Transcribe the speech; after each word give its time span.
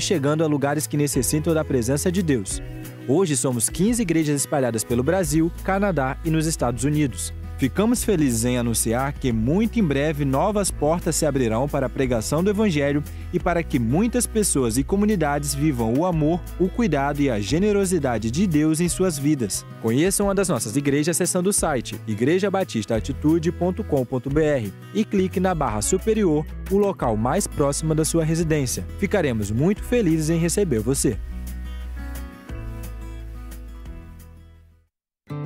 chegando 0.00 0.42
a 0.42 0.46
lugares 0.46 0.86
que 0.86 0.96
necessitam 0.96 1.52
da 1.52 1.62
presença 1.62 2.10
de 2.10 2.22
Deus. 2.22 2.62
Hoje 3.06 3.36
somos 3.36 3.68
15 3.68 4.00
igrejas 4.00 4.36
espalhadas 4.36 4.82
pelo 4.82 5.02
Brasil, 5.02 5.52
Canadá 5.64 6.16
e 6.24 6.30
nos 6.30 6.46
Estados 6.46 6.84
Unidos. 6.84 7.34
Ficamos 7.62 8.02
felizes 8.02 8.44
em 8.44 8.58
anunciar 8.58 9.12
que 9.12 9.30
muito 9.30 9.78
em 9.78 9.84
breve 9.84 10.24
novas 10.24 10.68
portas 10.68 11.14
se 11.14 11.24
abrirão 11.24 11.68
para 11.68 11.86
a 11.86 11.88
pregação 11.88 12.42
do 12.42 12.50
Evangelho 12.50 13.04
e 13.32 13.38
para 13.38 13.62
que 13.62 13.78
muitas 13.78 14.26
pessoas 14.26 14.76
e 14.76 14.82
comunidades 14.82 15.54
vivam 15.54 15.94
o 15.94 16.04
amor, 16.04 16.40
o 16.58 16.68
cuidado 16.68 17.20
e 17.20 17.30
a 17.30 17.38
generosidade 17.38 18.32
de 18.32 18.48
Deus 18.48 18.80
em 18.80 18.88
suas 18.88 19.16
vidas. 19.16 19.64
Conheça 19.80 20.24
uma 20.24 20.34
das 20.34 20.48
nossas 20.48 20.74
igrejas 20.74 21.14
acessando 21.14 21.50
o 21.50 21.52
site 21.52 21.94
igrejabatistaatitude.com.br 22.04 24.70
e 24.92 25.04
clique 25.04 25.38
na 25.38 25.54
barra 25.54 25.82
superior, 25.82 26.44
o 26.68 26.76
local 26.76 27.16
mais 27.16 27.46
próximo 27.46 27.94
da 27.94 28.04
sua 28.04 28.24
residência. 28.24 28.84
Ficaremos 28.98 29.52
muito 29.52 29.84
felizes 29.84 30.30
em 30.30 30.38
receber 30.40 30.80
você. 30.80 31.16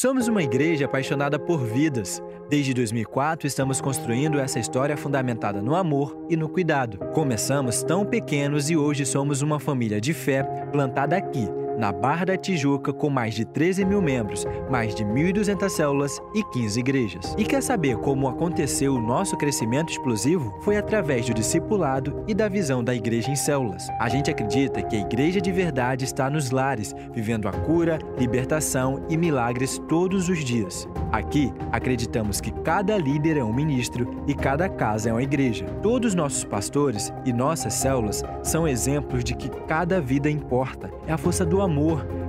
Somos 0.00 0.28
uma 0.28 0.44
igreja 0.44 0.84
apaixonada 0.84 1.40
por 1.40 1.58
vidas. 1.58 2.22
Desde 2.48 2.72
2004 2.72 3.48
estamos 3.48 3.80
construindo 3.80 4.38
essa 4.38 4.60
história 4.60 4.96
fundamentada 4.96 5.60
no 5.60 5.74
amor 5.74 6.24
e 6.30 6.36
no 6.36 6.48
cuidado. 6.48 6.98
Começamos 7.12 7.82
tão 7.82 8.06
pequenos 8.06 8.70
e 8.70 8.76
hoje 8.76 9.04
somos 9.04 9.42
uma 9.42 9.58
família 9.58 10.00
de 10.00 10.14
fé 10.14 10.44
plantada 10.70 11.16
aqui, 11.16 11.48
na 11.78 11.92
Barra 11.92 12.26
da 12.26 12.36
Tijuca, 12.36 12.92
com 12.92 13.08
mais 13.08 13.34
de 13.34 13.44
13 13.44 13.84
mil 13.84 14.02
membros, 14.02 14.44
mais 14.68 14.94
de 14.94 15.04
1.200 15.04 15.68
células 15.68 16.20
e 16.34 16.42
15 16.42 16.80
igrejas. 16.80 17.34
E 17.38 17.44
quer 17.44 17.62
saber 17.62 17.96
como 17.98 18.28
aconteceu 18.28 18.94
o 18.94 19.00
nosso 19.00 19.36
crescimento 19.36 19.90
explosivo? 19.90 20.52
Foi 20.62 20.76
através 20.76 21.26
do 21.26 21.34
discipulado 21.34 22.24
e 22.26 22.34
da 22.34 22.48
visão 22.48 22.82
da 22.82 22.94
igreja 22.94 23.30
em 23.30 23.36
células. 23.36 23.86
A 24.00 24.08
gente 24.08 24.28
acredita 24.28 24.82
que 24.82 24.96
a 24.96 25.00
igreja 25.00 25.40
de 25.40 25.52
verdade 25.52 26.04
está 26.04 26.28
nos 26.28 26.50
lares, 26.50 26.92
vivendo 27.12 27.46
a 27.46 27.52
cura, 27.52 27.98
libertação 28.18 29.04
e 29.08 29.16
milagres 29.16 29.80
todos 29.88 30.28
os 30.28 30.44
dias. 30.44 30.88
Aqui, 31.12 31.52
acreditamos 31.70 32.40
que 32.40 32.50
cada 32.50 32.98
líder 32.98 33.36
é 33.36 33.44
um 33.44 33.54
ministro 33.54 34.22
e 34.26 34.34
cada 34.34 34.68
casa 34.68 35.10
é 35.10 35.12
uma 35.12 35.22
igreja. 35.22 35.64
Todos 35.80 36.14
nossos 36.14 36.44
pastores 36.44 37.12
e 37.24 37.32
nossas 37.32 37.74
células 37.74 38.24
são 38.42 38.66
exemplos 38.66 39.22
de 39.22 39.34
que 39.34 39.48
cada 39.66 40.00
vida 40.00 40.28
importa. 40.28 40.90
É 41.06 41.12
a 41.12 41.18
força 41.18 41.46
do 41.46 41.62
amor 41.62 41.67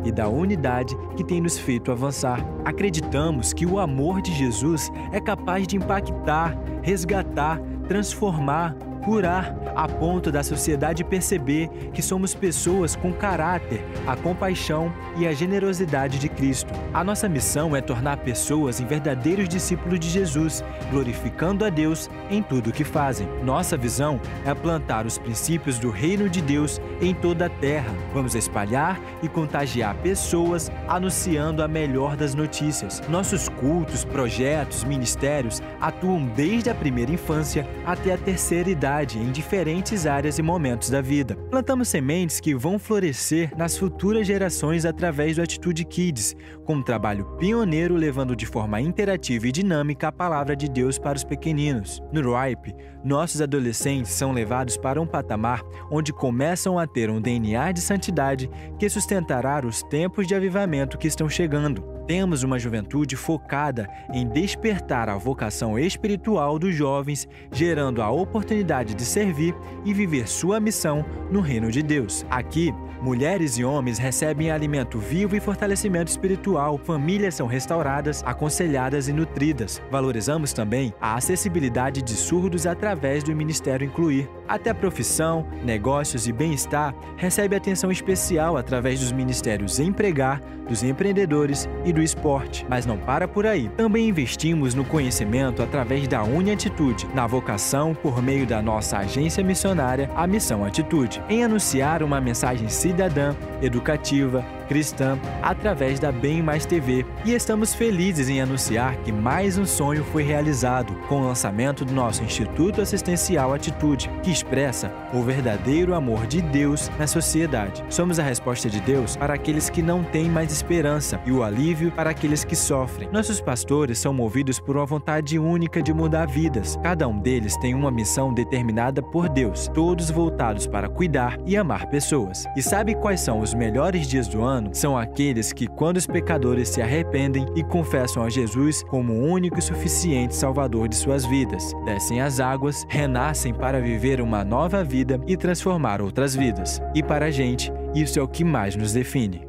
e 0.04 0.12
da 0.12 0.28
unidade 0.28 0.96
que 1.16 1.24
tem 1.24 1.42
nos 1.42 1.58
feito 1.58 1.92
avançar. 1.92 2.40
Acreditamos 2.66 3.54
que 3.54 3.66
o 3.66 3.80
amor 3.80 4.22
de 4.22 4.34
Jesus 4.34 4.92
é 5.12 5.20
capaz 5.20 5.68
de 5.68 5.78
impactar, 5.78 6.58
resgatar, 6.82 7.60
transformar, 7.88 8.76
curar, 9.10 9.56
a 9.76 9.88
ponto 9.88 10.32
da 10.32 10.44
sociedade 10.44 11.04
perceber 11.04 11.68
que 11.92 12.00
somos 12.00 12.36
pessoas 12.36 12.96
com 12.96 13.12
caráter, 13.12 13.84
a 14.06 14.16
compaixão 14.16 14.94
e 15.18 15.26
a 15.26 15.34
generosidade 15.34 16.20
de 16.20 16.30
Cristo. 16.30 16.72
A 16.94 17.04
nossa 17.04 17.28
missão 17.28 17.76
é 17.76 17.82
tornar 17.82 18.18
pessoas 18.18 18.80
em 18.80 18.86
verdadeiros 18.86 19.50
discípulos 19.50 20.00
de 20.00 20.08
Jesus, 20.08 20.64
glorificando 20.92 21.66
a 21.66 21.72
Deus 21.72 22.08
em 22.30 22.44
tudo 22.44 22.70
o 22.70 22.72
que 22.72 22.84
fazem. 22.84 23.28
Nossa 23.44 23.76
visão 23.76 24.22
é 24.46 24.54
plantar 24.54 25.08
os 25.08 25.18
princípios 25.18 25.80
do 25.80 25.90
reino 25.90 26.30
de 26.30 26.40
Deus 26.40 26.80
em 27.02 27.16
toda 27.16 27.48
a 27.48 27.50
terra. 27.50 27.92
Vamos 28.14 28.36
espalhar 28.36 29.00
e 29.24 29.28
contagiar 29.28 29.96
pessoas 30.04 30.72
anunciando 30.88 31.64
a 31.64 31.68
melhor 31.68 32.16
das 32.16 32.36
notícias. 32.36 33.02
Nossos 33.10 33.50
cultos, 33.50 34.06
projetos, 34.06 34.84
ministérios 34.84 35.64
atuam 35.82 36.28
desde 36.36 36.70
a 36.70 36.76
primeira 36.76 37.12
infância 37.12 37.68
até 37.88 38.14
a 38.14 38.18
terceira 38.18 38.70
idade 38.70 38.99
em 39.00 39.32
diferentes 39.32 40.06
áreas 40.06 40.38
e 40.38 40.42
momentos 40.42 40.90
da 40.90 41.02
vida. 41.02 41.36
Plantamos 41.50 41.88
sementes 41.88 42.40
que 42.40 42.54
vão 42.54 42.78
florescer 42.78 43.56
nas 43.58 43.78
futuras 43.78 44.28
gerações 44.28 44.86
através 44.86 45.38
do 45.38 45.42
Atitude 45.42 45.86
Kids, 45.86 46.36
com 46.66 46.76
um 46.76 46.84
trabalho 46.84 47.26
pioneiro 47.38 47.96
levando 47.96 48.36
de 48.36 48.46
forma 48.46 48.82
interativa 48.82 49.48
e 49.48 49.52
dinâmica 49.52 50.10
a 50.10 50.12
palavra 50.12 50.56
de 50.56 50.70
Deus 50.70 51.00
para 51.00 51.18
os 51.18 51.24
pequeninos. 51.24 52.02
No 52.12 52.36
RIPE, 52.36 52.76
nossos 53.04 53.42
adolescentes 53.42 54.12
são 54.12 54.32
levados 54.32 54.78
para 54.78 55.02
um 55.02 55.08
patamar 55.08 55.64
onde 55.90 56.12
começam 56.12 56.78
a 56.78 56.86
ter 56.86 57.10
um 57.10 57.22
DNA 57.22 57.72
de 57.72 57.82
santidade 57.82 58.50
que 58.78 58.90
sustentará 58.90 59.66
os 59.66 59.82
tempos 59.84 60.28
de 60.28 60.36
avivamento 60.36 60.98
que 60.98 61.08
estão 61.08 61.28
chegando. 61.28 61.99
Temos 62.10 62.42
uma 62.42 62.58
juventude 62.58 63.16
focada 63.16 63.88
em 64.12 64.28
despertar 64.28 65.08
a 65.10 65.16
vocação 65.16 65.78
espiritual 65.78 66.58
dos 66.58 66.74
jovens, 66.74 67.28
gerando 67.52 68.02
a 68.02 68.10
oportunidade 68.10 68.96
de 68.96 69.06
servir 69.06 69.54
e 69.86 69.94
viver 69.94 70.28
sua 70.28 70.60
missão 70.60 71.06
no 71.30 71.40
reino 71.40 71.70
de 71.70 71.84
Deus. 71.84 72.26
Aqui, 72.28 72.74
mulheres 73.00 73.60
e 73.60 73.64
homens 73.64 74.00
recebem 74.00 74.50
alimento 74.50 74.98
vivo 74.98 75.36
e 75.36 75.40
fortalecimento 75.40 76.10
espiritual, 76.10 76.80
famílias 76.80 77.36
são 77.36 77.46
restauradas, 77.46 78.24
aconselhadas 78.26 79.08
e 79.08 79.14
nutridas. 79.14 79.80
Valorizamos 79.92 80.52
também 80.52 80.92
a 81.00 81.14
acessibilidade 81.14 82.02
de 82.02 82.14
surdos 82.14 82.66
através 82.66 83.24
do 83.24 83.36
Ministério 83.36 83.86
Incluir. 83.86 84.28
Até 84.50 84.74
profissão, 84.74 85.46
negócios 85.64 86.28
e 86.28 86.34
bem-estar 86.34 86.96
recebe 87.18 87.56
atenção 87.56 87.92
especial 87.92 88.58
através 88.58 89.00
dos 89.00 89.12
ministérios 89.12 89.80
Empregar, 89.80 90.42
dos 90.68 90.84
empreendedores 90.84 91.68
e 91.86 91.94
do 91.94 92.00
do 92.00 92.04
esporte. 92.04 92.66
Mas 92.70 92.86
não 92.86 92.98
para 92.98 93.28
por 93.28 93.46
aí. 93.46 93.70
Também 93.76 94.08
investimos 94.08 94.74
no 94.74 94.86
conhecimento 94.86 95.62
através 95.62 96.08
da 96.08 96.24
Uniatitude, 96.24 97.08
na 97.14 97.28
vocação 97.28 97.94
por 97.94 98.22
meio 98.22 98.48
da 98.48 98.62
nossa 98.62 98.98
agência 98.98 99.44
missionária, 99.44 100.10
a 100.16 100.26
Missão 100.26 100.64
Atitude, 100.64 101.22
em 101.30 101.44
anunciar 101.44 102.02
uma 102.02 102.22
mensagem 102.22 102.70
cidadã, 102.70 103.36
educativa, 103.62 104.46
cristã 104.70 105.20
através 105.42 106.00
da 106.00 106.12
Bem 106.12 106.44
Mais 106.44 106.66
TV 106.66 107.04
e 107.26 107.34
estamos 107.34 107.74
felizes 107.74 108.30
em 108.30 108.40
anunciar 108.40 108.96
que 108.98 109.12
mais 109.12 109.58
um 109.58 109.66
sonho 109.66 110.04
foi 110.04 110.22
realizado 110.22 110.94
com 111.08 111.22
o 111.22 111.28
lançamento 111.28 111.84
do 111.84 111.92
nosso 111.92 112.24
Instituto 112.24 112.80
Assistencial 112.80 113.52
Atitude, 113.52 114.10
que 114.22 114.30
expressa 114.40 114.92
o 115.14 115.22
verdadeiro 115.22 115.94
amor 115.94 116.26
de 116.26 116.42
Deus 116.42 116.90
na 116.98 117.06
sociedade. 117.06 117.84
Somos 117.90 118.20
a 118.20 118.24
resposta 118.24 118.70
de 118.70 118.80
Deus 118.82 119.16
para 119.16 119.34
aqueles 119.34 119.70
que 119.70 119.82
não 119.82 120.04
têm 120.04 120.30
mais 120.30 120.52
esperança 120.52 121.22
e 121.26 121.32
o 121.32 121.44
alívio 121.44 121.92
para 121.92 122.10
aqueles 122.10 122.44
que 122.44 122.56
sofrem. 122.56 123.10
Nossos 123.12 123.40
pastores 123.40 124.00
são 124.00 124.14
movidos 124.14 124.60
por 124.60 124.78
uma 124.78 124.86
vontade 124.86 125.38
única 125.38 125.82
de 125.82 125.94
mudar 125.94 126.28
vidas. 126.28 126.78
Cada 126.82 127.08
um 127.08 127.20
deles 127.20 127.56
tem 127.58 127.74
uma 127.74 127.92
missão 127.92 128.34
determinada 128.34 129.02
por 129.02 129.30
Deus, 129.30 129.68
todos 129.68 130.10
voltados 130.10 130.66
para 130.66 130.90
cuidar 130.90 131.38
e 131.46 131.56
amar 131.58 131.88
pessoas. 131.88 132.46
E 132.56 132.62
sabe 132.62 132.96
quais 132.96 133.20
são 133.20 133.40
os 133.40 133.54
melhores 133.54 134.08
dias 134.08 134.28
do 134.28 134.42
ano? 134.42 134.70
são 134.80 134.98
aqueles 134.98 135.52
que, 135.52 135.68
quando 135.68 135.98
os 135.98 136.08
pecadores 136.08 136.70
se 136.70 136.82
arrependem 136.82 137.46
e 137.56 137.64
confessam 137.64 138.24
a 138.24 138.30
Jesus 138.30 138.84
como 138.84 139.14
o 139.14 139.26
único 139.26 139.60
e 139.60 139.62
suficiente 139.62 140.36
Salvador 140.36 140.88
de 140.88 140.96
suas 140.96 141.26
vidas, 141.26 141.74
descem 141.86 142.22
as 142.22 142.40
águas, 142.40 142.86
renascem 142.90 143.54
para 143.54 143.82
viver 143.82 144.22
uma 144.30 144.44
nova 144.44 144.84
vida 144.84 145.20
e 145.28 145.36
transformar 145.36 146.04
outras 146.04 146.36
vidas. 146.36 146.80
E 146.94 147.02
para 147.02 147.26
a 147.26 147.32
gente, 147.32 147.74
isso 147.96 148.20
é 148.20 148.22
o 148.22 148.28
que 148.28 148.44
mais 148.44 148.76
nos 148.76 148.94
define. 148.94 149.49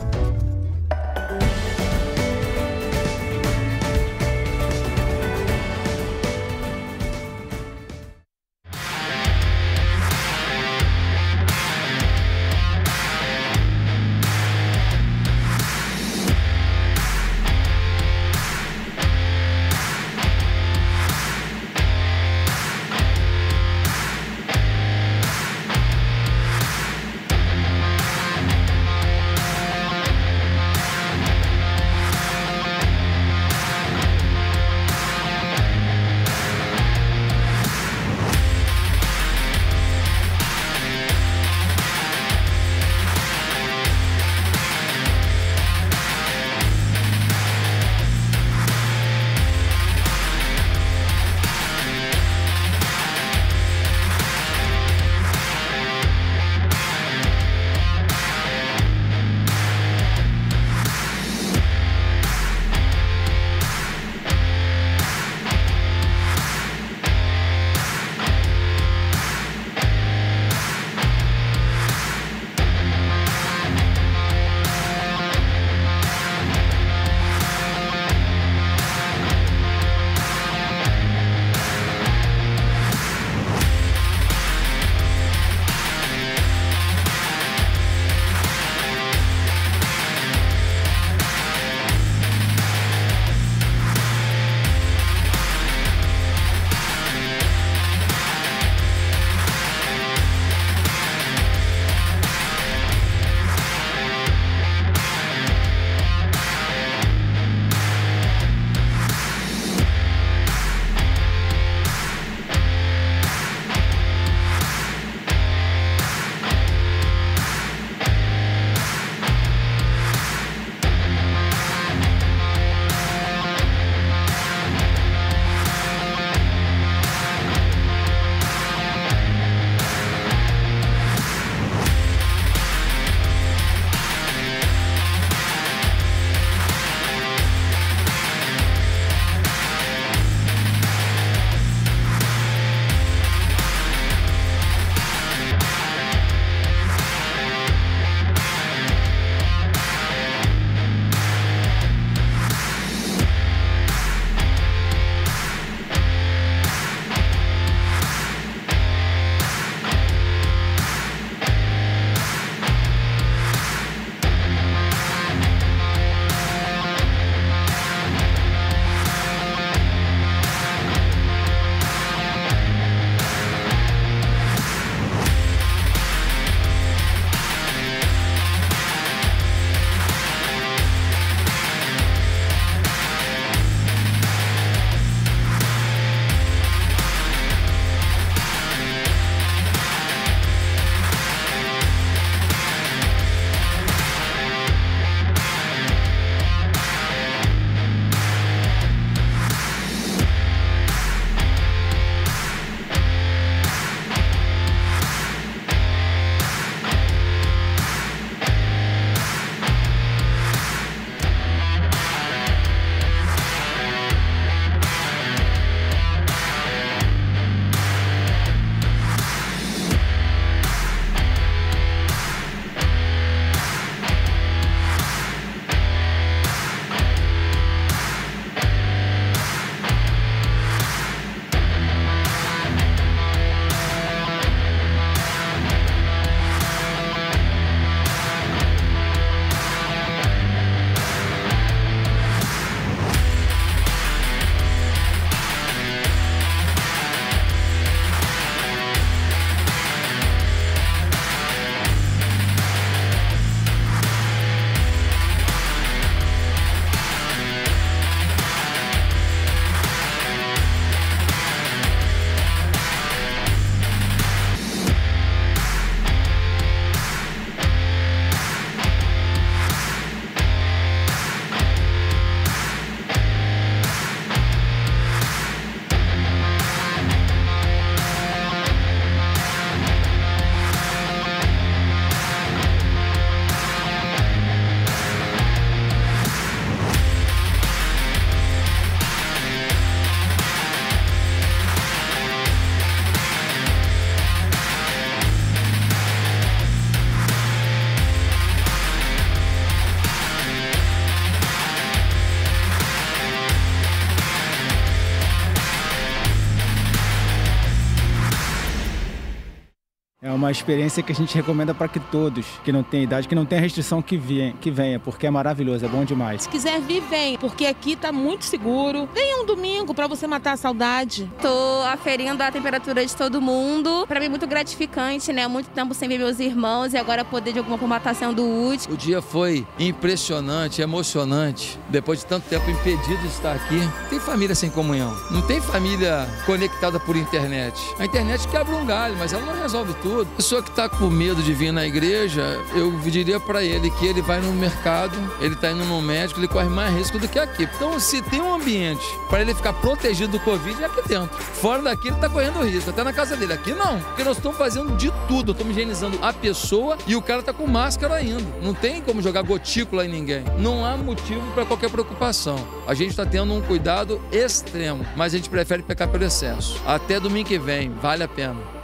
Uma 310.51 310.57
experiência 310.57 311.01
que 311.01 311.13
a 311.13 311.15
gente 311.15 311.33
recomenda 311.33 311.73
para 311.73 311.87
que 311.87 311.99
todos 311.99 312.45
que 312.63 312.71
não 312.71 312.83
têm 312.83 313.03
idade, 313.03 313.27
que 313.27 313.33
não 313.33 313.45
tem 313.45 313.59
restrição, 313.59 314.01
que, 314.01 314.17
venha, 314.17 314.53
que 314.59 314.69
venha, 314.69 314.99
porque 314.99 315.25
é 315.25 315.31
maravilhoso, 315.31 315.85
é 315.85 315.87
bom 315.87 316.03
demais. 316.03 316.43
Se 316.43 316.49
quiser 316.49 316.79
vir, 316.81 317.01
vem, 317.09 317.37
porque 317.37 317.65
aqui 317.65 317.95
tá 317.95 318.11
muito 318.11 318.43
seguro. 318.43 319.07
Venha 319.13 319.41
um 319.41 319.45
domingo 319.45 319.93
para 319.93 320.07
você 320.07 320.27
matar 320.27 320.53
a 320.53 320.57
saudade. 320.57 321.31
Tô 321.41 321.83
aferindo 321.83 322.43
a 322.43 322.51
temperatura 322.51 323.05
de 323.05 323.15
todo 323.15 323.41
mundo. 323.41 324.05
Para 324.07 324.19
mim, 324.19 324.27
muito 324.27 324.45
gratificante, 324.45 325.31
né? 325.31 325.47
Muito 325.47 325.69
tempo 325.69 325.93
sem 325.93 326.09
ver 326.09 326.17
meus 326.17 326.39
irmãos 326.39 326.93
e 326.93 326.97
agora 326.97 327.23
poder 327.23 327.53
de 327.53 327.59
alguma 327.59 327.77
forma 327.77 327.97
estar 327.97 328.13
sendo 328.13 328.45
útil. 328.45 328.93
O 328.93 328.97
dia 328.97 329.21
foi 329.21 329.65
impressionante, 329.79 330.81
emocionante. 330.81 331.79
Depois 331.89 332.19
de 332.19 332.25
tanto 332.25 332.49
tempo 332.49 332.69
impedido 332.69 333.21
de 333.21 333.27
estar 333.27 333.55
aqui, 333.55 333.79
tem 334.09 334.19
família 334.19 334.53
sem 334.55 334.69
comunhão. 334.69 335.15
Não 335.31 335.41
tem 335.41 335.61
família 335.61 336.27
conectada 336.45 336.99
por 336.99 337.15
internet. 337.15 337.79
A 337.97 338.05
internet 338.05 338.45
quebra 338.49 338.75
um 338.75 338.85
galho, 338.85 339.15
mas 339.17 339.31
ela 339.31 339.45
não 339.45 339.61
resolve 339.61 339.93
tudo. 340.01 340.27
Pessoa 340.41 340.63
que 340.63 340.71
está 340.71 340.89
com 340.89 341.05
medo 341.05 341.43
de 341.43 341.53
vir 341.53 341.71
na 341.71 341.85
igreja, 341.85 342.59
eu 342.73 342.91
diria 343.01 343.39
para 343.39 343.63
ele 343.63 343.91
que 343.91 344.07
ele 344.07 344.23
vai 344.23 344.41
no 344.41 344.51
mercado, 344.53 345.15
ele 345.39 345.53
está 345.53 345.69
indo 345.69 345.85
no 345.85 346.01
médico, 346.01 346.39
ele 346.39 346.47
corre 346.47 346.67
mais 346.67 346.91
risco 346.95 347.19
do 347.19 347.27
que 347.27 347.37
aqui. 347.37 347.69
Então, 347.75 347.99
se 347.99 348.23
tem 348.23 348.41
um 348.41 348.51
ambiente 348.51 349.05
para 349.29 349.41
ele 349.41 349.53
ficar 349.53 349.71
protegido 349.73 350.31
do 350.31 350.39
Covid, 350.39 350.81
é 350.81 350.87
aqui 350.87 351.07
dentro. 351.07 351.37
Fora 351.37 351.83
daqui, 351.83 352.07
ele 352.07 352.15
está 352.15 352.27
correndo 352.27 352.59
risco, 352.63 352.89
até 352.89 353.03
na 353.03 353.13
casa 353.13 353.37
dele. 353.37 353.53
Aqui 353.53 353.71
não, 353.71 353.99
porque 353.99 354.23
nós 354.23 354.37
estamos 354.37 354.57
fazendo 354.57 354.97
de 354.97 355.13
tudo. 355.27 355.51
Estamos 355.51 355.73
higienizando 355.73 356.17
a 356.23 356.33
pessoa 356.33 356.97
e 357.05 357.15
o 357.15 357.21
cara 357.21 357.41
está 357.41 357.53
com 357.53 357.67
máscara 357.67 358.15
ainda. 358.15 358.51
Não 358.63 358.73
tem 358.73 358.99
como 358.99 359.21
jogar 359.21 359.43
gotícula 359.43 360.07
em 360.07 360.09
ninguém. 360.09 360.43
Não 360.57 360.83
há 360.83 360.97
motivo 360.97 361.51
para 361.53 361.67
qualquer 361.67 361.91
preocupação. 361.91 362.57
A 362.87 362.95
gente 362.95 363.11
está 363.11 363.27
tendo 363.27 363.53
um 363.53 363.61
cuidado 363.61 364.19
extremo, 364.31 365.05
mas 365.15 365.35
a 365.35 365.37
gente 365.37 365.51
prefere 365.51 365.83
pecar 365.83 366.07
pelo 366.07 366.23
excesso. 366.23 366.81
Até 366.83 367.19
domingo 367.19 367.47
que 367.47 367.59
vem, 367.59 367.91
vale 368.01 368.23
a 368.23 368.27
pena. 368.27 368.80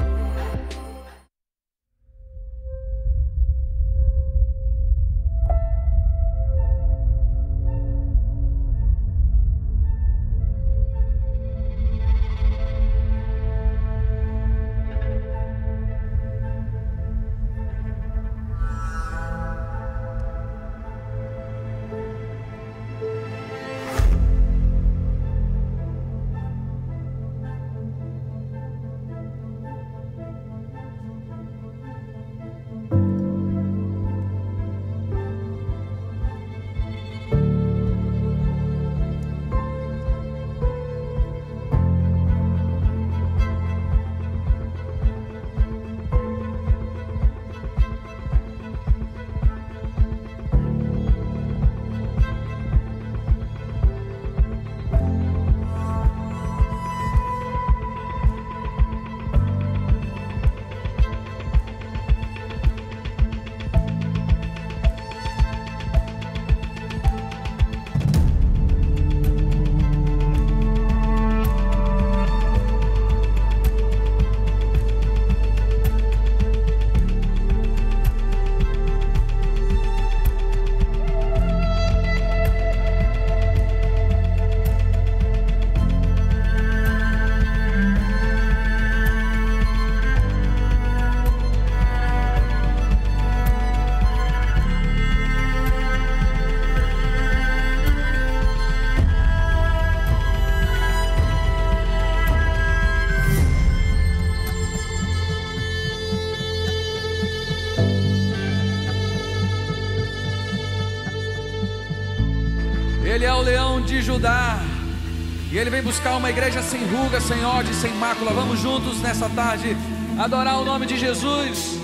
Vem 115.77 115.83
buscar 115.83 116.17
uma 116.17 116.31
igreja 116.31 116.59
sem 116.63 116.83
ruga, 116.87 117.21
sem 117.21 117.45
ódio, 117.45 117.71
sem 117.71 117.93
mácula. 117.93 118.31
Vamos 118.31 118.59
juntos 118.59 118.99
nessa 118.99 119.29
tarde 119.29 119.77
adorar 120.17 120.59
o 120.59 120.65
nome 120.65 120.87
de 120.87 120.97
Jesus. 120.97 121.77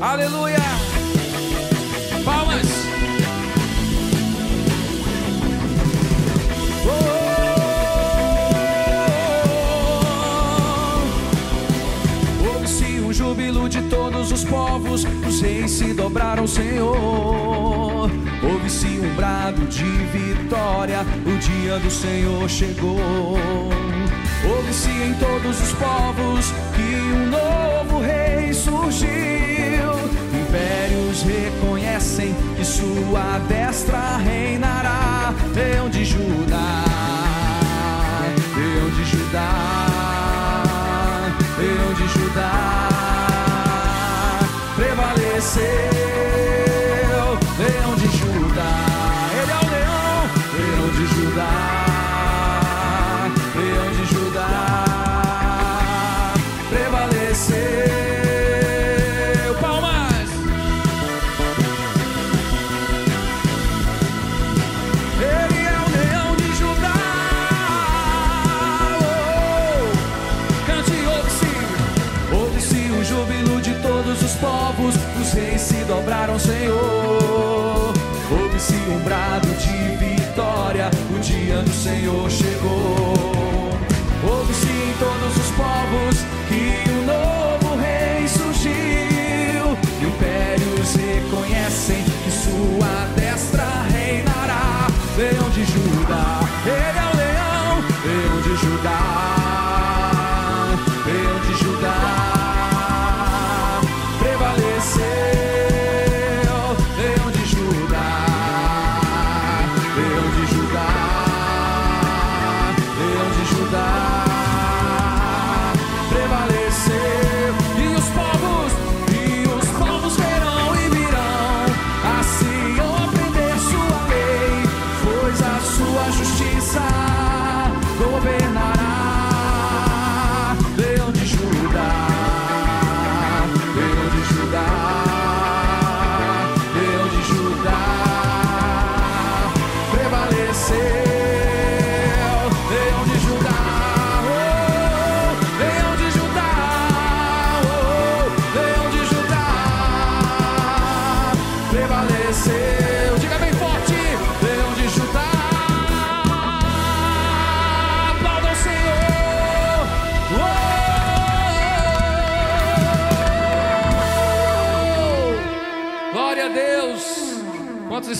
Aleluia! 0.00 0.58
Palmas! 2.24 2.66
Um 13.04 13.14
júbilo 13.14 13.68
de 13.68 13.82
todos 13.90 14.32
os 14.32 14.42
povos, 14.42 15.04
os 15.28 15.40
reis 15.42 15.70
se 15.70 15.92
dobraram, 15.92 16.46
Senhor. 16.46 17.61
Brado 19.16 19.66
de 19.66 19.84
vitória, 19.84 21.04
o 21.26 21.38
dia 21.38 21.78
do 21.78 21.90
Senhor 21.90 22.48
chegou. 22.48 22.98
Ouve-se 24.44 24.88
em 24.90 25.14
todos 25.14 25.60
os 25.60 25.72
povos 25.72 26.52
que 26.74 26.96
um 27.12 27.26
novo 27.28 28.00
rei 28.00 28.54
surgiu. 28.54 29.92
Impérios 30.32 31.22
reconhecem 31.22 32.34
que 32.56 32.64
sua 32.64 33.38
destra 33.48 34.16
reinará. 34.16 35.34
Leão 35.54 35.90
de 35.90 36.04
Judá, 36.04 36.84
leão 38.56 38.90
de 38.90 39.04
Judá, 39.04 39.44
leão 41.58 41.94
de 41.94 42.08
Judá, 42.18 42.88
prevalecer. 44.74 46.11
Senhor. 76.42 77.92
Ouve-se 78.30 78.74
um 78.74 78.98
brado 79.04 79.46
de 79.46 79.96
vitória, 80.04 80.90
o 81.14 81.20
dia 81.20 81.62
do 81.62 81.72
Senhor 81.72 82.28
chegou. 82.28 83.31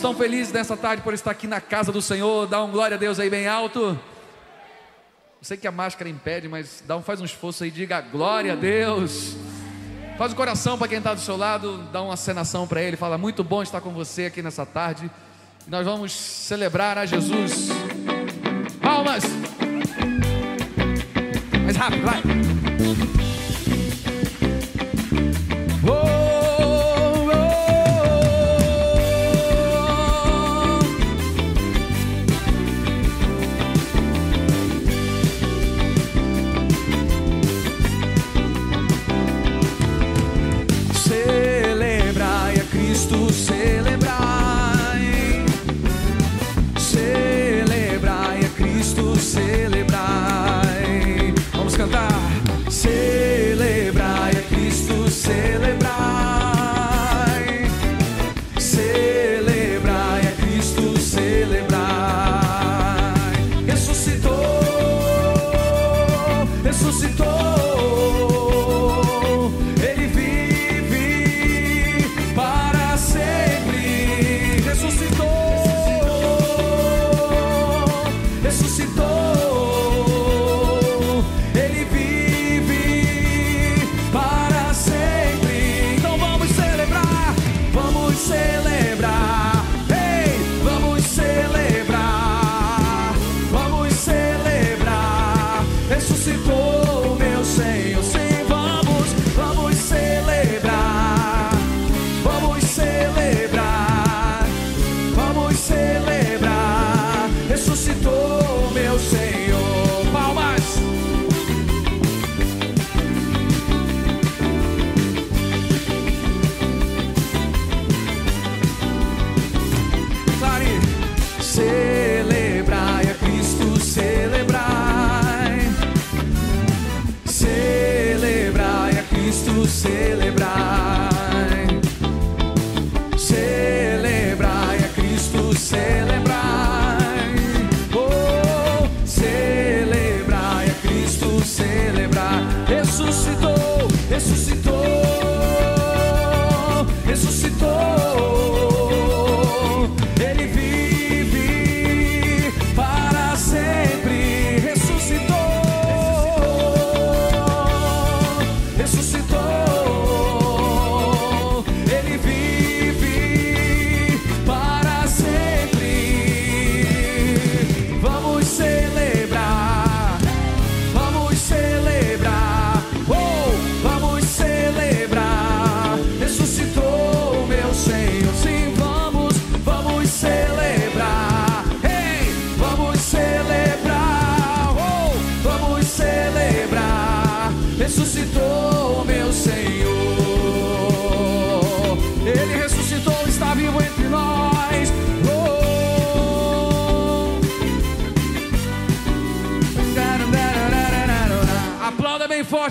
Estão 0.02 0.16
felizes 0.16 0.52
nessa 0.52 0.76
tarde 0.76 1.00
por 1.00 1.14
estar 1.14 1.30
aqui 1.30 1.47
na 1.47 1.61
casa 1.61 1.92
do 1.92 2.02
Senhor? 2.02 2.49
Dá 2.49 2.61
um 2.61 2.73
glória 2.73 2.97
a 2.97 2.99
Deus 2.99 3.21
aí 3.21 3.30
bem 3.30 3.47
alto. 3.47 3.97
Sei 5.40 5.56
que 5.56 5.64
a 5.64 5.71
máscara 5.71 6.11
impede, 6.11 6.49
mas 6.49 6.82
dá 6.85 6.97
um, 6.97 7.02
faz 7.02 7.21
um 7.21 7.25
esforço 7.25 7.62
aí, 7.62 7.71
diga 7.71 8.00
glória 8.00 8.54
a 8.54 8.56
Deus. 8.56 9.37
Faz 10.18 10.32
o 10.32 10.35
um 10.35 10.37
coração 10.37 10.76
para 10.76 10.88
quem 10.88 10.99
está 10.99 11.14
do 11.14 11.21
seu 11.21 11.37
lado, 11.37 11.88
dá 11.92 12.02
uma 12.02 12.14
acenação 12.14 12.66
para 12.66 12.82
ele, 12.82 12.97
fala 12.97 13.16
muito 13.16 13.44
bom 13.44 13.62
estar 13.62 13.80
com 13.80 13.90
você 13.90 14.25
aqui 14.25 14.42
nessa 14.42 14.66
tarde. 14.66 15.09
Nós 15.68 15.85
vamos 15.85 16.11
celebrar 16.11 16.99
a 16.99 17.06
Jesus. 17.06 17.68
Palmas! 18.82 19.23
Mais 21.64 21.76
rápido, 21.76 22.02
vai! 22.02 23.22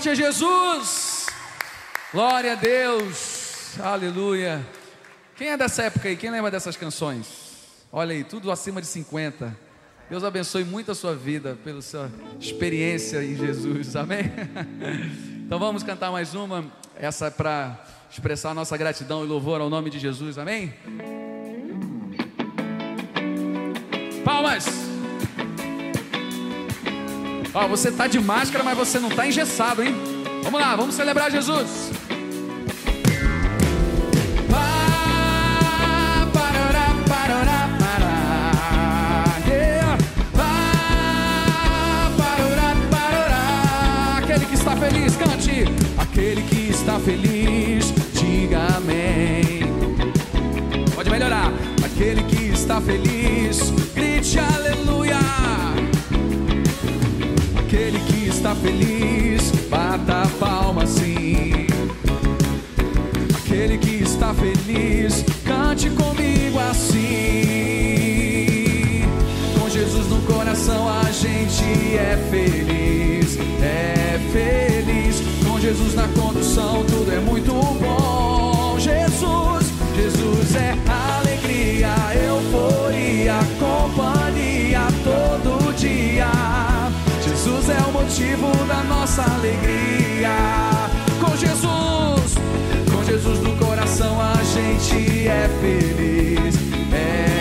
Forte 0.02 0.10
a 0.10 0.16
Jesus. 0.16 1.28
Glória 2.12 2.54
a 2.54 2.56
Deus. 2.56 3.80
Aleluia. 3.80 4.66
Quem 5.36 5.50
é 5.50 5.58
dessa 5.58 5.84
época 5.84 6.10
aí? 6.10 6.18
Quem 6.18 6.32
lembra 6.32 6.50
dessas 6.50 6.76
canções? 6.76 7.28
Olha 7.92 8.12
aí, 8.14 8.24
tudo 8.24 8.50
acima 8.50 8.82
de 8.82 8.88
50. 8.88 9.56
Deus 10.10 10.24
abençoe 10.24 10.64
muito 10.64 10.92
a 10.92 10.96
sua 10.96 11.16
vida 11.16 11.56
pela 11.64 11.84
sua 11.84 12.10
experiência 12.40 13.24
em 13.24 13.36
Jesus. 13.36 13.96
Amém? 13.96 14.32
Então 15.52 15.60
vamos 15.60 15.84
cantar 15.84 16.10
mais 16.14 16.34
uma. 16.34 16.64
Essa 16.96 17.26
é 17.26 17.30
para 17.30 17.78
expressar 18.10 18.54
nossa 18.54 18.78
gratidão 18.78 19.26
e 19.26 19.28
louvor 19.28 19.60
ao 19.60 19.70
nome 19.70 19.90
de 19.90 20.00
Jesus. 20.00 20.38
Amém? 20.38 20.74
Palmas. 24.24 24.91
Ó, 27.54 27.68
você 27.68 27.90
está 27.90 28.08
de 28.08 28.20
máscara, 28.20 28.64
mas 28.64 28.78
você 28.78 28.98
não 28.98 29.10
está 29.10 29.28
engessado, 29.28 29.84
hein? 29.84 29.94
Vamos 30.44 30.60
lá, 30.60 30.76
vamos 30.76 30.96
celebrar 30.96 31.30
Jesus. 31.30 31.92
Aquele 44.18 44.46
que 44.46 44.54
está 44.56 44.76
feliz, 44.78 45.16
cante. 45.18 45.66
Aquele 45.98 46.42
que 46.44 46.70
está 46.70 47.00
feliz, 47.00 47.94
diga 48.14 48.66
amém. 48.78 49.62
Pode 50.96 51.10
melhorar. 51.10 51.52
Aquele 51.84 52.24
que 52.24 52.46
está 52.46 52.80
feliz, 52.80 53.72
grite 53.94 54.40
aleluia 54.40 55.71
bata 60.02 60.24
a 60.24 60.28
palma 60.40 60.86
sim. 60.86 61.68
Aquele 63.38 63.78
que 63.78 64.04
está 64.04 64.34
feliz, 64.34 65.24
cante 65.46 65.90
comigo 65.90 66.58
assim. 66.60 67.02
Com 69.60 69.70
Jesus 69.70 70.08
no 70.08 70.22
coração 70.22 70.88
a 70.90 71.12
gente 71.12 71.64
é 71.98 72.18
feliz, 72.30 73.38
é 73.62 74.20
feliz. 74.32 75.22
Com 75.46 75.60
Jesus 75.60 75.96
na 75.96 76.08
condução 76.10 76.84
tudo 76.86 77.12
é 77.12 77.20
muito 77.20 77.52
bom. 77.52 78.78
Jesus, 78.80 79.68
Jesus 79.96 80.56
é 80.56 80.76
alegria, 80.90 81.94
euforia, 82.26 83.40
companhia 83.60 84.88
todo 85.04 85.74
dia. 85.76 86.11
Jesus 87.44 87.70
é 87.70 87.78
o 87.88 87.92
motivo 87.92 88.52
da 88.68 88.84
nossa 88.84 89.24
alegria. 89.24 90.30
Com 91.20 91.36
Jesus, 91.36 92.36
com 92.94 93.04
Jesus 93.04 93.40
no 93.40 93.56
coração 93.58 94.22
a 94.22 94.36
gente 94.44 95.28
é 95.28 95.50
feliz. 95.60 96.56
É 96.94 97.32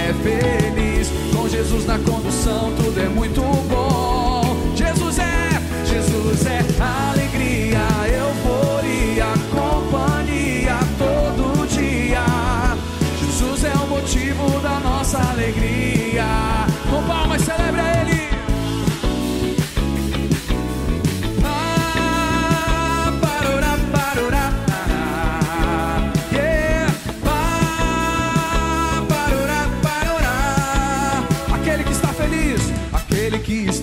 Jesus 1.50 1.84
na 1.84 1.98
condução, 1.98 2.72
tudo 2.78 2.98
é 2.98 3.08
muito 3.10 3.42
bom. 3.42 4.56
Jesus 4.74 5.18
é, 5.18 5.50
Jesus 5.84 6.46
é 6.46 6.64
alegria, 7.10 7.86
euforia, 8.08 9.26
companhia 9.50 10.78
todo 10.96 11.68
dia. 11.68 12.24
Jesus 13.20 13.64
é 13.64 13.74
o 13.74 13.86
motivo 13.88 14.60
da 14.60 14.80
nossa 14.80 15.18
alegria. 15.18 16.24
Com 16.88 17.02
palmas, 17.06 17.46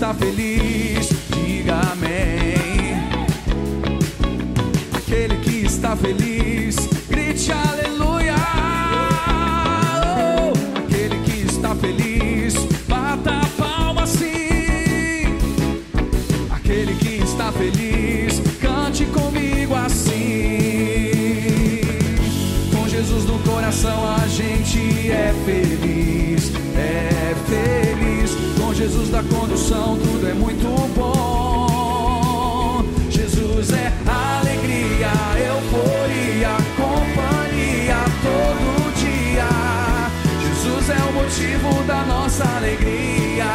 está 0.08 0.14
feliz, 0.14 1.10
diga 1.34 1.82
amém. 1.92 2.96
Aquele 4.96 5.36
que 5.40 5.66
está 5.66 5.98
feliz, 5.98 6.78
grite 7.10 7.52
aleluia. 7.52 7.87
Na 29.18 29.24
condução 29.24 29.98
tudo 29.98 30.28
é 30.30 30.34
muito 30.36 30.68
bom. 30.96 32.84
Jesus 33.10 33.72
é 33.72 33.92
alegria, 34.06 35.10
euforia, 35.44 36.56
companhia 36.78 37.98
todo 38.22 38.94
dia. 38.94 39.50
Jesus 40.40 40.90
é 40.92 41.02
o 41.02 41.14
motivo 41.14 41.84
da 41.88 42.04
nossa 42.04 42.44
alegria. 42.58 43.46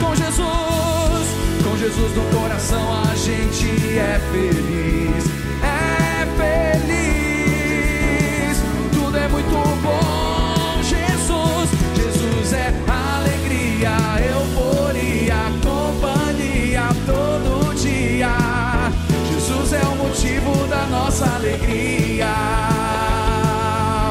Com 0.00 0.14
Jesus, 0.14 1.26
com 1.62 1.76
Jesus 1.76 2.16
no 2.16 2.24
coração 2.40 2.94
a 2.94 3.14
gente 3.14 3.98
é 3.98 4.18
feliz, 4.32 4.71
motivo 20.22 20.66
da 20.68 20.86
nossa 20.86 21.26
alegria. 21.34 22.28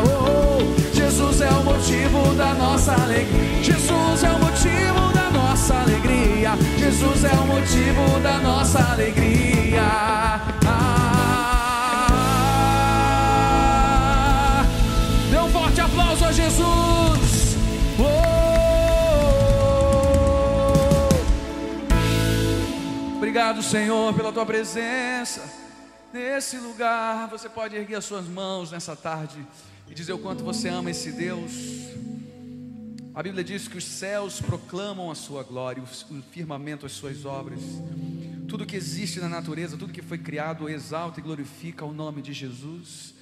Oh, 0.04 0.60
Jesus 0.94 1.40
é 1.40 1.50
o 1.50 1.64
motivo 1.64 2.36
da 2.36 2.54
nossa 2.54 2.92
alegria. 2.92 3.64
Jesus 3.64 4.24
é 4.26 4.30
o 4.30 4.40
motivo 4.40 5.14
da 5.14 5.30
nossa 5.32 5.74
alegria. 5.76 6.52
Jesus 6.78 7.24
é 7.24 7.32
o 7.32 7.46
motivo 7.48 8.20
da 8.20 8.40
nossa 8.40 8.80
alegria. 8.92 9.84
Ah, 10.68 11.16
dê 15.32 15.40
um 15.40 15.50
forte 15.50 15.80
aplauso 15.80 16.26
a 16.26 16.32
Jesus. 16.34 17.56
Oh. 17.98 18.42
Obrigado, 23.16 23.64
Senhor, 23.64 24.14
pela 24.14 24.34
tua 24.34 24.46
presença 24.46 25.61
nesse 26.14 26.58
lugar. 26.58 27.28
Você 27.30 27.50
pode 27.50 27.76
erguer 27.76 27.96
as 27.96 28.06
suas 28.06 28.26
mãos 28.28 28.72
nessa 28.72 28.96
tarde 28.96 29.46
e 29.90 29.94
dizer 29.94 30.14
o 30.14 30.20
quanto 30.20 30.44
você 30.44 30.70
ama 30.70 30.92
esse 30.92 31.12
Deus. 31.12 31.52
A 33.14 33.22
Bíblia 33.22 33.44
diz 33.44 33.68
que 33.68 33.78
os 33.78 33.84
céus 33.84 34.40
proclamam 34.40 35.12
a 35.12 35.16
sua 35.16 35.44
glória, 35.44 35.84
o 35.84 36.22
firmamento 36.32 36.86
as 36.86 36.94
suas 36.94 37.26
obras. 37.26 37.60
Tudo 38.48 38.66
que 38.66 38.76
existe 38.76 39.20
na 39.20 39.28
natureza, 39.28 39.78
tudo 39.78 39.92
que 39.92 40.02
foi 40.02 40.18
criado, 40.18 40.70
exalta 40.70 41.20
e 41.20 41.24
glorifica 41.24 41.84
o 41.84 41.94
nome 41.94 42.22
de 42.22 42.32
Jesus. 42.32 43.14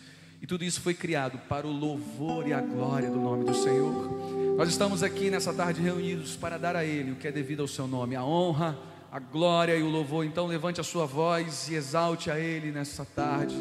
E 0.41 0.47
tudo 0.47 0.63
isso 0.63 0.79
foi 0.81 0.93
criado 0.93 1.37
para 1.49 1.67
o 1.67 1.71
louvor 1.71 2.47
e 2.47 2.53
a 2.53 2.61
glória 2.61 3.09
do 3.09 3.19
nome 3.19 3.43
do 3.43 3.53
Senhor. 3.53 4.55
Nós 4.55 4.69
estamos 4.69 5.03
aqui 5.03 5.29
nessa 5.29 5.53
tarde 5.53 5.81
reunidos 5.81 6.35
para 6.35 6.57
dar 6.57 6.75
a 6.75 6.85
Ele 6.85 7.11
o 7.11 7.15
que 7.15 7.27
é 7.27 7.31
devido 7.31 7.61
ao 7.61 7.67
seu 7.67 7.87
nome, 7.87 8.15
a 8.15 8.23
honra, 8.23 8.77
a 9.11 9.19
glória 9.19 9.75
e 9.75 9.83
o 9.83 9.89
louvor. 9.89 10.25
Então 10.25 10.45
levante 10.45 10.79
a 10.79 10.83
sua 10.83 11.05
voz 11.05 11.67
e 11.69 11.75
exalte 11.75 12.29
a 12.29 12.39
Ele 12.39 12.71
nessa 12.71 13.05
tarde. 13.05 13.55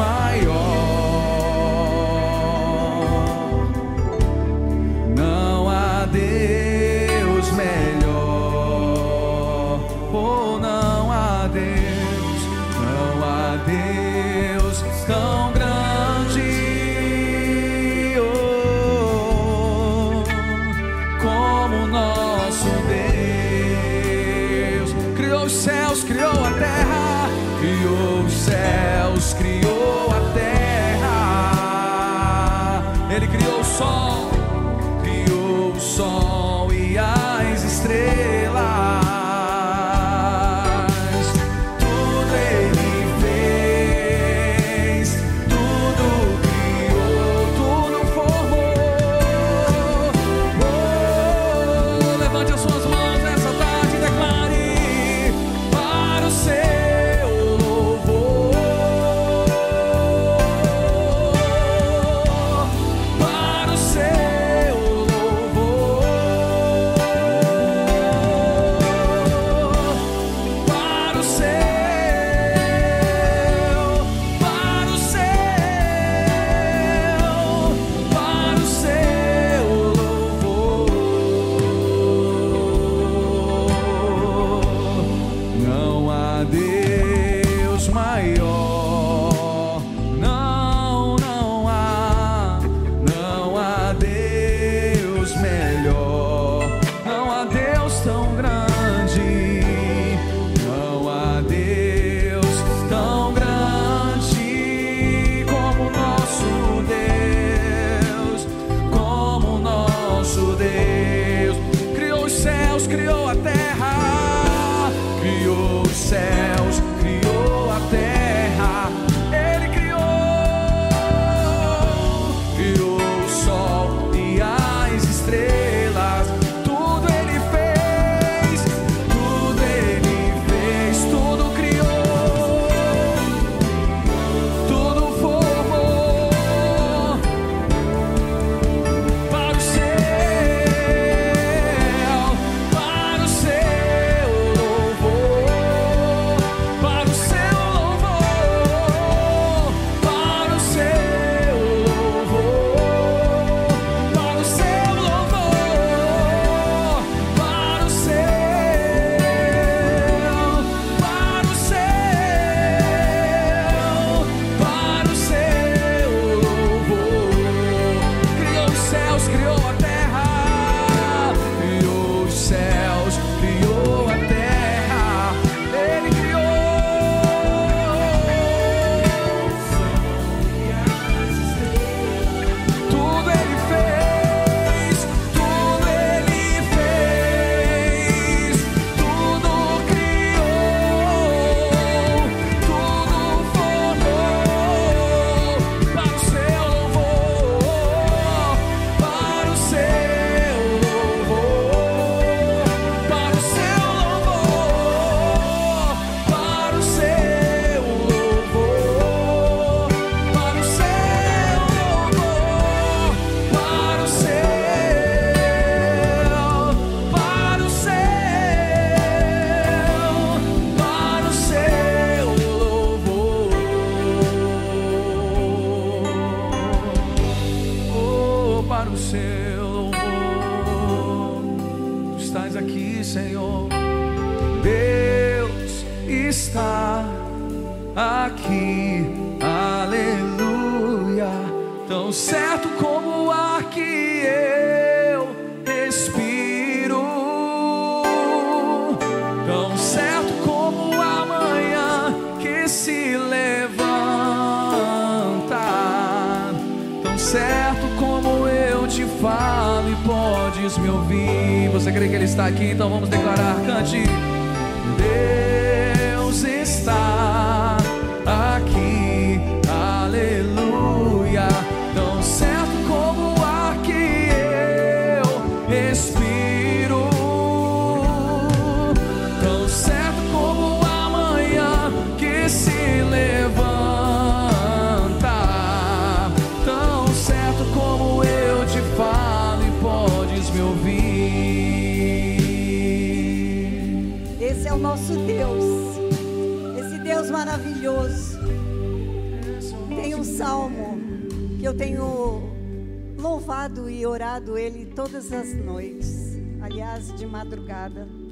Maior. 0.00 0.69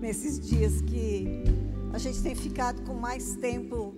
Nesses 0.00 0.38
dias 0.38 0.80
que 0.82 1.44
a 1.92 1.98
gente 1.98 2.22
tem 2.22 2.34
ficado 2.34 2.82
com 2.82 2.94
mais 2.94 3.36
tempo 3.36 3.94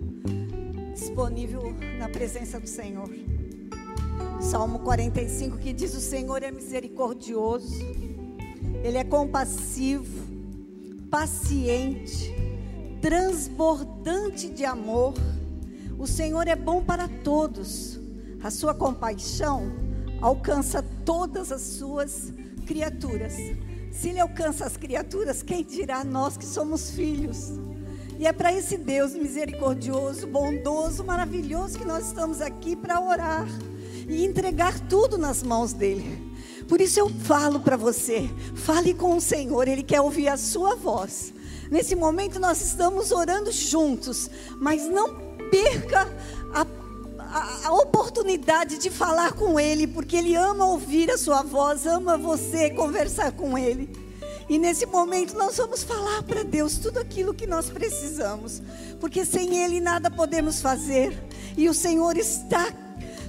disponível 0.93 1.73
na 1.97 2.09
presença 2.09 2.59
do 2.59 2.67
Senhor. 2.67 3.09
Salmo 4.39 4.79
45 4.79 5.57
que 5.57 5.73
diz: 5.73 5.95
O 5.95 6.01
Senhor 6.01 6.43
é 6.43 6.51
misericordioso, 6.51 7.85
Ele 8.83 8.97
é 8.97 9.03
compassivo, 9.03 10.27
paciente, 11.09 12.33
transbordante 13.01 14.49
de 14.49 14.65
amor. 14.65 15.13
O 15.97 16.07
Senhor 16.07 16.47
é 16.47 16.55
bom 16.55 16.83
para 16.83 17.07
todos. 17.07 17.99
A 18.43 18.49
sua 18.49 18.73
compaixão 18.73 19.71
alcança 20.19 20.83
todas 21.05 21.51
as 21.51 21.61
suas 21.61 22.33
criaturas. 22.65 23.35
Se 23.91 24.09
Ele 24.09 24.19
alcança 24.19 24.65
as 24.65 24.77
criaturas, 24.77 25.43
quem 25.43 25.63
dirá 25.63 26.03
nós 26.03 26.37
que 26.37 26.45
somos 26.45 26.91
filhos? 26.91 27.51
E 28.17 28.25
é 28.25 28.31
para 28.31 28.53
esse 28.53 28.77
Deus 28.77 29.13
misericordioso, 29.13 30.27
bondoso, 30.27 31.03
maravilhoso 31.03 31.77
que 31.77 31.85
nós 31.85 32.07
estamos 32.07 32.39
aqui 32.39 32.75
para 32.75 33.01
orar 33.01 33.47
e 34.07 34.23
entregar 34.23 34.79
tudo 34.87 35.17
nas 35.17 35.43
mãos 35.43 35.73
dele. 35.73 36.31
Por 36.67 36.79
isso 36.79 36.99
eu 36.99 37.09
falo 37.09 37.59
para 37.59 37.75
você, 37.75 38.29
fale 38.55 38.93
com 38.93 39.17
o 39.17 39.21
Senhor, 39.21 39.67
Ele 39.67 39.83
quer 39.83 40.01
ouvir 40.01 40.29
a 40.29 40.37
sua 40.37 40.75
voz. 40.75 41.33
Nesse 41.69 41.95
momento 41.95 42.39
nós 42.39 42.61
estamos 42.61 43.11
orando 43.11 43.51
juntos, 43.51 44.29
mas 44.57 44.83
não 44.83 45.15
perca 45.49 46.07
a, 47.31 47.73
oportunidade 47.73 48.77
de 48.77 48.89
falar 48.89 49.33
com 49.33 49.59
Ele, 49.59 49.87
porque 49.87 50.17
Ele 50.17 50.35
ama 50.35 50.65
ouvir 50.65 51.09
a 51.09 51.17
sua 51.17 51.41
voz, 51.41 51.85
ama 51.85 52.17
você 52.17 52.69
conversar 52.69 53.31
com 53.31 53.57
Ele. 53.57 53.89
E 54.49 54.59
nesse 54.59 54.85
momento 54.85 55.37
nós 55.37 55.55
vamos 55.55 55.83
falar 55.83 56.23
para 56.23 56.43
Deus 56.43 56.77
tudo 56.77 56.99
aquilo 56.99 57.33
que 57.33 57.47
nós 57.47 57.69
precisamos, 57.69 58.61
porque 58.99 59.23
sem 59.23 59.63
Ele 59.63 59.79
nada 59.79 60.11
podemos 60.11 60.61
fazer. 60.61 61.17
E 61.55 61.69
o 61.69 61.73
Senhor 61.73 62.17
está 62.17 62.67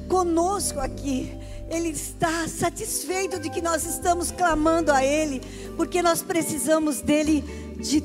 conosco 0.08 0.80
aqui. 0.80 1.32
Ele 1.70 1.88
está 1.88 2.46
satisfeito 2.48 3.38
de 3.38 3.48
que 3.48 3.62
nós 3.62 3.86
estamos 3.86 4.30
clamando 4.30 4.92
a 4.92 5.04
Ele, 5.04 5.40
porque 5.76 6.02
nós 6.02 6.22
precisamos 6.22 7.00
dele 7.00 7.42
de 7.78 8.00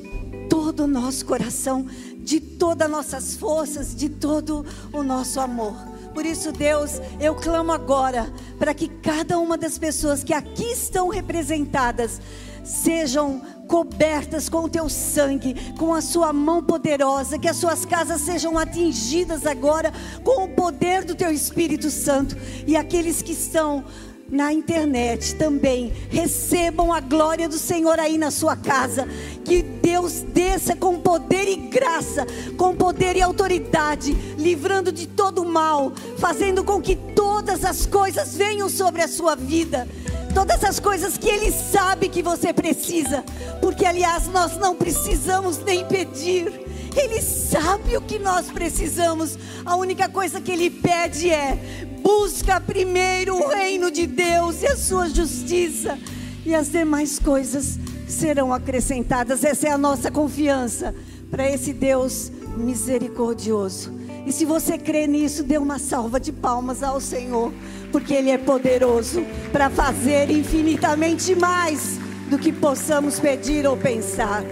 todo 0.47 0.83
o 0.83 0.87
nosso 0.87 1.25
coração, 1.25 1.85
de 2.27 2.41
todas 2.41 2.87
as 2.87 2.91
nossas 2.91 3.37
forças, 3.37 3.95
de 3.95 4.09
todo 4.09 4.65
o 4.91 5.01
nosso 5.01 5.39
amor. 5.39 5.73
Por 6.13 6.25
isso, 6.25 6.51
Deus, 6.51 6.99
eu 7.21 7.33
clamo 7.33 7.71
agora 7.71 8.29
para 8.59 8.73
que 8.73 8.89
cada 8.89 9.39
uma 9.39 9.57
das 9.57 9.77
pessoas 9.77 10.25
que 10.25 10.33
aqui 10.33 10.65
estão 10.65 11.07
representadas 11.07 12.19
sejam 12.65 13.41
cobertas 13.65 14.49
com 14.49 14.65
o 14.65 14.69
teu 14.69 14.89
sangue, 14.89 15.55
com 15.77 15.93
a 15.93 16.01
sua 16.01 16.33
mão 16.33 16.61
poderosa, 16.61 17.39
que 17.39 17.47
as 17.47 17.55
suas 17.55 17.85
casas 17.85 18.19
sejam 18.19 18.57
atingidas 18.57 19.45
agora 19.45 19.93
com 20.21 20.43
o 20.43 20.49
poder 20.49 21.05
do 21.05 21.15
teu 21.15 21.31
Espírito 21.31 21.89
Santo. 21.89 22.35
E 22.65 22.75
aqueles 22.75 23.21
que 23.21 23.31
estão 23.31 23.85
na 24.29 24.51
internet 24.51 25.35
também. 25.35 25.93
Recebam 26.09 26.91
a 26.91 26.99
glória 26.99 27.47
do 27.47 27.57
Senhor 27.57 27.99
aí 27.99 28.17
na 28.17 28.31
sua 28.31 28.55
casa. 28.55 29.07
Que 29.43 29.61
Deus 29.61 30.21
desça 30.33 30.75
com 30.75 30.99
poder 30.99 31.47
e 31.47 31.55
graça, 31.55 32.25
com 32.57 32.75
poder 32.75 33.15
e 33.15 33.21
autoridade, 33.21 34.13
livrando 34.37 34.91
de 34.91 35.07
todo 35.07 35.45
mal, 35.45 35.91
fazendo 36.17 36.63
com 36.63 36.81
que 36.81 36.95
todas 36.95 37.63
as 37.63 37.85
coisas 37.85 38.35
venham 38.35 38.69
sobre 38.69 39.01
a 39.01 39.07
sua 39.07 39.35
vida. 39.35 39.87
Todas 40.33 40.63
as 40.63 40.79
coisas 40.79 41.17
que 41.17 41.29
Ele 41.29 41.51
sabe 41.51 42.09
que 42.09 42.21
você 42.21 42.53
precisa, 42.53 43.23
porque 43.61 43.85
aliás 43.85 44.27
nós 44.27 44.57
não 44.57 44.75
precisamos 44.75 45.57
nem 45.57 45.85
pedir, 45.85 46.66
Ele 46.97 47.21
sabe 47.21 47.95
o 47.95 48.01
que 48.01 48.17
nós 48.17 48.47
precisamos, 48.47 49.37
a 49.63 49.75
única 49.75 50.09
coisa 50.09 50.41
que 50.41 50.51
Ele 50.51 50.71
pede 50.71 51.29
é: 51.29 51.55
busca 52.01 52.59
primeiro 52.59 53.35
o 53.35 53.49
reino 53.49 53.91
de 53.91 54.07
Deus 54.07 54.63
e 54.63 54.67
a 54.67 54.75
sua 54.75 55.07
justiça, 55.07 55.97
e 56.43 56.55
as 56.55 56.71
demais 56.71 57.19
coisas 57.19 57.77
serão 58.07 58.51
acrescentadas, 58.51 59.43
essa 59.43 59.67
é 59.67 59.71
a 59.71 59.77
nossa 59.77 60.09
confiança 60.09 60.95
para 61.29 61.47
esse 61.47 61.71
Deus 61.71 62.31
misericordioso. 62.57 63.93
E 64.25 64.31
se 64.31 64.43
você 64.43 64.77
crê 64.77 65.05
nisso, 65.05 65.43
dê 65.43 65.57
uma 65.57 65.77
salva 65.77 66.19
de 66.19 66.31
palmas 66.31 66.81
ao 66.81 66.99
Senhor, 66.99 67.53
porque 67.91 68.13
Ele 68.13 68.31
é 68.31 68.37
poderoso 68.37 69.23
para 69.51 69.69
fazer 69.69 70.31
infinitamente 70.31 71.35
mais 71.35 71.99
do 72.29 72.39
que 72.39 72.51
possamos 72.51 73.19
pedir 73.19 73.67
ou 73.67 73.77
pensar. 73.77 74.43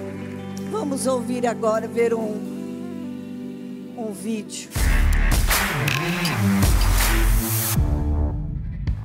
Vamos 0.78 1.08
ouvir 1.08 1.48
agora, 1.48 1.88
ver 1.88 2.14
um, 2.14 2.36
um 3.98 4.12
vídeo. 4.12 4.70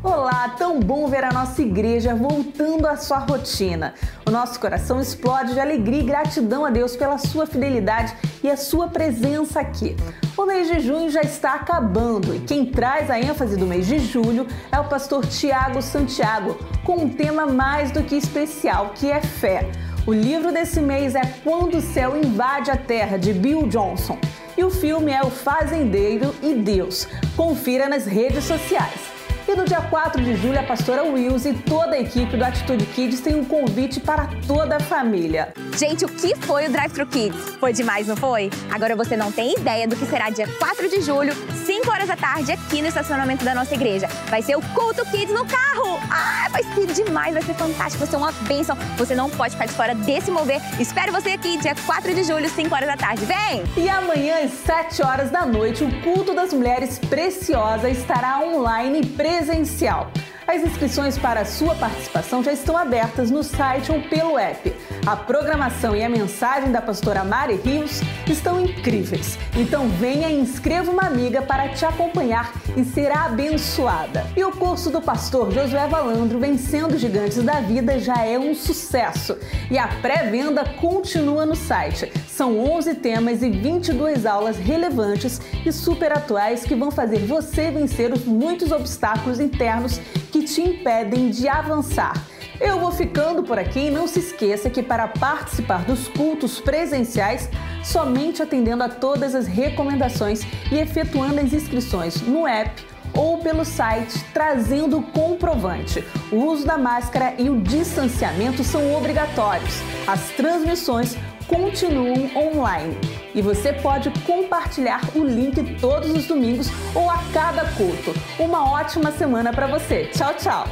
Olá, 0.03 0.49
tão 0.59 0.81
bom 0.81 1.07
ver 1.07 1.23
a 1.23 1.33
nossa 1.33 1.63
igreja 1.63 2.13
voltando 2.13 2.87
à 2.87 2.97
sua 2.97 3.19
rotina. 3.19 3.95
O 4.27 4.33
nosso 4.33 4.59
coração 4.59 5.01
explode 5.01 5.55
de 5.55 5.61
alegria 5.61 6.01
e 6.01 6.05
gratidão 6.05 6.65
a 6.65 6.71
Deus 6.71 6.97
pela 6.97 7.19
sua 7.19 7.47
fidelidade 7.47 8.17
e 8.43 8.51
a 8.51 8.57
sua 8.57 8.89
presença 8.89 9.61
aqui. 9.61 9.97
O 10.37 10.45
mês 10.47 10.67
de 10.67 10.81
junho 10.81 11.09
já 11.09 11.23
está 11.23 11.55
acabando 11.55 12.35
e 12.35 12.41
quem 12.41 12.67
traz 12.67 13.09
a 13.09 13.21
ênfase 13.21 13.57
do 13.57 13.67
mês 13.67 13.87
de 13.87 14.01
julho 14.01 14.45
é 14.73 14.81
o 14.81 14.89
pastor 14.89 15.25
Tiago 15.25 15.81
Santiago, 15.81 16.59
com 16.85 17.05
um 17.05 17.09
tema 17.09 17.47
mais 17.47 17.93
do 17.93 18.03
que 18.03 18.17
especial, 18.17 18.91
que 18.97 19.09
é 19.09 19.21
fé. 19.21 19.71
O 20.07 20.15
livro 20.15 20.51
desse 20.51 20.81
mês 20.81 21.15
é 21.15 21.21
Quando 21.45 21.77
o 21.77 21.81
Céu 21.83 22.17
Invade 22.17 22.71
a 22.71 22.77
Terra, 22.77 23.19
de 23.19 23.35
Bill 23.35 23.69
Johnson. 23.69 24.19
E 24.57 24.65
o 24.65 24.71
filme 24.71 25.13
é 25.13 25.21
O 25.23 25.31
Fazendeiro 25.31 26.35
e 26.43 26.55
Deus. 26.55 27.07
Confira 27.37 27.87
nas 27.87 28.07
redes 28.07 28.45
sociais. 28.45 29.10
E 29.51 29.57
no 29.57 29.65
dia 29.65 29.81
4 29.81 30.23
de 30.23 30.37
julho, 30.37 30.61
a 30.61 30.63
pastora 30.63 31.03
Wills 31.03 31.45
e 31.45 31.53
toda 31.53 31.97
a 31.97 32.01
equipe 32.01 32.37
do 32.37 32.45
Atitude 32.45 32.87
Kids 32.87 33.21
tem 33.21 33.35
um 33.35 33.45
convite 33.45 33.99
para 33.99 34.29
toda 34.47 34.77
a 34.77 34.81
família. 34.81 35.53
Gente, 35.77 36.05
o 36.05 36.09
que 36.09 36.37
foi 36.37 36.69
o 36.69 36.71
Drive 36.71 36.93
Thru 36.93 37.05
Kids? 37.05 37.57
Foi 37.59 37.73
demais, 37.73 38.07
não 38.07 38.15
foi? 38.15 38.49
Agora 38.71 38.95
você 38.95 39.17
não 39.17 39.33
tem 39.33 39.55
ideia 39.55 39.89
do 39.89 39.97
que 39.97 40.07
será 40.07 40.31
dia 40.31 40.47
4 40.47 40.89
de 40.89 41.01
julho, 41.01 41.35
5 41.67 41.91
horas 41.91 42.07
da 42.07 42.17
tarde, 42.17 42.53
aqui 42.53 42.81
no 42.81 42.87
estacionamento 42.87 43.45
da 43.45 43.53
nossa 43.53 43.75
igreja. 43.75 44.07
Vai 44.29 44.41
ser 44.41 44.57
o 44.57 44.63
Culto 44.73 45.05
Kids 45.07 45.35
no 45.35 45.45
carro! 45.45 45.99
Ah, 46.13 46.49
vai 46.53 46.63
ser 46.63 46.87
demais, 46.87 47.35
vai 47.35 47.43
ser 47.43 47.55
fantástico, 47.55 47.99
vai 47.99 48.09
ser 48.09 48.17
uma 48.17 48.33
bênção. 48.47 48.77
Você 48.99 49.17
não 49.17 49.29
pode 49.31 49.55
ficar 49.55 49.67
de 49.67 49.73
fora 49.73 49.97
desse 49.97 50.31
mover. 50.31 50.61
Espero 50.79 51.11
você 51.11 51.31
aqui, 51.31 51.57
dia 51.59 51.75
4 51.87 52.15
de 52.15 52.23
julho, 52.23 52.49
5 52.49 52.73
horas 52.73 52.89
da 52.89 52.97
tarde. 52.97 53.25
Vem! 53.25 53.65
E 53.77 53.89
amanhã, 53.89 54.45
às 54.45 54.53
7 54.53 55.03
horas 55.03 55.31
da 55.31 55.45
noite, 55.45 55.83
o 55.83 56.03
Culto 56.03 56.35
das 56.35 56.53
Mulheres 56.53 57.01
Preciosa 57.01 57.89
estará 57.89 58.41
online 58.41 59.01
e 59.01 59.07
presencial. 59.41 60.13
As 60.51 60.65
inscrições 60.65 61.17
para 61.17 61.43
a 61.43 61.45
sua 61.45 61.77
participação 61.77 62.43
já 62.43 62.53
estão 62.53 62.77
abertas 62.77 63.31
no 63.31 63.41
site 63.41 63.93
ou 63.93 64.03
pelo 64.03 64.37
app. 64.37 64.75
A 65.07 65.15
programação 65.15 65.95
e 65.95 66.03
a 66.03 66.09
mensagem 66.09 66.73
da 66.73 66.83
pastora 66.83 67.23
Mari 67.23 67.55
Rios 67.55 68.01
estão 68.29 68.61
incríveis. 68.61 69.39
Então 69.57 69.89
venha 69.89 70.29
e 70.29 70.41
inscreva 70.41 70.91
uma 70.91 71.05
amiga 71.05 71.41
para 71.41 71.69
te 71.69 71.87
acompanhar 71.87 72.53
e 72.77 72.85
ser 72.85 73.13
abençoada. 73.13 74.27
E 74.37 74.43
o 74.43 74.51
curso 74.51 74.91
do 74.91 75.01
pastor 75.01 75.53
Josué 75.53 75.87
Valandro, 75.87 76.41
Vencendo 76.41 76.99
Gigantes 76.99 77.41
da 77.45 77.61
Vida, 77.61 78.01
já 78.01 78.25
é 78.25 78.37
um 78.37 78.53
sucesso. 78.53 79.39
E 79.71 79.79
a 79.79 79.87
pré-venda 79.87 80.65
continua 80.65 81.47
no 81.47 81.55
site. 81.55 82.13
São 82.27 82.59
11 82.59 82.97
temas 82.97 83.41
e 83.43 83.51
22 83.51 84.27
aulas 84.27 84.57
relevantes 84.57 85.41
e 85.65 85.71
super 85.71 86.11
atuais 86.11 86.65
que 86.65 86.75
vão 86.75 86.91
fazer 86.91 87.19
você 87.19 87.71
vencer 87.71 88.13
os 88.13 88.25
muitos 88.25 88.73
obstáculos 88.73 89.39
internos 89.39 90.01
que 90.31 90.40
te 90.43 90.61
impedem 90.61 91.31
de 91.31 91.49
avançar. 91.49 92.15
Eu 92.61 92.79
vou 92.79 92.93
ficando 92.93 93.43
por 93.43 93.59
aqui 93.59 93.87
e 93.87 93.91
não 93.91 94.07
se 94.07 94.19
esqueça 94.19 94.69
que 94.69 94.83
para 94.83 95.09
participar 95.09 95.85
dos 95.85 96.09
cultos 96.09 96.61
presenciais, 96.61 97.49
somente 97.83 98.43
atendendo 98.43 98.83
a 98.83 98.89
todas 98.89 99.35
as 99.35 99.47
recomendações 99.47 100.43
e 100.71 100.77
efetuando 100.77 101.41
as 101.41 101.53
inscrições 101.55 102.21
no 102.21 102.47
app 102.47 102.85
ou 103.15 103.39
pelo 103.39 103.65
site 103.65 104.23
trazendo 104.33 104.99
o 104.99 105.03
comprovante. 105.03 106.05
O 106.31 106.37
uso 106.37 106.67
da 106.67 106.79
máscara 106.79 107.35
e 107.39 107.49
o 107.49 107.61
distanciamento 107.61 108.63
são 108.63 108.95
obrigatórios. 108.95 109.75
As 110.07 110.31
transmissões 110.31 111.17
continuam 111.51 112.31
online. 112.37 112.97
E 113.35 113.43
você 113.43 113.73
pode 113.73 114.09
compartilhar 114.25 115.01
o 115.17 115.25
link 115.25 115.81
todos 115.81 116.11
os 116.11 116.27
domingos 116.27 116.69
ou 116.95 117.11
a 117.11 117.19
cada 117.33 117.65
culto. 117.73 118.13
Uma 118.39 118.71
ótima 118.71 119.11
semana 119.11 119.53
para 119.53 119.67
você. 119.67 120.07
Tchau, 120.07 120.33
tchau. 120.35 120.65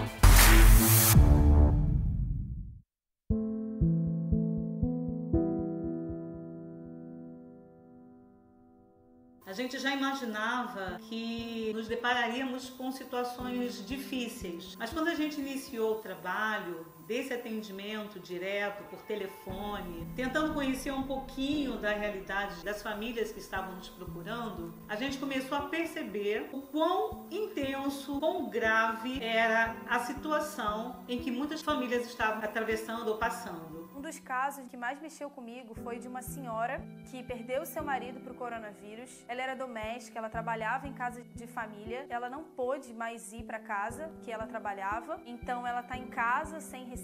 A 9.44 9.52
gente 9.52 9.78
já 9.80 9.92
imaginava 9.92 10.98
que 11.08 11.72
nos 11.74 11.88
depararíamos 11.88 12.70
com 12.70 12.92
situações 12.92 13.84
difíceis, 13.84 14.76
mas 14.78 14.90
quando 14.90 15.08
a 15.08 15.14
gente 15.14 15.40
iniciou 15.40 15.92
o 15.92 16.00
trabalho 16.00 16.86
desse 17.08 17.32
atendimento 17.32 18.20
direto 18.20 18.84
por 18.90 19.00
telefone, 19.00 20.06
tentando 20.14 20.52
conhecer 20.52 20.92
um 20.92 21.04
pouquinho 21.04 21.78
da 21.78 21.90
realidade 21.90 22.62
das 22.62 22.82
famílias 22.82 23.32
que 23.32 23.40
estavam 23.40 23.74
nos 23.76 23.88
procurando, 23.88 24.74
a 24.86 24.94
gente 24.94 25.16
começou 25.16 25.56
a 25.56 25.62
perceber 25.62 26.50
o 26.52 26.60
quão 26.60 27.26
intenso, 27.30 28.20
quão 28.20 28.50
grave 28.50 29.24
era 29.24 29.74
a 29.88 30.00
situação 30.00 31.02
em 31.08 31.18
que 31.18 31.30
muitas 31.30 31.62
famílias 31.62 32.06
estavam 32.06 32.44
atravessando 32.44 33.08
ou 33.08 33.16
passando. 33.16 33.78
Um 33.98 34.00
dos 34.00 34.20
casos 34.20 34.64
que 34.68 34.76
mais 34.76 35.00
mexeu 35.00 35.28
comigo 35.28 35.74
foi 35.82 35.98
de 35.98 36.06
uma 36.06 36.22
senhora 36.22 36.80
que 37.10 37.20
perdeu 37.20 37.66
seu 37.66 37.82
marido 37.82 38.20
para 38.20 38.32
o 38.32 38.36
coronavírus. 38.36 39.24
Ela 39.26 39.42
era 39.42 39.56
doméstica, 39.56 40.18
ela 40.20 40.30
trabalhava 40.30 40.86
em 40.86 40.92
casa 40.92 41.20
de 41.34 41.46
família. 41.48 42.06
Ela 42.08 42.30
não 42.30 42.44
pôde 42.44 42.94
mais 42.94 43.32
ir 43.32 43.42
para 43.42 43.58
casa 43.58 44.08
que 44.22 44.30
ela 44.30 44.46
trabalhava, 44.46 45.20
então 45.26 45.66
ela 45.66 45.80
está 45.80 45.96
em 45.96 46.06
casa 46.06 46.60
sem 46.60 46.84
receber. 46.84 46.97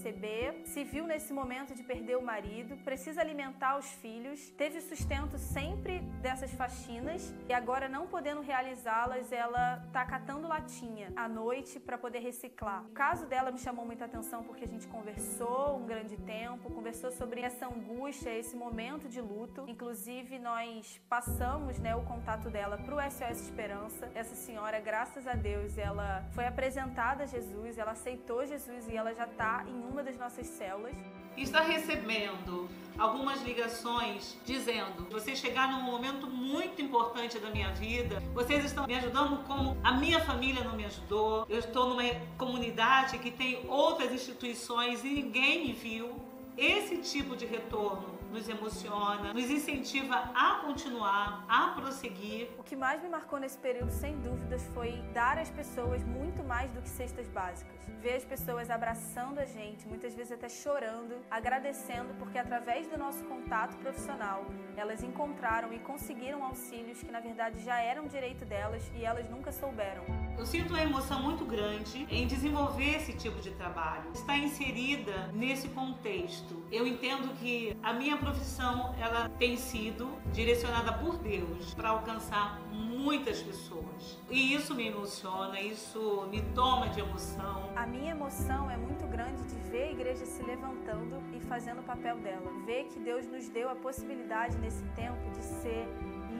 Se 0.75 0.83
viu 0.83 1.07
nesse 1.07 1.33
momento 1.33 1.75
de 1.75 1.83
perder 1.83 2.17
o 2.17 2.23
marido, 2.23 2.77
precisa 2.85 3.21
alimentar 3.21 3.79
os 3.79 3.87
filhos. 3.93 4.51
Teve 4.51 4.81
sustento 4.81 5.39
sempre 5.39 6.01
dessas 6.21 6.51
faxinas 6.53 7.33
e 7.49 7.53
agora 7.53 7.89
não 7.89 8.07
podendo 8.07 8.41
realizá-las, 8.41 9.31
ela 9.31 9.83
está 9.87 10.05
catando 10.05 10.49
latinha 10.49 11.13
à 11.15 11.29
noite 11.29 11.79
para 11.79 11.97
poder 11.97 12.19
reciclar. 12.19 12.85
O 12.87 12.91
caso 12.91 13.27
dela 13.27 13.53
me 13.53 13.59
chamou 13.59 13.87
muita 13.87 14.05
atenção 14.07 14.43
porque 14.43 14.65
a 14.65 14.69
gente 14.69 14.87
conversou 14.89 15.79
um 15.79 15.87
grande 15.87 16.17
tempo, 16.17 16.71
conversou 16.71 17.13
sobre 17.13 17.41
essa 17.41 17.67
angústia, 17.67 18.37
esse 18.37 18.57
momento 18.57 19.09
de 19.09 19.21
luto. 19.21 19.65
Inclusive, 19.69 20.39
nós 20.39 21.01
passamos 21.09 21.79
né, 21.79 21.95
o 21.95 22.03
contato 22.03 22.51
dela 22.51 22.77
para 22.79 22.95
o 22.95 23.11
SOS 23.11 23.41
Esperança. 23.41 24.11
Essa 24.15 24.35
senhora, 24.35 24.81
graças 24.81 25.27
a 25.27 25.35
Deus, 25.35 25.79
ela 25.79 26.25
foi 26.33 26.47
apresentada 26.47 27.25
a 27.25 27.27
Jesus, 27.27 27.79
ela 27.79 27.93
aceitou 27.93 28.45
Jesus 28.45 28.89
e 28.89 28.97
ela 28.97 29.15
já 29.15 29.25
está 29.25 29.65
em 29.69 29.84
uma 29.91 30.03
das 30.03 30.17
nossas 30.17 30.47
células. 30.47 30.95
Está 31.37 31.61
recebendo 31.61 32.69
algumas 32.97 33.43
ligações 33.43 34.37
dizendo: 34.45 35.07
vocês 35.11 35.39
chegaram 35.39 35.81
num 35.81 35.91
momento 35.91 36.27
muito 36.29 36.81
importante 36.81 37.39
da 37.39 37.51
minha 37.51 37.73
vida, 37.73 38.23
vocês 38.33 38.65
estão 38.65 38.87
me 38.87 38.95
ajudando 38.95 39.45
como 39.45 39.77
a 39.83 39.93
minha 39.93 40.21
família 40.21 40.63
não 40.63 40.77
me 40.77 40.85
ajudou. 40.85 41.45
Eu 41.49 41.59
estou 41.59 41.89
numa 41.89 42.05
comunidade 42.39 43.19
que 43.19 43.31
tem 43.31 43.65
outras 43.69 44.13
instituições 44.13 45.05
e 45.05 45.09
ninguém 45.09 45.67
me 45.67 45.73
viu. 45.73 46.15
Esse 46.57 46.99
tipo 46.99 47.35
de 47.35 47.47
retorno 47.47 48.15
nos 48.35 48.49
emociona, 48.49 49.33
nos 49.33 49.49
incentiva 49.49 50.17
a 50.35 50.57
continuar, 50.65 51.45
a 51.49 51.69
prosseguir. 51.69 52.49
O 52.59 52.65
que 52.65 52.75
mais 52.75 53.01
me 53.01 53.09
marcou 53.09 53.39
nesse 53.39 53.57
período, 53.57 53.93
sem 53.93 54.19
dúvidas, 54.19 54.67
foi 54.75 55.01
dar 55.15 55.39
às 55.39 55.51
pessoas 55.51 56.03
muito 56.03 56.43
mais 56.43 56.69
do 56.73 56.83
que 56.83 56.89
cestas 56.89 57.29
básicas. 57.29 57.81
Ver 58.03 58.17
as 58.17 58.25
pessoas 58.25 58.71
abraçando 58.71 59.39
a 59.39 59.45
gente, 59.45 59.87
muitas 59.87 60.15
vezes 60.15 60.33
até 60.33 60.49
chorando, 60.49 61.15
agradecendo, 61.31 62.13
porque 62.19 62.37
através 62.37 62.89
do 62.89 62.99
nosso 62.99 63.23
contato 63.25 63.77
profissional, 63.77 64.45
elas 64.77 65.03
encontraram 65.03 65.73
e 65.73 65.79
conseguiram 65.79 66.45
auxílios 66.45 67.01
que 67.01 67.13
na 67.13 67.21
verdade 67.21 67.63
já 67.63 67.79
eram 67.81 68.09
direito 68.09 68.45
delas 68.45 68.83
e 68.97 69.05
elas 69.05 69.31
nunca 69.31 69.53
souberam. 69.53 70.05
Eu 70.37 70.45
sinto 70.45 70.71
uma 70.71 70.83
emoção 70.83 71.23
muito 71.23 71.45
grande 71.45 72.07
em 72.11 72.27
desenvolver 72.27 72.97
esse 72.97 73.13
tipo 73.13 73.41
de 73.41 73.53
trabalho, 73.53 74.11
estar 74.13 74.37
inserida 74.37 75.31
nesse 75.33 75.69
contexto. 75.69 76.65
Eu 76.73 76.87
entendo 76.87 77.33
que 77.37 77.77
a 77.83 77.93
minha 77.93 78.17
profissão 78.25 78.95
ela 78.99 79.29
tem 79.39 79.57
sido 79.57 80.19
direcionada 80.33 80.93
por 80.95 81.19
Deus 81.19 81.75
para 81.75 81.91
alcançar 81.91 82.59
muitas 82.73 83.43
pessoas. 83.43 84.19
E 84.31 84.55
isso 84.55 84.75
me 84.75 84.89
emociona, 84.89 85.61
isso 85.61 86.27
me 86.31 86.41
toma 86.55 86.89
de 86.89 87.01
emoção. 87.01 87.71
A 87.77 87.87
minha 87.87 88.13
emoção 88.13 88.71
é 88.71 88.77
muito 88.77 89.07
grande 89.07 89.43
de 89.43 89.57
ver 89.71 89.89
a 89.89 89.93
igreja 89.93 90.25
se 90.25 90.43
levantando 90.43 91.23
e 91.35 91.41
fazendo 91.41 91.81
o 91.81 91.85
papel 91.85 92.17
dela. 92.19 92.51
Ver 92.65 92.85
que 92.85 92.99
Deus 92.99 93.27
nos 93.27 93.49
deu 93.49 93.69
a 93.69 93.77
possibilidade 93.77 94.57
nesse 94.57 94.85
tempo 94.97 95.31
de 95.33 95.45
ser 95.45 95.87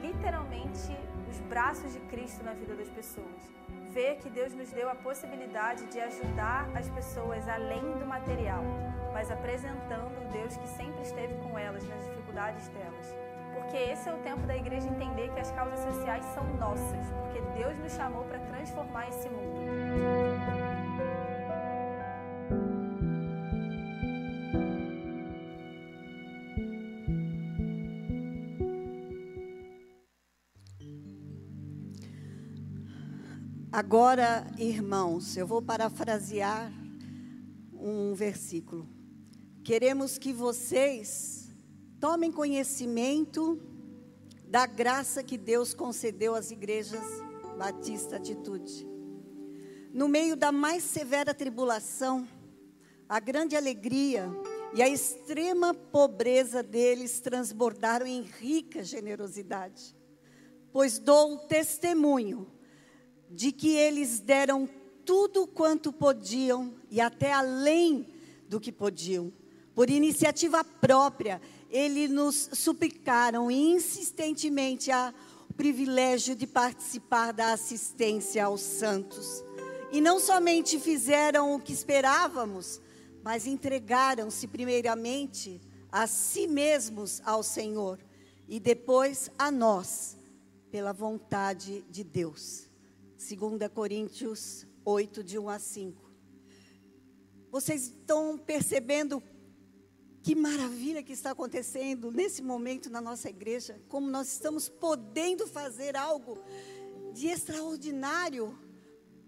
literalmente 0.01 0.91
os 1.29 1.39
braços 1.41 1.93
de 1.93 1.99
Cristo 2.01 2.43
na 2.43 2.53
vida 2.53 2.75
das 2.75 2.89
pessoas. 2.89 3.53
Ver 3.95 4.17
que 4.17 4.29
Deus 4.29 4.53
nos 4.53 4.69
deu 4.71 4.89
a 4.89 4.93
possibilidade 4.93 5.85
de 5.85 6.01
ajudar 6.01 6.69
as 6.75 6.89
pessoas 6.89 7.47
além 7.47 7.79
do 7.97 8.05
material, 8.05 8.61
mas 9.13 9.31
apresentando 9.31 10.21
um 10.21 10.31
Deus 10.31 10.57
que 10.57 10.67
sempre 10.67 11.01
esteve 11.01 11.33
com 11.35 11.57
elas 11.57 11.87
nas 11.87 12.03
dificuldades 12.03 12.67
delas. 12.67 13.15
Porque 13.53 13.77
esse 13.77 14.09
é 14.09 14.13
o 14.13 14.17
tempo 14.17 14.41
da 14.41 14.57
igreja 14.57 14.89
entender 14.89 15.31
que 15.33 15.39
as 15.39 15.49
causas 15.53 15.79
sociais 15.79 16.25
são 16.33 16.43
nossas, 16.57 17.09
porque 17.21 17.39
Deus 17.57 17.77
nos 17.77 17.93
chamou 17.93 18.25
para 18.25 18.39
transformar 18.39 19.07
esse 19.07 19.29
mundo. 19.29 20.64
Agora, 33.77 34.47
irmãos, 34.57 35.35
eu 35.35 35.45
vou 35.45 35.61
parafrasear 35.61 36.71
um 37.73 38.13
versículo. 38.13 38.87
Queremos 39.65 40.17
que 40.17 40.31
vocês 40.31 41.49
tomem 41.99 42.31
conhecimento 42.31 43.61
da 44.47 44.65
graça 44.65 45.21
que 45.21 45.37
Deus 45.37 45.73
concedeu 45.73 46.35
às 46.35 46.51
igrejas 46.51 47.03
Batista 47.57 48.15
Atitude. 48.15 48.87
No 49.93 50.07
meio 50.07 50.37
da 50.37 50.53
mais 50.53 50.81
severa 50.81 51.33
tribulação, 51.33 52.25
a 53.09 53.19
grande 53.19 53.57
alegria 53.57 54.31
e 54.73 54.81
a 54.81 54.87
extrema 54.87 55.73
pobreza 55.73 56.63
deles 56.63 57.19
transbordaram 57.19 58.07
em 58.07 58.21
rica 58.21 58.85
generosidade, 58.85 59.93
pois 60.71 60.97
dou 60.97 61.39
testemunho 61.39 62.54
de 63.29 63.51
que 63.51 63.75
eles 63.75 64.19
deram 64.19 64.69
tudo 65.03 65.45
quanto 65.45 65.91
podiam 65.91 66.73
e 66.89 66.99
até 66.99 67.31
além 67.31 68.07
do 68.47 68.59
que 68.59 68.71
podiam. 68.71 69.31
Por 69.73 69.89
iniciativa 69.89 70.63
própria, 70.63 71.41
eles 71.69 72.09
nos 72.09 72.49
suplicaram 72.53 73.51
insistentemente 73.51 74.89
a, 74.89 75.13
privilégio 75.55 76.35
de 76.35 76.45
participar 76.45 77.31
da 77.31 77.53
assistência 77.53 78.45
aos 78.45 78.61
santos. 78.61 79.43
E 79.91 80.01
não 80.01 80.19
somente 80.19 80.79
fizeram 80.79 81.55
o 81.55 81.59
que 81.59 81.71
esperávamos, 81.71 82.81
mas 83.23 83.47
entregaram-se 83.47 84.47
primeiramente 84.47 85.61
a 85.91 86.07
si 86.07 86.47
mesmos 86.47 87.21
ao 87.25 87.41
Senhor 87.41 87.99
e 88.47 88.59
depois 88.59 89.29
a 89.37 89.49
nós, 89.49 90.17
pela 90.69 90.91
vontade 90.91 91.83
de 91.89 92.03
Deus. 92.03 92.64
2 93.33 93.71
Coríntios 93.73 94.67
8, 94.83 95.23
de 95.23 95.39
1 95.39 95.49
a 95.49 95.57
5. 95.57 96.11
Vocês 97.49 97.87
estão 97.87 98.37
percebendo 98.37 99.23
que 100.21 100.35
maravilha 100.35 101.01
que 101.01 101.13
está 101.13 101.31
acontecendo 101.31 102.11
nesse 102.11 102.43
momento 102.43 102.87
na 102.87 103.01
nossa 103.01 103.27
igreja? 103.27 103.81
Como 103.89 104.07
nós 104.07 104.31
estamos 104.31 104.69
podendo 104.69 105.47
fazer 105.47 105.97
algo 105.97 106.37
de 107.13 107.27
extraordinário 107.27 108.55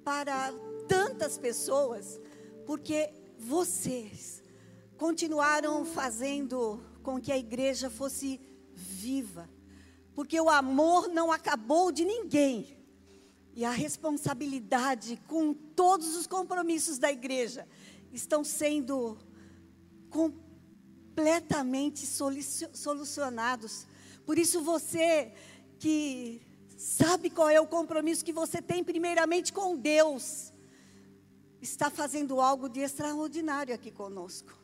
para 0.04 0.54
tantas 0.88 1.40
pessoas, 1.40 2.20
porque 2.68 3.12
vocês 3.36 4.44
continuaram 4.96 5.84
fazendo 5.86 6.84
com 7.02 7.20
que 7.20 7.32
a 7.32 7.38
igreja 7.38 7.90
fosse 7.90 8.40
viva, 8.74 9.50
porque 10.14 10.40
o 10.40 10.50
amor 10.50 11.08
não 11.08 11.32
acabou 11.32 11.92
de 11.92 12.06
ninguém. 12.06 12.77
E 13.58 13.66
a 13.66 13.72
responsabilidade 13.72 15.20
com 15.28 15.52
todos 15.52 16.16
os 16.16 16.28
compromissos 16.28 17.00
da 17.00 17.12
igreja 17.12 17.68
estão 18.14 18.44
sendo 18.44 19.18
completamente 20.12 22.06
solucionados. 22.06 23.88
Por 24.28 24.38
isso 24.38 24.62
você 24.62 25.34
que 25.80 26.40
sabe 26.78 27.32
qual 27.32 27.50
é 27.50 27.60
o 27.60 27.66
compromisso 27.66 28.24
que 28.24 28.32
você 28.32 28.62
tem 28.62 28.84
primeiramente 28.84 29.52
com 29.52 29.76
Deus, 29.76 30.54
está 31.60 31.90
fazendo 31.90 32.40
algo 32.40 32.70
de 32.70 32.82
extraordinário 32.82 33.74
aqui 33.74 33.90
conosco. 33.90 34.56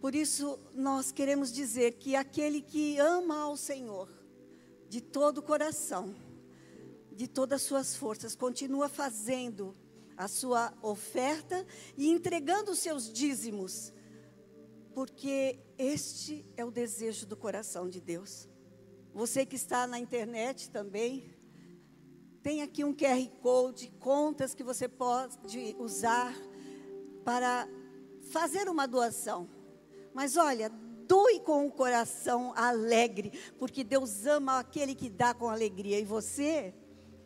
Por 0.00 0.14
isso 0.14 0.60
nós 0.72 1.10
queremos 1.10 1.50
dizer 1.50 1.94
que 1.94 2.14
aquele 2.14 2.62
que 2.62 2.98
ama 2.98 3.40
ao 3.40 3.56
Senhor 3.56 4.08
de 4.88 5.00
todo 5.00 5.38
o 5.38 5.42
coração, 5.42 6.14
de 7.16 7.28
todas 7.28 7.62
as 7.62 7.66
suas 7.66 7.96
forças, 7.96 8.34
continua 8.34 8.88
fazendo 8.88 9.74
a 10.16 10.28
sua 10.28 10.72
oferta 10.82 11.66
e 11.96 12.10
entregando 12.10 12.72
os 12.72 12.78
seus 12.78 13.12
dízimos, 13.12 13.92
porque 14.94 15.58
este 15.78 16.44
é 16.56 16.64
o 16.64 16.70
desejo 16.70 17.26
do 17.26 17.36
coração 17.36 17.88
de 17.88 18.00
Deus. 18.00 18.48
Você 19.14 19.44
que 19.44 19.56
está 19.56 19.86
na 19.86 19.98
internet 19.98 20.70
também, 20.70 21.34
tem 22.42 22.62
aqui 22.62 22.84
um 22.84 22.94
QR 22.94 23.28
Code, 23.40 23.92
contas 24.00 24.54
que 24.54 24.64
você 24.64 24.88
pode 24.88 25.76
usar 25.78 26.34
para 27.24 27.68
fazer 28.30 28.68
uma 28.68 28.86
doação. 28.86 29.48
Mas 30.12 30.36
olha, 30.36 30.68
doe 31.06 31.40
com 31.40 31.66
o 31.66 31.70
coração 31.70 32.52
alegre, 32.56 33.32
porque 33.58 33.84
Deus 33.84 34.26
ama 34.26 34.58
aquele 34.58 34.94
que 34.94 35.08
dá 35.08 35.32
com 35.34 35.48
alegria. 35.48 35.98
E 35.98 36.04
você 36.04 36.74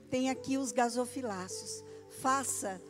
tem 0.07 0.31
aqui 0.31 0.57
os 0.59 0.73
gasofiláceos. 0.73 1.85
Faça 2.21 2.81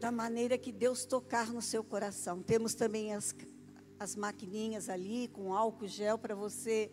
da 0.00 0.10
maneira 0.10 0.56
que 0.56 0.72
Deus 0.72 1.04
tocar 1.04 1.52
no 1.52 1.60
seu 1.60 1.82
coração. 1.82 2.42
Temos 2.42 2.74
também 2.74 3.14
as, 3.14 3.34
as 3.98 4.14
maquininhas 4.14 4.88
ali 4.88 5.28
com 5.28 5.54
álcool 5.54 5.86
gel 5.86 6.18
para 6.18 6.34
você 6.34 6.90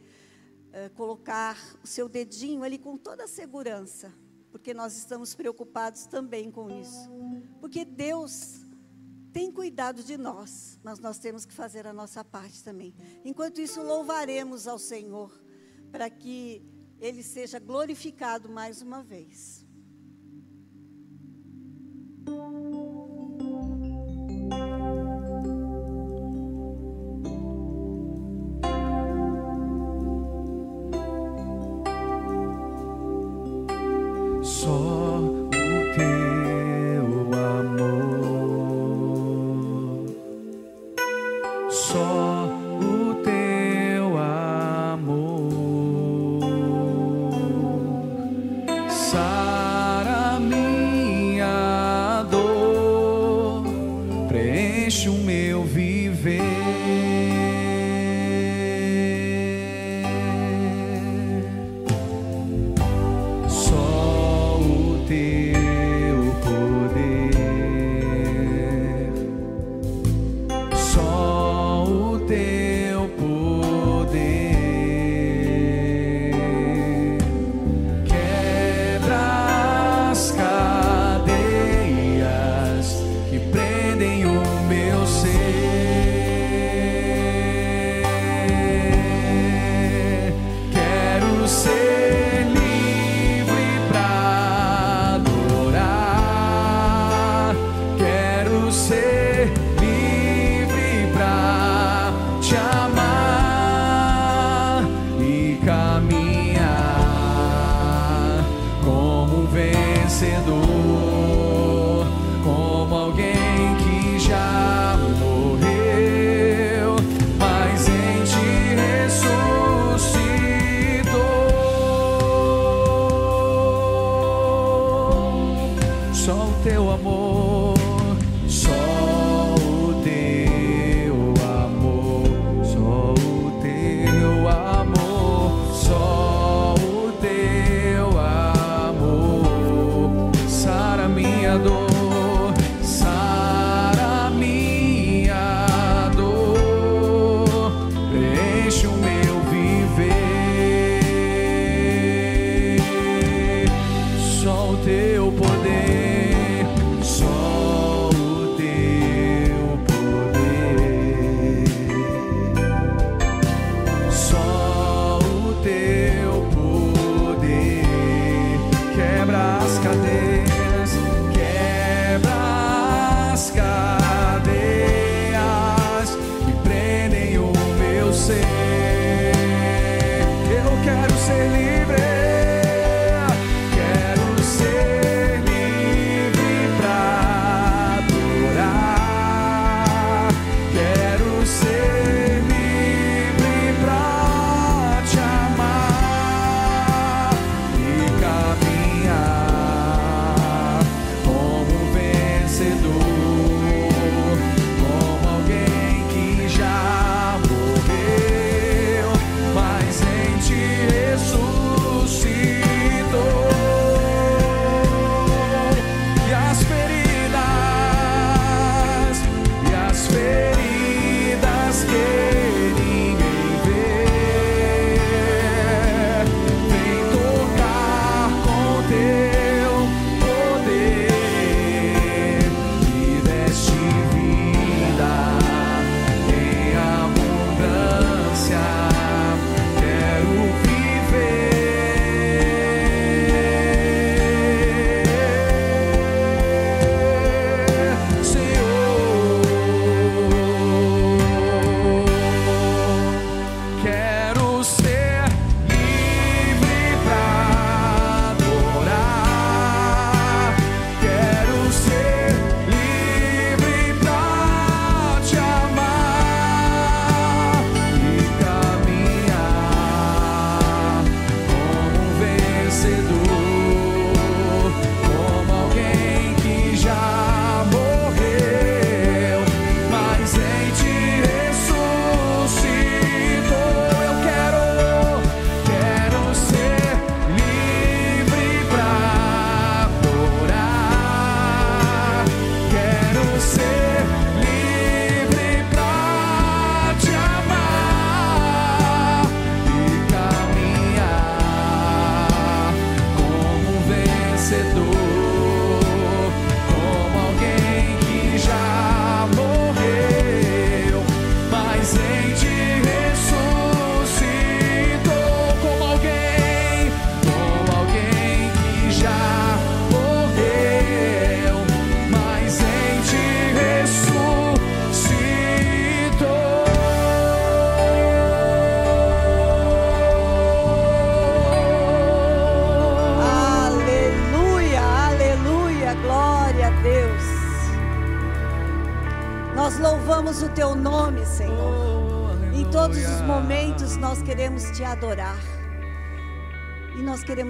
uh, 0.69 0.93
colocar 0.95 1.57
o 1.83 1.87
seu 1.87 2.09
dedinho 2.09 2.63
ali 2.63 2.77
com 2.77 2.97
toda 2.97 3.25
a 3.25 3.27
segurança, 3.27 4.13
porque 4.51 4.73
nós 4.73 4.97
estamos 4.97 5.35
preocupados 5.35 6.05
também 6.05 6.49
com 6.49 6.69
isso. 6.69 7.09
Porque 7.59 7.85
Deus 7.85 8.65
tem 9.31 9.51
cuidado 9.51 10.01
de 10.01 10.17
nós, 10.17 10.79
mas 10.83 10.99
nós 10.99 11.19
temos 11.19 11.45
que 11.45 11.53
fazer 11.53 11.85
a 11.85 11.93
nossa 11.93 12.23
parte 12.23 12.63
também. 12.63 12.95
Enquanto 13.23 13.59
isso, 13.59 13.81
louvaremos 13.81 14.67
ao 14.67 14.79
Senhor 14.79 15.31
para 15.91 16.09
que 16.09 16.65
Ele 17.05 17.21
seja 17.21 17.59
glorificado 17.59 18.49
mais 18.49 18.81
uma 18.81 19.03
vez. 19.03 19.63
passar. 49.05 49.44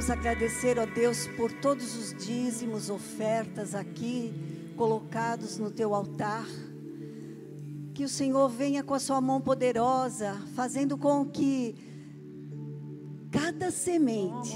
Queremos 0.05 0.09
agradecer, 0.09 0.77
ó 0.77 0.85
Deus, 0.85 1.27
por 1.35 1.51
todos 1.51 1.95
os 1.95 2.13
dízimos, 2.13 2.89
ofertas 2.89 3.73
aqui 3.73 4.33
colocados 4.77 5.57
no 5.57 5.71
teu 5.71 5.95
altar. 5.95 6.45
Que 7.93 8.03
o 8.03 8.09
Senhor 8.09 8.47
venha 8.49 8.83
com 8.83 8.93
a 8.93 8.99
sua 8.99 9.19
mão 9.19 9.41
poderosa, 9.41 10.33
fazendo 10.53 10.97
com 10.97 11.25
que 11.25 11.75
cada 13.31 13.71
semente 13.71 14.55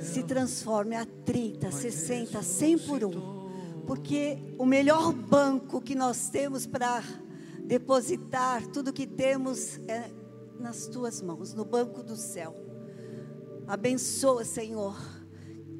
se 0.00 0.22
transforme 0.22 0.96
a 0.96 1.06
30, 1.06 1.70
60, 1.70 2.42
100 2.42 2.78
por 2.78 3.04
um. 3.04 3.84
Porque 3.86 4.38
o 4.58 4.66
melhor 4.66 5.12
banco 5.12 5.80
que 5.80 5.94
nós 5.94 6.28
temos 6.28 6.66
para 6.66 7.02
depositar 7.64 8.66
tudo 8.66 8.92
que 8.92 9.06
temos 9.06 9.78
é 9.88 10.10
nas 10.58 10.86
tuas 10.86 11.22
mãos, 11.22 11.54
no 11.54 11.64
banco 11.64 12.02
do 12.02 12.16
céu. 12.16 12.69
Abençoa, 13.70 14.44
Senhor, 14.44 14.96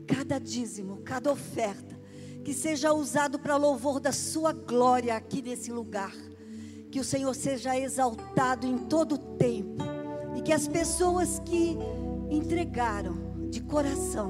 cada 0.07 0.39
dízimo, 0.39 0.99
cada 0.99 1.33
oferta, 1.33 1.99
que 2.45 2.55
seja 2.55 2.93
usado 2.93 3.37
para 3.37 3.57
louvor 3.57 3.99
da 3.99 4.13
Sua 4.13 4.53
glória 4.53 5.17
aqui 5.17 5.43
nesse 5.43 5.73
lugar. 5.73 6.15
Que 6.89 7.01
o 7.01 7.05
Senhor 7.05 7.35
seja 7.35 7.77
exaltado 7.77 8.65
em 8.65 8.79
todo 8.79 9.17
o 9.17 9.19
tempo. 9.19 9.83
E 10.37 10.41
que 10.41 10.53
as 10.53 10.69
pessoas 10.69 11.41
que 11.41 11.77
entregaram 12.31 13.49
de 13.51 13.61
coração, 13.61 14.29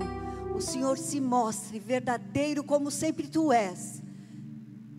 o 0.56 0.60
Senhor 0.62 0.96
se 0.96 1.20
mostre 1.20 1.78
verdadeiro 1.78 2.64
como 2.64 2.90
sempre 2.90 3.28
tu 3.28 3.52
és. 3.52 4.02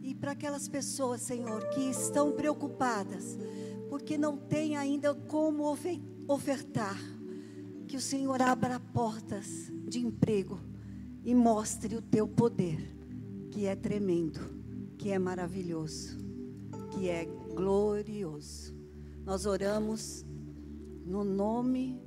E 0.04 0.14
para 0.14 0.34
aquelas 0.34 0.68
pessoas, 0.68 1.22
Senhor, 1.22 1.68
que 1.70 1.82
estão 1.90 2.32
preocupadas, 2.32 3.40
porque 3.90 4.20
não 4.20 4.38
têm 4.38 4.78
ainda 4.78 5.16
como 5.16 5.76
ofertar, 6.28 7.00
que 7.92 7.98
o 7.98 8.02
Senhor 8.02 8.42
abra 8.42 8.80
portas 8.80 9.70
de 9.86 10.00
emprego 10.00 10.58
e 11.26 11.36
mostre 11.36 11.94
o 11.98 12.02
teu 12.02 12.26
poder, 12.26 12.80
que 13.52 13.66
é 13.66 13.76
tremendo, 13.76 14.40
que 14.98 15.12
é 15.12 15.20
maravilhoso, 15.20 16.18
que 16.92 17.10
é 17.10 17.26
glorioso. 17.26 18.74
Nós 19.26 19.46
oramos 19.46 20.26
no 21.06 21.26
nome 21.26 22.02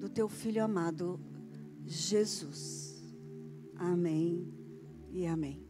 do 0.00 0.08
teu 0.08 0.28
filho 0.28 0.64
amado, 0.64 1.20
Jesus. 1.86 3.00
Amém 3.76 4.52
e 5.12 5.28
amém. 5.28 5.64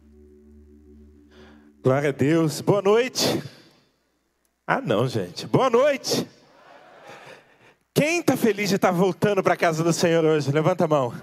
Glória 1.83 2.09
a 2.09 2.13
Deus. 2.13 2.61
Boa 2.61 2.81
noite. 2.81 3.43
Ah, 4.65 4.81
não, 4.81 5.07
gente. 5.07 5.45
Boa 5.45 5.69
noite. 5.69 6.27
Quem 8.01 8.17
está 8.17 8.35
feliz 8.35 8.67
de 8.67 8.77
estar 8.77 8.87
tá 8.87 8.91
voltando 8.91 9.43
para 9.43 9.53
a 9.53 9.55
casa 9.55 9.83
do 9.83 9.93
Senhor 9.93 10.25
hoje? 10.25 10.51
Levanta 10.51 10.85
a 10.85 10.87
mão. 10.87 11.13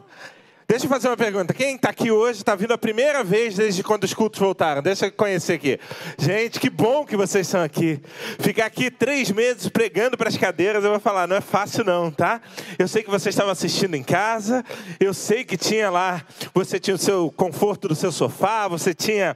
Deixa 0.71 0.85
eu 0.85 0.91
fazer 0.91 1.09
uma 1.09 1.17
pergunta. 1.17 1.55
Quem 1.55 1.77
está 1.77 1.89
aqui 1.89 2.11
hoje 2.11 2.41
está 2.41 2.55
vindo 2.55 2.73
a 2.75 2.77
primeira 2.77 3.25
vez 3.25 3.55
desde 3.55 3.83
quando 3.83 4.05
os 4.05 4.13
cultos 4.13 4.39
voltaram? 4.39 4.83
Deixa 4.83 5.07
eu 5.07 5.13
conhecer 5.13 5.55
aqui. 5.55 5.81
Gente, 6.19 6.61
que 6.61 6.69
bom 6.69 7.07
que 7.07 7.17
vocês 7.17 7.47
estão 7.47 7.63
aqui. 7.63 7.99
Ficar 8.39 8.67
aqui 8.67 8.91
três 8.91 9.31
meses 9.31 9.71
pregando 9.71 10.19
para 10.19 10.29
as 10.29 10.37
cadeiras, 10.37 10.85
eu 10.85 10.91
vou 10.91 11.01
falar, 11.01 11.27
não 11.27 11.37
é 11.37 11.41
fácil 11.41 11.85
não, 11.85 12.11
tá? 12.11 12.43
Eu 12.79 12.87
sei 12.87 13.03
que 13.03 13.09
vocês 13.09 13.35
estavam 13.35 13.51
assistindo 13.51 13.95
em 13.95 14.03
casa, 14.03 14.63
eu 15.01 15.15
sei 15.15 15.43
que 15.43 15.57
tinha 15.57 15.89
lá, 15.89 16.23
você 16.53 16.79
tinha 16.79 16.97
o 16.97 16.99
seu 16.99 17.33
conforto 17.35 17.89
do 17.89 17.95
seu 17.95 18.13
sofá, 18.13 18.69
você 18.69 18.93
tinha 18.93 19.35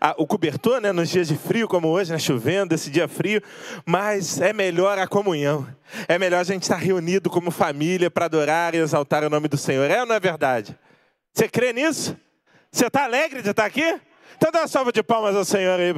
a, 0.00 0.14
o 0.16 0.26
cobertor, 0.26 0.80
né, 0.80 0.92
nos 0.92 1.10
dias 1.10 1.28
de 1.28 1.36
frio, 1.36 1.68
como 1.68 1.88
hoje, 1.88 2.10
né, 2.10 2.18
chovendo, 2.18 2.74
esse 2.74 2.88
dia 2.88 3.06
frio, 3.06 3.42
mas 3.84 4.40
é 4.40 4.54
melhor 4.54 4.98
a 4.98 5.06
comunhão. 5.06 5.68
É 6.08 6.18
melhor 6.18 6.40
a 6.40 6.44
gente 6.44 6.62
estar 6.62 6.76
reunido 6.76 7.28
como 7.28 7.50
família 7.50 8.10
para 8.10 8.26
adorar 8.26 8.74
e 8.74 8.78
exaltar 8.78 9.24
o 9.24 9.30
nome 9.30 9.48
do 9.48 9.56
Senhor. 9.56 9.90
É 9.90 10.00
ou 10.00 10.06
não 10.06 10.14
é 10.14 10.20
verdade? 10.20 10.69
Você 11.32 11.48
crê 11.48 11.72
nisso? 11.72 12.16
Você 12.70 12.86
está 12.86 13.04
alegre 13.04 13.42
de 13.42 13.50
estar 13.50 13.64
aqui? 13.64 14.00
Então 14.36 14.50
dá 14.50 14.60
uma 14.60 14.68
salva 14.68 14.92
de 14.92 15.02
palmas 15.02 15.36
ao 15.36 15.44
Senhor 15.44 15.78
aí, 15.78 15.94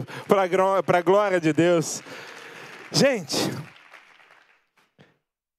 para 0.85 0.99
a 0.99 1.03
glória 1.03 1.41
de 1.41 1.53
Deus. 1.53 2.03
Gente, 2.91 3.37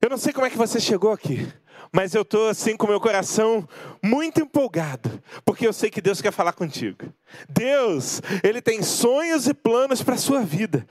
eu 0.01 0.09
não 0.09 0.17
sei 0.17 0.33
como 0.33 0.45
é 0.45 0.49
que 0.49 0.57
você 0.57 0.79
chegou 0.79 1.11
aqui, 1.13 1.47
mas 1.91 2.13
eu 2.13 2.23
estou 2.23 2.49
assim 2.49 2.75
com 2.75 2.87
meu 2.87 2.99
coração 2.99 3.67
muito 4.03 4.41
empolgado, 4.41 5.23
porque 5.45 5.65
eu 5.65 5.71
sei 5.71 5.89
que 5.89 6.01
Deus 6.01 6.21
quer 6.21 6.31
falar 6.31 6.53
contigo. 6.53 7.05
Deus, 7.47 8.21
Ele 8.43 8.61
tem 8.61 8.83
sonhos 8.83 9.47
e 9.47 9.53
planos 9.53 10.03
para 10.03 10.15
a 10.15 10.17
sua 10.17 10.41
vida, 10.41 10.85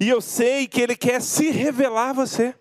e 0.00 0.08
eu 0.08 0.20
sei 0.20 0.66
que 0.66 0.80
Ele 0.80 0.96
quer 0.96 1.20
se 1.20 1.50
revelar 1.50 2.10
a 2.10 2.14
você. 2.14 2.54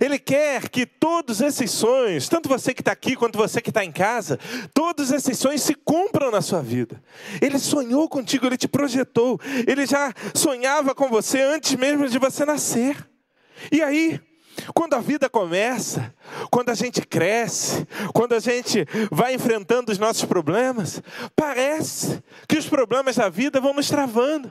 Ele 0.00 0.18
quer 0.18 0.68
que 0.68 0.86
todos 0.86 1.40
esses 1.40 1.70
sonhos, 1.70 2.28
tanto 2.28 2.48
você 2.48 2.74
que 2.74 2.80
está 2.80 2.92
aqui 2.92 3.16
quanto 3.16 3.38
você 3.38 3.60
que 3.60 3.70
está 3.70 3.84
em 3.84 3.92
casa, 3.92 4.38
todos 4.72 5.10
esses 5.10 5.38
sonhos 5.38 5.62
se 5.62 5.74
cumpram 5.74 6.30
na 6.30 6.40
sua 6.40 6.62
vida. 6.62 7.02
Ele 7.40 7.58
sonhou 7.58 8.08
contigo, 8.08 8.46
ele 8.46 8.56
te 8.56 8.68
projetou, 8.68 9.40
ele 9.66 9.86
já 9.86 10.12
sonhava 10.34 10.94
com 10.94 11.08
você 11.08 11.40
antes 11.40 11.74
mesmo 11.74 12.08
de 12.08 12.18
você 12.18 12.44
nascer. 12.44 12.96
E 13.72 13.82
aí, 13.82 14.20
quando 14.74 14.94
a 14.94 15.00
vida 15.00 15.28
começa, 15.28 16.14
quando 16.50 16.70
a 16.70 16.74
gente 16.74 17.02
cresce, 17.02 17.86
quando 18.12 18.34
a 18.34 18.40
gente 18.40 18.86
vai 19.10 19.34
enfrentando 19.34 19.92
os 19.92 19.98
nossos 19.98 20.24
problemas, 20.24 21.02
parece 21.34 22.22
que 22.48 22.56
os 22.56 22.68
problemas 22.68 23.16
da 23.16 23.28
vida 23.28 23.60
vão 23.60 23.74
nos 23.74 23.88
travando. 23.88 24.50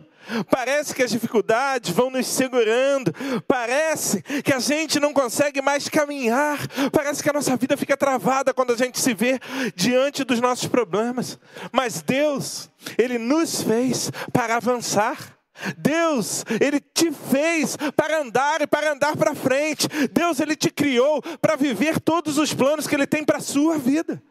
Parece 0.49 0.93
que 0.93 1.03
as 1.03 1.11
dificuldades 1.11 1.91
vão 1.91 2.09
nos 2.09 2.25
segurando. 2.27 3.13
Parece 3.47 4.21
que 4.21 4.53
a 4.53 4.59
gente 4.59 4.99
não 4.99 5.13
consegue 5.13 5.61
mais 5.61 5.87
caminhar. 5.87 6.57
Parece 6.91 7.21
que 7.21 7.29
a 7.29 7.33
nossa 7.33 7.55
vida 7.55 7.77
fica 7.77 7.95
travada 7.95 8.53
quando 8.53 8.73
a 8.73 8.77
gente 8.77 8.99
se 8.99 9.13
vê 9.13 9.39
diante 9.75 10.23
dos 10.23 10.41
nossos 10.41 10.67
problemas. 10.67 11.39
Mas 11.71 12.01
Deus, 12.01 12.69
Ele 12.97 13.17
nos 13.17 13.61
fez 13.61 14.11
para 14.33 14.55
avançar. 14.55 15.34
Deus, 15.77 16.43
Ele 16.59 16.79
te 16.79 17.11
fez 17.11 17.77
para 17.95 18.21
andar 18.21 18.61
e 18.61 18.67
para 18.67 18.93
andar 18.93 19.15
para 19.15 19.35
frente. 19.35 19.87
Deus, 20.11 20.39
Ele 20.39 20.55
te 20.55 20.69
criou 20.69 21.21
para 21.39 21.55
viver 21.55 21.99
todos 21.99 22.37
os 22.37 22.53
planos 22.53 22.87
que 22.87 22.95
Ele 22.95 23.07
tem 23.07 23.23
para 23.23 23.37
a 23.37 23.41
sua 23.41 23.77
vida. 23.77 24.21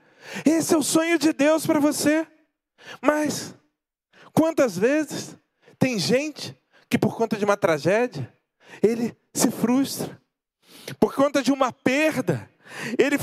Esse 0.44 0.74
é 0.74 0.76
o 0.76 0.82
sonho 0.82 1.18
de 1.18 1.32
Deus 1.32 1.66
para 1.66 1.80
você. 1.80 2.26
Mas, 3.00 3.54
quantas 4.32 4.78
vezes 4.78 5.36
tem 5.78 5.98
gente 5.98 6.56
que, 6.88 6.98
por 6.98 7.16
conta 7.16 7.36
de 7.36 7.44
uma 7.44 7.56
tragédia, 7.56 8.32
ele 8.82 9.16
se 9.32 9.50
frustra. 9.50 10.20
Por 10.98 11.14
conta 11.14 11.42
de 11.42 11.52
uma 11.52 11.72
perda, 11.72 12.48
ele 12.98 13.18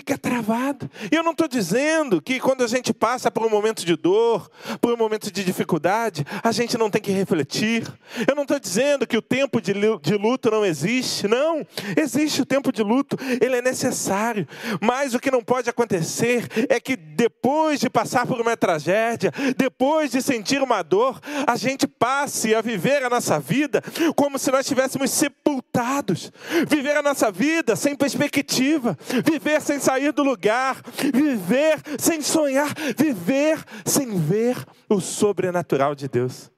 fica 0.00 0.16
travado. 0.16 0.90
E 1.12 1.14
eu 1.14 1.22
não 1.22 1.32
estou 1.32 1.46
dizendo 1.46 2.22
que 2.22 2.40
quando 2.40 2.64
a 2.64 2.66
gente 2.66 2.92
passa 2.92 3.30
por 3.30 3.44
um 3.44 3.50
momento 3.50 3.84
de 3.84 3.96
dor, 3.96 4.50
por 4.80 4.94
um 4.94 4.96
momento 4.96 5.30
de 5.30 5.44
dificuldade, 5.44 6.24
a 6.42 6.50
gente 6.52 6.78
não 6.78 6.88
tem 6.90 7.02
que 7.02 7.12
refletir. 7.12 7.86
Eu 8.26 8.34
não 8.34 8.42
estou 8.42 8.58
dizendo 8.58 9.06
que 9.06 9.16
o 9.16 9.22
tempo 9.22 9.60
de 9.60 9.74
luto 9.74 10.50
não 10.50 10.64
existe. 10.64 11.28
Não, 11.28 11.66
existe 11.96 12.40
o 12.40 12.46
tempo 12.46 12.72
de 12.72 12.82
luto, 12.82 13.16
ele 13.42 13.56
é 13.56 13.62
necessário. 13.62 14.48
Mas 14.80 15.12
o 15.12 15.20
que 15.20 15.30
não 15.30 15.44
pode 15.44 15.68
acontecer 15.68 16.48
é 16.70 16.80
que 16.80 16.96
depois 16.96 17.78
de 17.78 17.90
passar 17.90 18.26
por 18.26 18.40
uma 18.40 18.56
tragédia, 18.56 19.30
depois 19.56 20.10
de 20.10 20.22
sentir 20.22 20.62
uma 20.62 20.82
dor, 20.82 21.20
a 21.46 21.56
gente 21.56 21.86
passe 21.86 22.54
a 22.54 22.62
viver 22.62 23.04
a 23.04 23.10
nossa 23.10 23.38
vida 23.38 23.82
como 24.16 24.38
se 24.38 24.50
nós 24.50 24.60
estivéssemos 24.60 25.10
sepultados. 25.10 26.32
Viver 26.66 26.96
a 26.96 27.02
nossa 27.02 27.30
vida 27.30 27.76
sem 27.76 27.94
perspectiva, 27.94 28.96
viver 29.24 29.60
sem 29.60 29.78
sair 29.90 30.12
do 30.12 30.22
lugar, 30.22 30.80
viver 31.12 31.82
sem 31.98 32.22
sonhar, 32.22 32.72
viver 32.96 33.58
sem 33.84 34.16
ver 34.20 34.56
o 34.88 35.00
sobrenatural 35.00 35.96
de 35.96 36.06
Deus. 36.06 36.48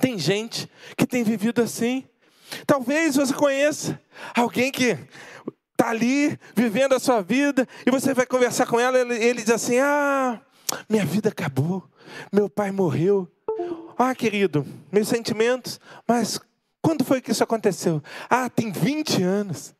Tem 0.00 0.18
gente 0.18 0.68
que 0.96 1.06
tem 1.06 1.22
vivido 1.22 1.62
assim. 1.62 2.04
Talvez 2.66 3.14
você 3.14 3.32
conheça 3.32 4.00
alguém 4.34 4.72
que 4.72 4.98
está 5.70 5.90
ali 5.90 6.36
vivendo 6.56 6.94
a 6.94 6.98
sua 6.98 7.22
vida 7.22 7.68
e 7.86 7.90
você 7.90 8.12
vai 8.12 8.26
conversar 8.26 8.66
com 8.66 8.80
ela 8.80 8.98
e 8.98 9.24
ele 9.24 9.42
diz 9.42 9.50
assim: 9.50 9.78
Ah, 9.78 10.40
minha 10.88 11.06
vida 11.06 11.28
acabou, 11.28 11.88
meu 12.32 12.50
pai 12.50 12.72
morreu. 12.72 13.30
Ah, 13.96 14.12
querido, 14.12 14.66
meus 14.90 15.06
sentimentos, 15.06 15.78
mas 16.06 16.40
quando 16.82 17.04
foi 17.04 17.20
que 17.20 17.30
isso 17.30 17.44
aconteceu? 17.44 18.02
Ah, 18.28 18.50
tem 18.50 18.72
20 18.72 19.22
anos. 19.22 19.75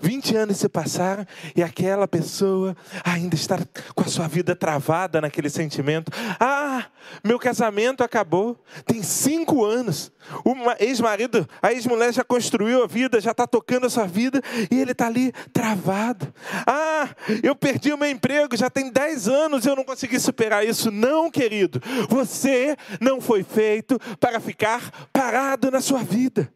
20 0.00 0.36
anos 0.36 0.56
se 0.58 0.68
passaram 0.68 1.26
e 1.54 1.62
aquela 1.62 2.06
pessoa 2.06 2.76
ainda 3.04 3.34
está 3.34 3.58
com 3.94 4.02
a 4.02 4.08
sua 4.08 4.28
vida 4.28 4.54
travada 4.54 5.20
naquele 5.20 5.50
sentimento. 5.50 6.12
Ah, 6.38 6.86
meu 7.24 7.38
casamento 7.38 8.02
acabou. 8.02 8.58
Tem 8.84 9.02
cinco 9.02 9.64
anos. 9.64 10.12
O 10.44 10.54
ex-marido, 10.78 11.48
a 11.62 11.72
ex-mulher 11.72 12.12
já 12.12 12.22
construiu 12.22 12.84
a 12.84 12.86
vida, 12.86 13.20
já 13.20 13.30
está 13.30 13.46
tocando 13.46 13.86
a 13.86 13.90
sua 13.90 14.06
vida 14.06 14.42
e 14.70 14.78
ele 14.78 14.92
está 14.92 15.06
ali 15.06 15.32
travado. 15.52 16.32
Ah, 16.66 17.08
eu 17.42 17.54
perdi 17.54 17.92
o 17.92 17.98
meu 17.98 18.10
emprego, 18.10 18.56
já 18.56 18.70
tem 18.70 18.90
dez 18.90 19.28
anos 19.28 19.66
eu 19.66 19.74
não 19.74 19.84
consegui 19.84 20.20
superar 20.20 20.64
isso. 20.66 20.90
Não, 20.90 21.30
querido. 21.30 21.80
Você 22.08 22.76
não 23.00 23.20
foi 23.20 23.42
feito 23.42 23.98
para 24.18 24.40
ficar 24.40 25.08
parado 25.12 25.70
na 25.70 25.80
sua 25.80 26.02
vida. 26.02 26.52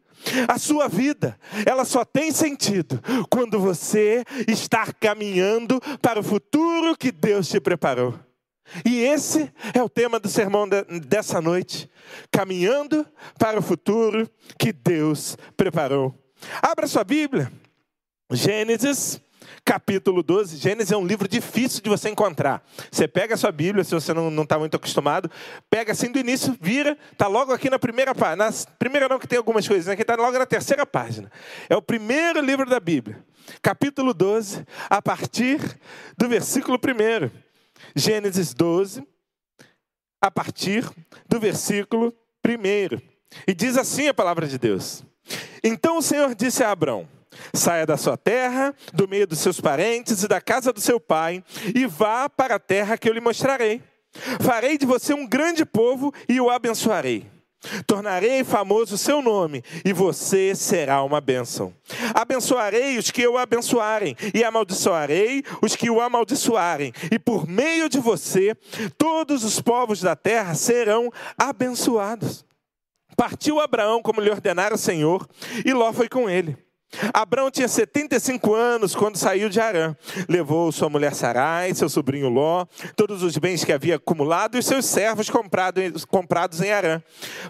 A 0.47 0.57
sua 0.57 0.87
vida, 0.87 1.37
ela 1.65 1.85
só 1.85 2.03
tem 2.03 2.31
sentido 2.31 2.99
quando 3.29 3.59
você 3.59 4.23
está 4.47 4.91
caminhando 4.93 5.79
para 6.01 6.19
o 6.19 6.23
futuro 6.23 6.97
que 6.97 7.11
Deus 7.11 7.47
te 7.47 7.59
preparou. 7.59 8.17
E 8.83 9.01
esse 9.01 9.51
é 9.73 9.83
o 9.83 9.89
tema 9.89 10.19
do 10.19 10.27
sermão 10.27 10.67
dessa 11.07 11.39
noite: 11.39 11.89
caminhando 12.31 13.05
para 13.37 13.59
o 13.59 13.61
futuro 13.61 14.29
que 14.57 14.73
Deus 14.73 15.37
preparou. 15.55 16.13
Abra 16.61 16.87
sua 16.87 17.03
Bíblia, 17.03 17.51
Gênesis 18.31 19.21
capítulo 19.65 20.21
12. 20.21 20.57
Gênesis 20.57 20.91
é 20.91 20.97
um 20.97 21.05
livro 21.05 21.27
difícil 21.27 21.81
de 21.81 21.89
você 21.89 22.09
encontrar. 22.09 22.63
Você 22.91 23.07
pega 23.07 23.33
a 23.33 23.37
sua 23.37 23.51
Bíblia, 23.51 23.83
se 23.83 23.95
você 23.95 24.13
não 24.13 24.43
está 24.43 24.59
muito 24.59 24.75
acostumado, 24.75 25.29
pega 25.69 25.91
assim 25.91 26.11
do 26.11 26.19
início, 26.19 26.55
vira, 26.61 26.95
está 27.11 27.25
logo 27.27 27.51
aqui 27.51 27.69
na 27.69 27.79
primeira 27.79 28.13
página. 28.13 28.45
Na 28.45 28.53
primeira 28.77 29.09
não, 29.09 29.17
que 29.17 29.27
tem 29.27 29.37
algumas 29.37 29.67
coisas, 29.67 29.89
aqui 29.89 30.03
está 30.03 30.15
logo 30.15 30.37
na 30.37 30.45
terceira 30.45 30.85
página. 30.85 31.31
É 31.67 31.75
o 31.75 31.81
primeiro 31.81 32.39
livro 32.39 32.69
da 32.69 32.79
Bíblia. 32.79 33.25
Capítulo 33.61 34.13
12, 34.13 34.65
a 34.89 35.01
partir 35.01 35.59
do 36.15 36.29
versículo 36.29 36.77
1. 36.77 37.29
Gênesis 37.95 38.53
12, 38.53 39.05
a 40.21 40.29
partir 40.29 40.87
do 41.27 41.39
versículo 41.39 42.13
1. 42.45 43.01
E 43.47 43.53
diz 43.53 43.77
assim 43.77 44.07
a 44.07 44.13
palavra 44.13 44.47
de 44.47 44.57
Deus. 44.59 45.03
Então 45.63 45.97
o 45.97 46.01
Senhor 46.01 46.33
disse 46.35 46.63
a 46.63 46.71
Abraão: 46.71 47.07
Saia 47.53 47.85
da 47.85 47.97
sua 47.97 48.17
terra, 48.17 48.73
do 48.93 49.07
meio 49.07 49.27
dos 49.27 49.39
seus 49.39 49.59
parentes 49.59 50.23
e 50.23 50.27
da 50.27 50.41
casa 50.41 50.71
do 50.71 50.81
seu 50.81 50.99
pai, 50.99 51.43
e 51.73 51.85
vá 51.85 52.29
para 52.29 52.55
a 52.55 52.59
terra 52.59 52.97
que 52.97 53.09
eu 53.09 53.13
lhe 53.13 53.21
mostrarei. 53.21 53.81
Farei 54.39 54.77
de 54.77 54.85
você 54.85 55.13
um 55.13 55.27
grande 55.27 55.65
povo 55.65 56.13
e 56.27 56.39
o 56.39 56.49
abençoarei. 56.49 57.35
Tornarei 57.87 58.43
famoso 58.43 58.95
o 58.95 58.97
seu 58.97 59.21
nome, 59.21 59.63
e 59.83 59.91
você 59.91 60.53
será 60.55 61.03
uma 61.03 61.19
bênção. 61.19 61.73
Abençoarei 62.13 62.97
os 62.97 63.09
que 63.11 63.27
o 63.27 63.37
abençoarem, 63.37 64.15
e 64.33 64.43
amaldiçoarei 64.43 65.43
os 65.61 65.75
que 65.75 65.89
o 65.89 65.99
amaldiçoarem, 65.99 66.93
e 67.11 67.17
por 67.17 67.47
meio 67.47 67.89
de 67.89 67.99
você, 67.99 68.55
todos 68.97 69.43
os 69.43 69.59
povos 69.59 70.01
da 70.01 70.15
terra 70.15 70.53
serão 70.53 71.11
abençoados. 71.37 72.45
Partiu 73.17 73.59
Abraão 73.59 74.01
como 74.01 74.21
lhe 74.21 74.29
ordenara 74.29 74.75
o 74.75 74.77
Senhor, 74.77 75.27
e 75.65 75.73
Ló 75.73 75.91
foi 75.93 76.09
com 76.09 76.29
ele. 76.29 76.64
Abraão 77.13 77.51
tinha 77.51 77.67
75 77.67 78.53
anos 78.53 78.95
quando 78.95 79.17
saiu 79.17 79.49
de 79.49 79.59
Arã. 79.59 79.95
Levou 80.27 80.71
sua 80.71 80.89
mulher 80.89 81.13
Sarai, 81.13 81.73
seu 81.73 81.89
sobrinho 81.89 82.29
Ló, 82.29 82.65
todos 82.95 83.23
os 83.23 83.37
bens 83.37 83.63
que 83.63 83.73
havia 83.73 83.95
acumulado 83.95 84.57
e 84.57 84.63
seus 84.63 84.85
servos 84.85 85.29
comprados, 85.29 86.05
comprados 86.05 86.61
em 86.61 86.71
Arã. 86.71 87.01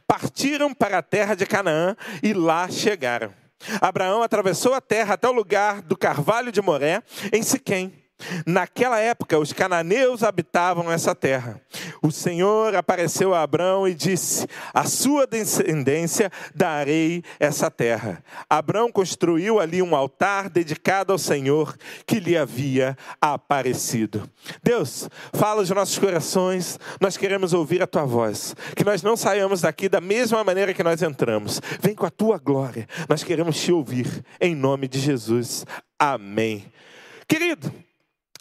Partiram 0.08 0.74
para 0.74 1.00
a 1.00 1.04
terra 1.04 1.36
de 1.36 1.46
Canaã 1.46 1.96
e 2.22 2.34
lá 2.34 2.70
chegaram. 2.70 3.34
Abraão 3.82 4.22
atravessou 4.22 4.74
a 4.74 4.82
terra 4.82 5.16
até 5.16 5.28
o 5.28 5.32
lugar 5.32 5.82
do 5.82 5.98
carvalho 5.98 6.52
de 6.52 6.62
Moré, 6.62 7.02
em 7.32 7.42
Siquém. 7.42 8.05
Naquela 8.46 9.00
época, 9.00 9.40
os 9.40 9.54
cananeus 9.54 10.24
habitavam 10.24 10.92
essa 10.92 11.14
terra. 11.14 11.60
O 12.02 12.12
Senhor 12.12 12.76
apareceu 12.76 13.34
a 13.34 13.42
Abrão 13.42 13.88
e 13.88 13.94
disse: 13.94 14.48
A 14.74 14.86
sua 14.86 15.26
descendência 15.28 16.32
darei 16.54 17.24
essa 17.40 17.70
terra. 17.70 18.24
Abrão 18.50 18.92
construiu 18.92 19.60
ali 19.60 19.82
um 19.82 19.96
altar 19.96 20.50
dedicado 20.50 21.12
ao 21.12 21.18
Senhor 21.18 21.76
que 22.06 22.20
lhe 22.20 22.38
havia 22.38 22.98
aparecido. 23.20 24.30
Deus, 24.64 25.10
fala 25.34 25.62
aos 25.62 25.70
nossos 25.70 25.98
corações, 25.98 26.80
nós 27.00 27.18
queremos 27.18 27.54
ouvir 27.54 27.82
a 27.82 27.88
tua 27.88 28.06
voz. 28.06 28.56
Que 28.76 28.84
nós 28.84 29.02
não 29.02 29.18
saiamos 29.18 29.62
daqui 29.62 29.90
da 29.90 30.02
mesma 30.02 30.44
maneira 30.44 30.74
que 30.74 30.84
nós 30.84 31.02
entramos. 31.02 31.62
Vem 31.82 31.96
com 31.96 32.06
a 32.06 32.12
tua 32.12 32.38
glória, 32.38 32.88
nós 33.10 33.24
queremos 33.24 33.60
te 33.62 33.72
ouvir. 33.72 34.24
Em 34.40 34.56
nome 34.56 34.88
de 34.88 35.00
Jesus. 35.00 35.66
Amém. 35.98 36.66
Querido, 37.28 37.72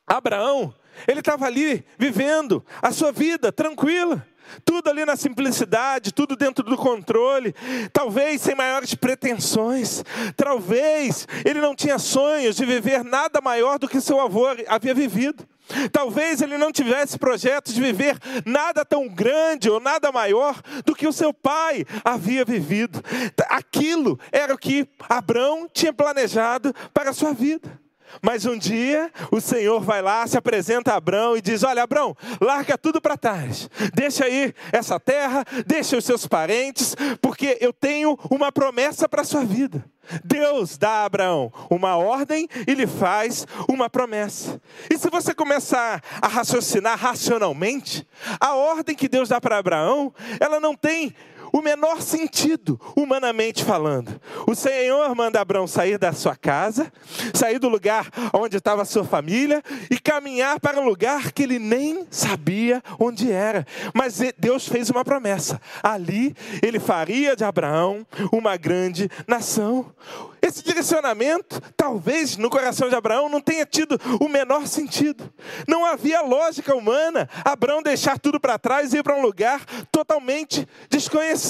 Abraão, 0.07 0.75
ele 1.09 1.21
estava 1.21 1.47
ali 1.47 1.85
vivendo 1.99 2.65
a 2.81 2.93
sua 2.93 3.13
vida 3.13 3.51
tranquila. 3.51 4.27
Tudo 4.63 4.91
ali 4.91 5.07
na 5.07 5.17
simplicidade, 5.17 6.13
tudo 6.13 6.37
dentro 6.37 6.63
do 6.63 6.77
controle, 6.77 7.55
talvez 7.93 8.43
sem 8.43 8.55
maiores 8.55 8.95
pretensões, 8.95 10.05
talvez 10.37 11.27
ele 11.47 11.63
não 11.63 11.75
tinha 11.75 11.99
sonhos 11.99 12.55
de 12.55 12.67
viver 12.67 13.03
nada 13.03 13.41
maior 13.41 13.79
do 13.79 13.89
que 13.89 14.01
seu 14.03 14.21
avô 14.21 14.47
havia 14.69 14.95
vivido. 14.95 15.49
Talvez 15.91 16.43
ele 16.43 16.59
não 16.59 16.71
tivesse 16.71 17.19
projetos 17.19 17.73
de 17.73 17.81
viver 17.81 18.19
nada 18.45 18.85
tão 18.85 19.09
grande 19.09 19.71
ou 19.71 19.81
nada 19.81 20.13
maior 20.13 20.61
do 20.85 20.95
que 20.95 21.09
o 21.09 21.13
seu 21.13 21.33
pai 21.33 21.87
havia 22.05 22.45
vivido. 22.45 23.03
Aquilo 23.49 24.21
era 24.31 24.53
o 24.53 24.59
que 24.59 24.87
Abraão 25.09 25.69
tinha 25.73 25.93
planejado 25.93 26.75
para 26.93 27.11
a 27.11 27.15
sua 27.15 27.33
vida. 27.33 27.84
Mas 28.23 28.45
um 28.47 28.57
dia 28.57 29.11
o 29.31 29.41
Senhor 29.41 29.81
vai 29.81 30.03
lá, 30.03 30.27
se 30.27 30.37
apresenta 30.37 30.93
a 30.93 30.97
Abraão 30.97 31.37
e 31.37 31.43
diz: 31.43 31.63
Olha, 31.63 31.83
Abraão, 31.83 32.17
larga 32.41 32.77
tudo 32.77 33.01
para 33.01 33.17
trás, 33.17 33.69
deixa 33.95 34.25
aí 34.25 34.55
essa 34.73 34.99
terra, 34.99 35.45
deixa 35.67 35.97
os 35.97 36.05
seus 36.05 36.27
parentes, 36.27 36.95
porque 37.21 37.59
eu 37.61 37.73
tenho 37.73 38.19
uma 38.31 38.51
promessa 38.51 39.09
para 39.09 39.23
a 39.23 39.25
sua 39.25 39.45
vida. 39.45 39.85
Deus 40.23 40.77
dá 40.77 40.91
a 40.91 41.05
Abraão 41.05 41.53
uma 41.71 41.97
ordem 41.97 42.49
e 42.67 42.75
lhe 42.75 42.87
faz 42.87 43.47
uma 43.69 43.89
promessa. 43.89 44.61
E 44.91 44.99
se 44.99 45.09
você 45.09 45.35
começar 45.35 46.03
a 46.21 46.29
raciocinar 46.29 46.99
racionalmente, 46.99 48.07
a 48.39 48.55
ordem 48.55 48.95
que 48.95 49.09
Deus 49.09 49.29
dá 49.29 49.41
para 49.41 49.59
Abraão, 49.59 50.13
ela 50.39 50.61
não 50.61 50.75
tem 50.75 51.15
o 51.55 51.63
menor 51.63 52.03
sentido, 52.03 52.81
humanamente 52.97 53.63
falando. 53.63 54.21
O 54.45 54.57
Senhor 54.57 55.15
manda 55.15 55.41
Abraão 55.41 55.69
sair 55.69 55.97
da 55.99 56.13
sua 56.13 56.35
casa, 56.35 56.93
sair 57.33 57.61
do 57.61 57.69
lugar 57.69 58.11
onde 58.33 58.57
estava 58.57 58.85
sua 58.85 59.05
família 59.05 59.63
e 59.89 59.97
caminhar 59.97 60.59
para 60.59 60.81
um 60.81 60.85
lugar 60.85 61.31
que 61.31 61.45
ele 61.45 61.61
nem 61.61 62.09
sabia 62.11 62.83
onde 62.99 63.31
era. 63.31 63.65
Mas 63.95 64.19
Deus 64.37 64.67
fez 64.67 64.91
uma 64.91 65.05
promessa: 65.05 65.61
ali 65.81 66.35
ele 66.61 66.81
faria 66.81 67.37
de 67.37 67.45
Abraão 67.45 68.05
uma 68.33 68.57
grande 68.57 69.09
nação. 69.29 69.95
Esse 70.43 70.63
direcionamento, 70.63 71.59
talvez 71.75 72.37
no 72.37 72.51
coração 72.51 72.91
de 72.91 72.95
Abraão, 72.95 73.31
não 73.31 73.41
tenha 73.41 73.65
tido 73.65 73.99
o 74.21 74.29
menor 74.29 74.67
sentido. 74.67 75.33
Não 75.67 75.87
havia 75.87 76.21
lógica 76.21 76.75
humana 76.75 77.27
Abraão 77.45 77.83
deixar 77.83 78.19
tudo 78.19 78.39
para 78.39 78.59
trás 78.59 78.93
e 78.93 78.99
ir 78.99 79.03
para 79.03 79.17
um 79.17 79.23
lugar 79.23 79.65
totalmente 79.91 80.69
desconhecido. 80.91 81.44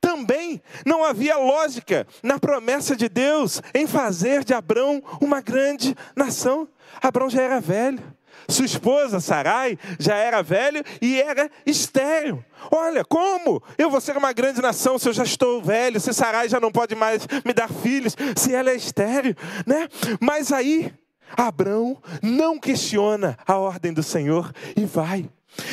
Também 0.00 0.62
não 0.84 1.04
havia 1.04 1.36
lógica 1.36 2.06
na 2.22 2.38
promessa 2.38 2.94
de 2.94 3.08
Deus 3.08 3.60
em 3.74 3.86
fazer 3.86 4.44
de 4.44 4.54
Abraão 4.54 5.02
uma 5.20 5.40
grande 5.40 5.96
nação. 6.14 6.68
Abraão 7.02 7.28
já 7.30 7.42
era 7.42 7.60
velho. 7.60 8.00
Sua 8.48 8.64
esposa, 8.64 9.18
Sarai, 9.18 9.76
já 9.98 10.14
era 10.14 10.42
velho 10.42 10.84
e 11.00 11.20
era 11.20 11.50
estéreo. 11.64 12.44
Olha, 12.70 13.04
como 13.04 13.62
eu 13.76 13.90
vou 13.90 14.00
ser 14.00 14.16
uma 14.16 14.32
grande 14.32 14.60
nação 14.62 14.98
se 14.98 15.08
eu 15.08 15.12
já 15.12 15.24
estou 15.24 15.60
velho, 15.60 15.98
se 15.98 16.12
Sarai 16.12 16.48
já 16.48 16.60
não 16.60 16.70
pode 16.70 16.94
mais 16.94 17.26
me 17.44 17.52
dar 17.52 17.68
filhos, 17.68 18.14
se 18.36 18.54
ela 18.54 18.70
é 18.70 18.76
estéreo, 18.76 19.34
né? 19.66 19.88
Mas 20.20 20.52
aí, 20.52 20.92
Abraão 21.36 22.00
não 22.22 22.58
questiona 22.58 23.36
a 23.46 23.56
ordem 23.56 23.92
do 23.92 24.02
Senhor 24.02 24.52
e 24.76 24.84
vai. 24.84 25.28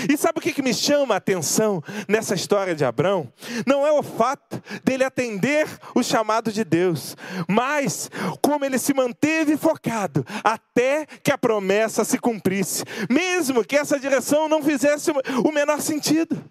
E 0.10 0.18
sabe 0.18 0.40
o 0.40 0.42
que, 0.42 0.62
me 0.62 0.74
chama 0.74 1.14
a 1.14 1.18
atenção 1.18 1.84
nessa 2.08 2.36
história 2.36 2.76
de 2.76 2.86
Abraão? 2.86 3.32
Não 3.66 3.86
é 3.86 3.92
o 3.92 4.04
fato 4.04 4.62
dele 4.84 5.04
atender 5.04 5.68
o 5.94 6.04
chamado 6.04 6.52
de 6.52 6.64
Deus, 6.64 7.16
mas 7.48 8.10
como 8.42 8.66
ele 8.66 8.78
se 8.78 8.94
manteve 8.94 9.58
focado 9.58 10.26
até 10.44 11.06
que 11.22 11.32
a 11.32 11.38
promessa 11.38 12.04
se 12.04 12.18
cumprisse, 12.18 12.84
mesmo 13.10 13.64
que 13.64 13.76
essa 13.76 14.00
direção 14.00 14.48
não 14.48 14.64
fizesse 14.64 15.12
o 15.12 15.52
menor 15.52 15.82
sentido. 15.82 16.44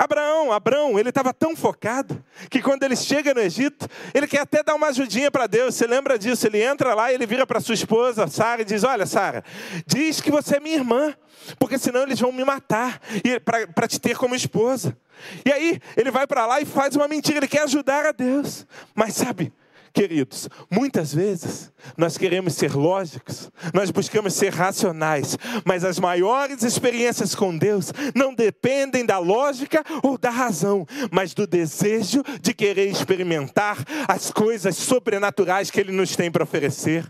Abraão, 0.00 0.50
Abraão, 0.50 0.98
ele 0.98 1.10
estava 1.10 1.30
tão 1.34 1.54
focado 1.54 2.24
que 2.48 2.62
quando 2.62 2.84
ele 2.84 2.96
chega 2.96 3.34
no 3.34 3.40
Egito, 3.40 3.86
ele 4.14 4.26
quer 4.26 4.40
até 4.40 4.62
dar 4.62 4.74
uma 4.74 4.86
ajudinha 4.86 5.30
para 5.30 5.46
Deus. 5.46 5.74
Você 5.74 5.86
lembra 5.86 6.18
disso? 6.18 6.46
Ele 6.46 6.62
entra 6.62 6.94
lá 6.94 7.12
e 7.12 7.16
ele 7.16 7.26
vira 7.26 7.46
para 7.46 7.60
sua 7.60 7.74
esposa, 7.74 8.26
Sara, 8.26 8.62
e 8.62 8.64
diz: 8.64 8.82
Olha, 8.82 9.04
Sara, 9.04 9.44
diz 9.86 10.22
que 10.22 10.30
você 10.30 10.56
é 10.56 10.60
minha 10.60 10.76
irmã, 10.76 11.14
porque 11.58 11.76
senão 11.76 12.04
eles 12.04 12.18
vão 12.18 12.32
me 12.32 12.42
matar 12.42 12.98
para 13.74 13.86
te 13.86 14.00
ter 14.00 14.16
como 14.16 14.34
esposa. 14.34 14.96
E 15.44 15.52
aí 15.52 15.78
ele 15.94 16.10
vai 16.10 16.26
para 16.26 16.46
lá 16.46 16.62
e 16.62 16.64
faz 16.64 16.96
uma 16.96 17.06
mentira, 17.06 17.36
ele 17.36 17.48
quer 17.48 17.64
ajudar 17.64 18.06
a 18.06 18.12
Deus. 18.12 18.66
Mas 18.94 19.12
sabe, 19.12 19.52
queridos, 19.92 20.48
muitas 20.70 21.14
vezes 21.14 21.72
nós 21.96 22.16
queremos 22.16 22.54
ser 22.54 22.74
lógicos, 22.74 23.50
nós 23.72 23.90
buscamos 23.90 24.34
ser 24.34 24.52
racionais, 24.52 25.36
mas 25.64 25.84
as 25.84 25.98
maiores 25.98 26.62
experiências 26.62 27.34
com 27.34 27.56
Deus 27.56 27.92
não 28.14 28.34
dependem 28.34 29.04
da 29.04 29.18
lógica 29.18 29.84
ou 30.02 30.16
da 30.16 30.30
razão, 30.30 30.86
mas 31.10 31.34
do 31.34 31.46
desejo 31.46 32.22
de 32.40 32.54
querer 32.54 32.88
experimentar 32.88 33.78
as 34.08 34.30
coisas 34.30 34.76
sobrenaturais 34.76 35.70
que 35.70 35.80
Ele 35.80 35.92
nos 35.92 36.16
tem 36.16 36.30
para 36.30 36.44
oferecer. 36.44 37.04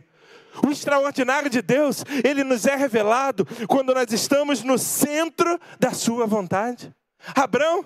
O 0.67 0.71
extraordinário 0.71 1.49
de 1.49 1.63
Deus, 1.63 2.05
ele 2.25 2.43
nos 2.43 2.67
é 2.67 2.75
revelado 2.75 3.47
quando 3.69 3.95
nós 3.95 4.13
estamos 4.13 4.63
no 4.63 4.77
centro 4.79 5.59
da 5.79 5.93
sua 5.93 6.27
vontade. 6.27 6.93
Abraão, 7.35 7.85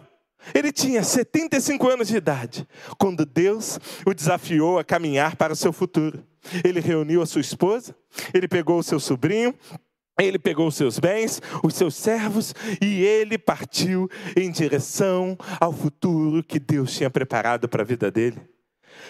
ele 0.53 0.73
tinha 0.73 1.03
75 1.03 1.89
anos 1.89 2.09
de 2.09 2.17
idade 2.17 2.67
quando 2.99 3.25
Deus 3.25 3.79
o 4.05 4.13
desafiou 4.13 4.79
a 4.79 4.85
caminhar 4.85 5.37
para 5.37 5.53
o 5.53 5.57
seu 5.57 5.73
futuro. 5.73 6.23
Ele 6.63 6.81
reuniu 6.81 7.23
a 7.23 7.27
sua 7.27 7.41
esposa, 7.41 7.95
ele 8.35 8.47
pegou 8.47 8.79
o 8.79 8.83
seu 8.83 9.01
sobrinho, 9.01 9.55
ele 10.21 10.39
pegou 10.39 10.69
os 10.69 10.77
seus 10.77 10.99
bens, 10.99 11.41
os 11.63 11.75
seus 11.75 11.95
servos, 11.95 12.55
e 12.81 13.03
ele 13.03 13.39
partiu 13.39 14.09
em 14.37 14.51
direção 14.51 15.37
ao 15.61 15.73
futuro 15.73 16.43
que 16.43 16.59
Deus 16.59 16.95
tinha 16.95 17.11
preparado 17.11 17.69
para 17.69 17.83
a 17.83 17.87
vida 17.87 18.11
dele. 18.11 18.41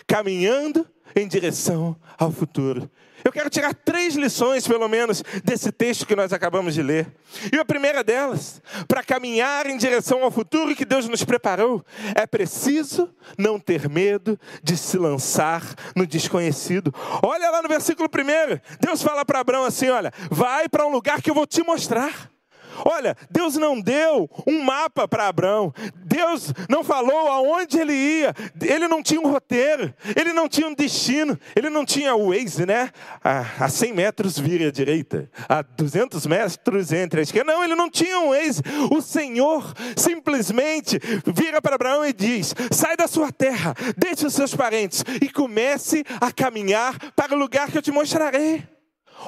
Caminhando 0.07 0.87
em 1.14 1.28
direção 1.28 1.97
ao 2.18 2.30
futuro. 2.32 2.91
Eu 3.25 3.33
quero 3.33 3.49
tirar 3.49 3.75
três 3.75 4.14
lições, 4.16 4.68
pelo 4.68 4.87
menos, 4.87 5.22
desse 5.43 5.72
texto 5.72 6.07
que 6.07 6.14
nós 6.14 6.31
acabamos 6.31 6.75
de 6.75 6.83
ler. 6.83 7.07
E 7.51 7.59
a 7.59 7.64
primeira 7.64 8.05
delas, 8.05 8.61
para 8.87 9.03
caminhar 9.03 9.66
em 9.66 9.79
direção 9.79 10.22
ao 10.22 10.31
futuro 10.31 10.77
que 10.77 10.85
Deus 10.85 11.09
nos 11.09 11.25
preparou, 11.25 11.83
é 12.14 12.27
preciso 12.27 13.09
não 13.39 13.59
ter 13.59 13.89
medo 13.89 14.39
de 14.62 14.77
se 14.77 14.99
lançar 14.99 15.62
no 15.97 16.07
desconhecido. 16.07 16.95
Olha 17.22 17.51
lá 17.51 17.62
no 17.62 17.68
versículo 17.68 18.11
primeiro, 18.11 18.61
Deus 18.79 19.03
fala 19.03 19.25
para 19.25 19.41
Abraão 19.41 19.64
assim: 19.64 19.89
olha, 19.89 20.12
vai 20.31 20.68
para 20.68 20.87
um 20.87 20.91
lugar 20.91 21.22
que 21.22 21.31
eu 21.31 21.35
vou 21.35 21.47
te 21.47 21.62
mostrar. 21.62 22.34
Olha, 22.85 23.16
Deus 23.31 23.57
não 23.57 23.81
deu 23.81 24.31
um 24.47 24.62
mapa 24.62 25.07
para 25.07 25.29
Abraão. 25.29 25.72
Deus 26.05 26.53
não 26.68 26.83
falou 26.83 27.29
aonde 27.29 27.79
ele 27.79 27.93
ia. 27.93 28.35
Ele 28.61 28.89
não 28.89 29.03
tinha 29.03 29.20
um 29.20 29.31
roteiro. 29.31 29.93
Ele 30.16 30.33
não 30.33 30.49
tinha 30.49 30.66
um 30.66 30.75
destino. 30.75 31.39
Ele 31.55 31.68
não 31.68 31.85
tinha 31.85 32.14
o 32.14 32.31
Waze, 32.31 32.64
né? 32.66 32.91
A, 33.22 33.64
a 33.64 33.68
100 33.68 33.93
metros 33.93 34.39
vira 34.39 34.68
à 34.68 34.72
direita. 34.72 35.31
A 35.49 35.62
200 35.62 36.27
metros 36.27 36.93
entre 36.93 37.20
a 37.20 37.22
esquerda. 37.22 37.53
Não, 37.53 37.62
ele 37.62 37.75
não 37.75 37.91
tinha 37.91 38.18
um 38.20 38.31
Waze. 38.31 38.62
O 38.91 39.01
Senhor 39.01 39.72
simplesmente 39.97 40.99
vira 41.27 41.61
para 41.61 41.75
Abraão 41.75 42.05
e 42.05 42.12
diz: 42.12 42.55
sai 42.70 42.97
da 42.97 43.07
sua 43.07 43.31
terra, 43.33 43.75
deixe 43.97 44.27
os 44.27 44.35
seus 44.35 44.55
parentes 44.55 45.05
e 45.20 45.29
comece 45.29 46.05
a 46.20 46.33
caminhar 46.33 47.12
para 47.14 47.35
o 47.35 47.39
lugar 47.39 47.70
que 47.70 47.79
eu 47.79 47.83
te 47.83 47.91
mostrarei. 47.91 48.74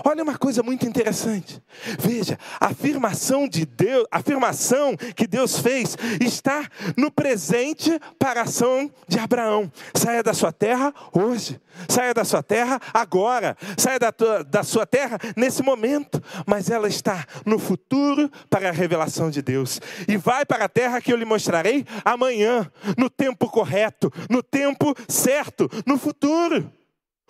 Olha 0.05 0.23
uma 0.23 0.37
coisa 0.37 0.63
muito 0.63 0.87
interessante. 0.87 1.63
Veja, 1.99 2.39
a 2.61 2.67
afirmação 2.67 3.49
de 3.49 3.65
Deus, 3.65 4.07
a 4.11 4.19
afirmação 4.19 4.97
que 4.97 5.27
Deus 5.27 5.59
fez 5.59 5.97
está 6.21 6.69
no 6.97 7.11
presente 7.11 7.99
para 8.19 8.41
a 8.41 8.45
ação 8.45 8.91
de 9.09 9.19
Abraão. 9.19 9.71
Saia 9.95 10.23
da 10.23 10.35
sua 10.35 10.53
terra 10.53 10.93
hoje. 11.13 11.61
Saia 11.89 12.15
da 12.15 12.25
sua 12.25 12.43
terra 12.43 12.81
agora. 12.93 13.57
Saia 13.77 13.99
da, 13.99 14.13
tua, 14.13 14.45
da 14.45 14.63
sua 14.63 14.87
terra 14.87 15.19
nesse 15.37 15.63
momento. 15.63 16.23
Mas 16.47 16.71
ela 16.71 16.89
está 16.89 17.25
no 17.45 17.59
futuro 17.59 18.31
para 18.51 18.69
a 18.69 18.73
revelação 18.73 19.31
de 19.31 19.41
Deus. 19.43 19.81
E 20.07 20.17
vai 20.17 20.45
para 20.45 20.65
a 20.65 20.69
terra 20.69 21.01
que 21.01 21.13
eu 21.13 21.17
lhe 21.17 21.25
mostrarei 21.25 21.87
amanhã, 22.05 22.71
no 22.97 23.09
tempo 23.09 23.49
correto, 23.49 24.13
no 24.29 24.43
tempo 24.43 24.95
certo, 25.09 25.71
no 25.87 25.99
futuro. 25.99 26.71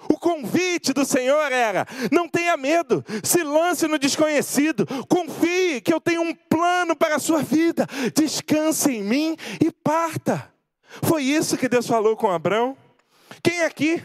O 0.09 0.19
convite 0.19 0.93
do 0.93 1.05
Senhor 1.05 1.51
era: 1.51 1.87
não 2.13 2.29
tenha 2.29 2.57
medo, 2.57 3.05
se 3.23 3.43
lance 3.43 3.87
no 3.87 3.99
desconhecido, 3.99 4.87
confie 5.09 5.81
que 5.81 5.93
eu 5.93 6.01
tenho 6.01 6.23
um 6.23 6.35
plano 6.35 6.95
para 6.95 7.17
a 7.17 7.21
sua 7.21 7.43
vida, 7.43 7.87
descanse 8.15 8.93
em 8.93 9.03
mim 9.03 9.37
e 9.61 9.71
parta. 9.71 10.51
Foi 11.03 11.23
isso 11.23 11.57
que 11.57 11.69
Deus 11.69 11.87
falou 11.87 12.17
com 12.17 12.31
Abraão. 12.31 12.77
Quem 13.43 13.63
aqui 13.63 14.03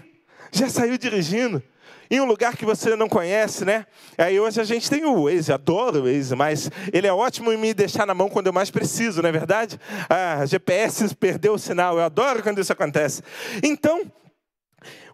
já 0.52 0.70
saiu 0.70 0.98
dirigindo 0.98 1.62
em 2.10 2.20
um 2.20 2.26
lugar 2.26 2.58
que 2.58 2.66
você 2.66 2.94
não 2.98 3.08
conhece, 3.08 3.64
né? 3.64 3.86
Aí 4.18 4.38
hoje 4.38 4.60
a 4.60 4.66
gente 4.66 4.90
tem 4.90 5.06
o 5.06 5.24
Waze, 5.24 5.54
adoro 5.54 6.02
o 6.02 6.04
Waze, 6.04 6.36
mas 6.36 6.70
ele 6.92 7.08
é 7.08 7.14
ótimo 7.14 7.54
em 7.54 7.58
me 7.58 7.74
deixar 7.74 8.06
na 8.06 8.14
mão 8.14 8.30
quando 8.30 8.48
eu 8.48 8.54
mais 8.54 8.70
preciso, 8.70 9.22
não 9.22 9.30
é 9.30 9.32
verdade? 9.32 9.80
Ah, 10.10 10.46
GPS 10.46 11.16
perdeu 11.16 11.54
o 11.54 11.58
sinal, 11.58 11.98
eu 11.98 12.04
adoro 12.04 12.44
quando 12.44 12.60
isso 12.60 12.74
acontece. 12.74 13.24
Então, 13.64 14.02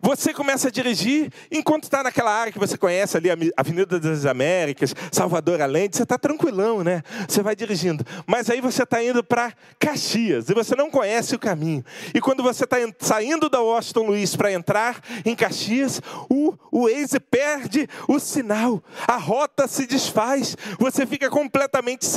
você 0.01 0.33
começa 0.33 0.67
a 0.67 0.71
dirigir, 0.71 1.31
enquanto 1.51 1.83
está 1.83 2.03
naquela 2.03 2.31
área 2.31 2.51
que 2.51 2.59
você 2.59 2.77
conhece 2.77 3.17
ali, 3.17 3.29
Avenida 3.55 3.99
das 3.99 4.25
Américas, 4.25 4.93
Salvador 5.11 5.61
Alente, 5.61 5.97
você 5.97 6.03
está 6.03 6.17
tranquilão, 6.17 6.83
né? 6.83 7.03
Você 7.27 7.41
vai 7.41 7.55
dirigindo. 7.55 8.03
Mas 8.25 8.49
aí 8.49 8.61
você 8.61 8.83
está 8.83 9.03
indo 9.03 9.23
para 9.23 9.53
Caxias 9.79 10.49
e 10.49 10.53
você 10.53 10.75
não 10.75 10.89
conhece 10.89 11.35
o 11.35 11.39
caminho. 11.39 11.83
E 12.13 12.21
quando 12.21 12.43
você 12.43 12.63
está 12.63 12.77
saindo 12.99 13.49
da 13.49 13.61
Washington 13.61 14.07
Luiz 14.07 14.35
para 14.35 14.51
entrar 14.51 15.01
em 15.25 15.35
Caxias, 15.35 16.01
o, 16.29 16.53
o 16.71 16.87
Waze 16.87 17.19
perde 17.19 17.87
o 18.07 18.19
sinal, 18.19 18.83
a 19.07 19.17
rota 19.17 19.67
se 19.67 19.85
desfaz, 19.85 20.55
você 20.79 21.05
fica 21.05 21.29
completamente 21.29 22.07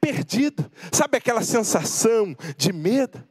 perdido. 0.00 0.70
Sabe 0.92 1.18
aquela 1.18 1.42
sensação 1.42 2.36
de 2.56 2.72
medo? 2.72 3.22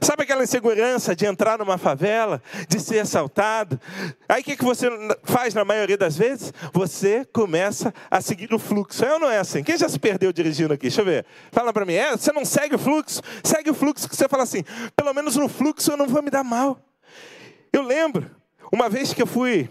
Sabe 0.00 0.24
aquela 0.24 0.42
insegurança 0.42 1.14
de 1.14 1.26
entrar 1.26 1.58
numa 1.58 1.78
favela, 1.78 2.42
de 2.68 2.80
ser 2.80 2.98
assaltado? 2.98 3.80
Aí 4.28 4.42
o 4.42 4.44
que, 4.44 4.56
que 4.56 4.64
você 4.64 4.88
faz 5.22 5.54
na 5.54 5.64
maioria 5.64 5.96
das 5.96 6.16
vezes? 6.16 6.52
Você 6.72 7.24
começa 7.32 7.94
a 8.10 8.20
seguir 8.20 8.52
o 8.52 8.58
fluxo. 8.58 9.04
É 9.04 9.12
ou 9.14 9.20
não 9.20 9.30
é 9.30 9.38
assim? 9.38 9.62
Quem 9.62 9.78
já 9.78 9.88
se 9.88 9.98
perdeu 9.98 10.32
dirigindo 10.32 10.74
aqui? 10.74 10.82
Deixa 10.82 11.02
eu 11.02 11.04
ver. 11.04 11.24
Fala 11.52 11.72
para 11.72 11.84
mim. 11.84 11.94
É, 11.94 12.16
você 12.16 12.32
não 12.32 12.44
segue 12.44 12.74
o 12.74 12.78
fluxo? 12.78 13.22
Segue 13.44 13.70
o 13.70 13.74
fluxo 13.74 14.08
que 14.08 14.16
você 14.16 14.28
fala 14.28 14.42
assim, 14.42 14.64
pelo 14.96 15.14
menos 15.14 15.36
no 15.36 15.48
fluxo 15.48 15.92
eu 15.92 15.96
não 15.96 16.06
vou 16.06 16.22
me 16.22 16.30
dar 16.30 16.42
mal. 16.42 16.80
Eu 17.72 17.82
lembro, 17.82 18.30
uma 18.72 18.88
vez 18.88 19.12
que 19.12 19.22
eu 19.22 19.26
fui 19.26 19.68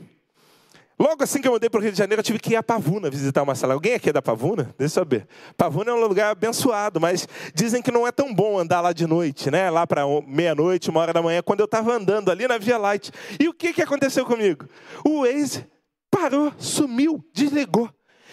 Logo 0.97 1.21
assim 1.23 1.41
que 1.41 1.47
eu 1.47 1.51
mudei 1.51 1.69
para 1.69 1.79
o 1.79 1.83
Rio 1.83 1.91
de 1.91 1.97
Janeiro, 1.97 2.21
eu 2.21 2.23
tive 2.23 2.39
que 2.39 2.53
ir 2.53 2.55
a 2.55 2.63
Pavuna 2.63 3.09
visitar 3.09 3.43
uma 3.43 3.53
sala. 3.53 3.73
Alguém 3.73 3.95
aqui 3.95 4.09
é 4.09 4.13
da 4.13 4.21
Pavuna? 4.21 4.73
Deixa 4.77 4.99
eu 4.99 5.03
saber. 5.03 5.27
Pavuna 5.57 5.91
é 5.91 5.93
um 5.93 5.99
lugar 5.99 6.31
abençoado, 6.31 7.01
mas 7.01 7.27
dizem 7.53 7.81
que 7.81 7.91
não 7.91 8.07
é 8.07 8.13
tão 8.13 8.33
bom 8.33 8.57
andar 8.57 8.79
lá 8.79 8.93
de 8.93 9.05
noite, 9.05 9.51
né? 9.51 9.69
Lá 9.69 9.85
para 9.85 10.03
meia-noite, 10.25 10.89
uma 10.89 11.01
hora 11.01 11.11
da 11.11 11.21
manhã, 11.21 11.41
quando 11.41 11.59
eu 11.59 11.65
estava 11.65 11.93
andando 11.93 12.31
ali 12.31 12.47
na 12.47 12.57
Via 12.57 12.77
Light. 12.77 13.11
E 13.37 13.49
o 13.49 13.53
que, 13.53 13.73
que 13.73 13.81
aconteceu 13.81 14.25
comigo? 14.25 14.65
O 15.03 15.21
Waze 15.23 15.67
parou, 16.09 16.53
sumiu, 16.57 17.21
desligou. 17.33 17.89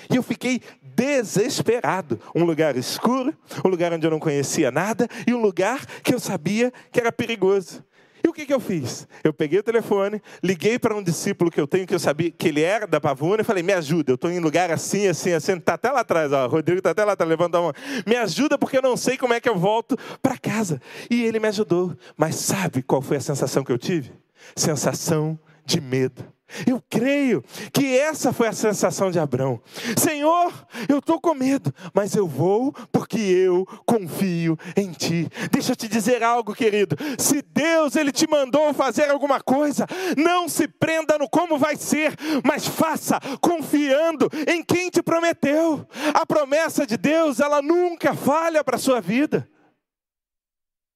E 0.08 0.14
eu 0.14 0.22
fiquei 0.22 0.60
desesperado. 0.80 2.20
Um 2.34 2.44
lugar 2.44 2.76
escuro, 2.76 3.34
um 3.64 3.68
lugar 3.68 3.92
onde 3.92 4.06
eu 4.06 4.10
não 4.10 4.20
conhecia 4.20 4.70
nada 4.70 5.08
e 5.26 5.34
um 5.34 5.40
lugar 5.40 5.84
que 6.02 6.14
eu 6.14 6.20
sabia 6.20 6.72
que 6.92 7.00
era 7.00 7.10
perigoso. 7.10 7.84
E 8.24 8.28
o 8.28 8.32
que, 8.32 8.46
que 8.46 8.54
eu 8.54 8.60
fiz? 8.60 9.06
Eu 9.24 9.32
peguei 9.32 9.58
o 9.58 9.62
telefone, 9.62 10.22
liguei 10.42 10.78
para 10.78 10.94
um 10.94 11.02
discípulo 11.02 11.50
que 11.50 11.60
eu 11.60 11.66
tenho, 11.66 11.86
que 11.86 11.94
eu 11.94 11.98
sabia 11.98 12.30
que 12.30 12.48
ele 12.48 12.62
era 12.62 12.86
da 12.86 13.00
Pavuna, 13.00 13.42
e 13.42 13.44
falei: 13.44 13.62
me 13.62 13.72
ajuda, 13.72 14.12
eu 14.12 14.14
estou 14.14 14.30
em 14.30 14.38
lugar 14.38 14.70
assim, 14.70 15.08
assim, 15.08 15.32
assim. 15.32 15.52
Está 15.52 15.74
até 15.74 15.90
lá 15.90 16.00
atrás, 16.00 16.32
ó, 16.32 16.46
o 16.46 16.48
Rodrigo 16.48 16.78
está 16.78 16.90
até 16.90 17.04
lá, 17.04 17.14
está 17.14 17.24
levantando 17.24 17.58
a 17.58 17.62
mão. 17.62 17.72
Me 18.06 18.16
ajuda 18.16 18.56
porque 18.56 18.78
eu 18.78 18.82
não 18.82 18.96
sei 18.96 19.16
como 19.16 19.34
é 19.34 19.40
que 19.40 19.48
eu 19.48 19.56
volto 19.56 19.96
para 20.22 20.38
casa. 20.38 20.80
E 21.10 21.24
ele 21.24 21.40
me 21.40 21.48
ajudou. 21.48 21.96
Mas 22.16 22.36
sabe 22.36 22.82
qual 22.82 23.02
foi 23.02 23.16
a 23.16 23.20
sensação 23.20 23.64
que 23.64 23.72
eu 23.72 23.78
tive? 23.78 24.12
Sensação 24.54 25.38
de 25.64 25.80
medo. 25.80 26.24
Eu 26.66 26.82
creio 26.88 27.42
que 27.72 27.98
essa 27.98 28.32
foi 28.32 28.48
a 28.48 28.52
sensação 28.52 29.10
de 29.10 29.18
Abraão. 29.18 29.60
Senhor, 29.96 30.52
eu 30.88 30.98
estou 30.98 31.20
com 31.20 31.34
medo, 31.34 31.72
mas 31.94 32.14
eu 32.14 32.26
vou 32.26 32.72
porque 32.90 33.18
eu 33.18 33.66
confio 33.86 34.58
em 34.76 34.92
Ti. 34.92 35.28
Deixa 35.50 35.72
eu 35.72 35.76
te 35.76 35.88
dizer 35.88 36.22
algo, 36.22 36.54
querido. 36.54 36.96
Se 37.18 37.42
Deus 37.42 37.96
ele 37.96 38.12
te 38.12 38.28
mandou 38.28 38.72
fazer 38.74 39.10
alguma 39.10 39.40
coisa, 39.40 39.86
não 40.16 40.48
se 40.48 40.68
prenda 40.68 41.18
no 41.18 41.28
como 41.28 41.58
vai 41.58 41.76
ser, 41.76 42.16
mas 42.44 42.66
faça 42.66 43.18
confiando 43.40 44.28
em 44.46 44.62
quem 44.62 44.90
te 44.90 45.02
prometeu. 45.02 45.86
A 46.14 46.26
promessa 46.26 46.86
de 46.86 46.96
Deus, 46.96 47.40
ela 47.40 47.62
nunca 47.62 48.14
falha 48.14 48.62
para 48.62 48.76
a 48.76 48.80
sua 48.80 49.00
vida. 49.00 49.48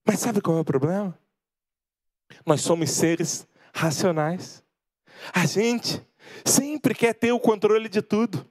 Mas 0.06 0.20
sabe 0.20 0.40
qual 0.40 0.58
é 0.58 0.60
o 0.60 0.64
problema? 0.64 1.18
Nós 2.44 2.60
somos 2.60 2.90
seres 2.90 3.46
racionais. 3.74 4.65
A 5.32 5.46
gente 5.46 6.04
sempre 6.44 6.94
quer 6.94 7.14
ter 7.14 7.32
o 7.32 7.40
controle 7.40 7.88
de 7.88 8.02
tudo. 8.02 8.46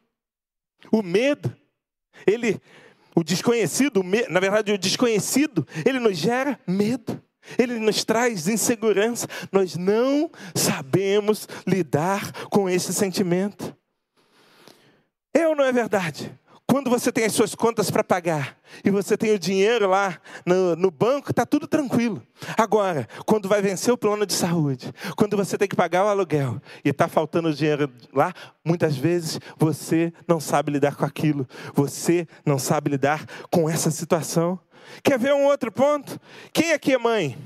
O 0.91 1.01
medo, 1.01 1.55
ele, 2.25 2.61
o 3.15 3.23
desconhecido, 3.23 4.03
na 4.29 4.39
verdade, 4.39 4.71
o 4.71 4.77
desconhecido, 4.77 5.67
ele 5.85 5.99
nos 5.99 6.17
gera 6.17 6.59
medo. 6.67 7.21
Ele 7.59 7.79
nos 7.79 8.03
traz 8.03 8.47
insegurança. 8.47 9.27
Nós 9.51 9.75
não 9.75 10.31
sabemos 10.55 11.47
lidar 11.67 12.31
com 12.49 12.67
esse 12.67 12.91
sentimento. 12.93 13.75
Ou 15.47 15.55
não 15.55 15.63
é 15.63 15.71
verdade? 15.71 16.37
Quando 16.67 16.89
você 16.89 17.11
tem 17.11 17.25
as 17.25 17.33
suas 17.33 17.53
contas 17.53 17.91
para 17.91 18.03
pagar 18.03 18.57
e 18.83 18.89
você 18.89 19.15
tem 19.15 19.31
o 19.31 19.39
dinheiro 19.39 19.87
lá 19.87 20.19
no, 20.45 20.75
no 20.75 20.91
banco, 20.91 21.31
está 21.31 21.45
tudo 21.45 21.67
tranquilo. 21.67 22.21
Agora, 22.57 23.07
quando 23.25 23.47
vai 23.47 23.61
vencer 23.61 23.93
o 23.93 23.97
plano 23.97 24.25
de 24.25 24.33
saúde, 24.33 24.91
quando 25.15 25.37
você 25.37 25.57
tem 25.57 25.67
que 25.67 25.75
pagar 25.75 26.05
o 26.05 26.07
aluguel 26.07 26.61
e 26.83 26.89
está 26.89 27.07
faltando 27.07 27.53
dinheiro 27.53 27.91
lá, 28.11 28.33
muitas 28.63 28.95
vezes 28.95 29.39
você 29.57 30.11
não 30.27 30.39
sabe 30.39 30.71
lidar 30.71 30.95
com 30.95 31.05
aquilo, 31.05 31.47
você 31.73 32.27
não 32.45 32.57
sabe 32.57 32.91
lidar 32.91 33.25
com 33.51 33.69
essa 33.69 33.91
situação. 33.91 34.59
Quer 35.03 35.19
ver 35.19 35.33
um 35.33 35.45
outro 35.45 35.71
ponto? 35.71 36.19
Quem 36.51 36.73
aqui 36.73 36.93
é 36.93 36.97
mãe? 36.97 37.37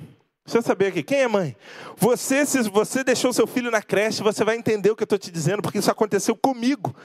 Deixa 0.49 0.57
eu 0.57 0.63
saber 0.63 0.87
aqui, 0.87 1.03
quem 1.03 1.19
é 1.19 1.27
mãe? 1.27 1.55
Você, 1.95 2.43
se 2.43 2.59
você 2.63 3.03
deixou 3.03 3.31
seu 3.31 3.45
filho 3.45 3.69
na 3.69 3.83
creche, 3.83 4.23
você 4.23 4.43
vai 4.43 4.55
entender 4.55 4.89
o 4.89 4.95
que 4.95 5.03
eu 5.03 5.05
estou 5.05 5.19
te 5.19 5.29
dizendo, 5.29 5.61
porque 5.61 5.77
isso 5.77 5.91
aconteceu 5.91 6.35
comigo. 6.35 6.95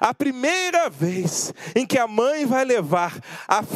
A 0.00 0.14
primeira 0.14 0.88
vez 0.88 1.52
em 1.76 1.84
que 1.84 1.98
a 1.98 2.06
mãe 2.06 2.46
vai 2.46 2.64
levar 2.64 3.20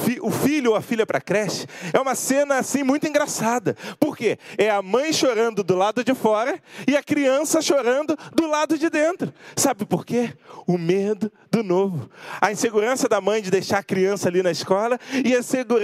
fi, 0.02 0.18
o 0.22 0.30
filho 0.30 0.70
ou 0.70 0.76
a 0.78 0.80
filha 0.80 1.04
para 1.04 1.18
a 1.18 1.20
creche, 1.20 1.66
é 1.92 2.00
uma 2.00 2.14
cena 2.14 2.56
assim 2.56 2.82
muito 2.82 3.06
engraçada. 3.06 3.76
Por 4.00 4.16
quê? 4.16 4.38
É 4.56 4.70
a 4.70 4.80
mãe 4.80 5.12
chorando 5.12 5.62
do 5.62 5.76
lado 5.76 6.02
de 6.02 6.14
fora 6.14 6.58
e 6.86 6.96
a 6.96 7.02
criança 7.02 7.60
chorando 7.60 8.16
do 8.34 8.46
lado 8.46 8.78
de 8.78 8.88
dentro. 8.88 9.30
Sabe 9.54 9.84
por 9.84 10.06
quê? 10.06 10.32
O 10.66 10.78
medo 10.78 11.30
do 11.50 11.62
novo. 11.62 12.08
A 12.40 12.50
insegurança 12.50 13.06
da 13.06 13.20
mãe 13.20 13.42
de 13.42 13.50
deixar 13.50 13.80
a 13.80 13.82
criança 13.82 14.26
ali 14.26 14.42
na 14.42 14.50
escola 14.50 14.98
e 15.22 15.34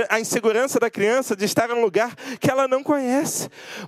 a 0.09 0.18
insegurança 0.18 0.80
da 0.80 0.88
criança 0.88 1.36
de 1.36 1.45
estar 1.45 1.68
em 1.68 1.74
um 1.74 1.82
lugar 1.82 2.14
que 2.40 2.51
ela 2.51 2.66
não 2.66 2.82
conhece. 2.82 3.34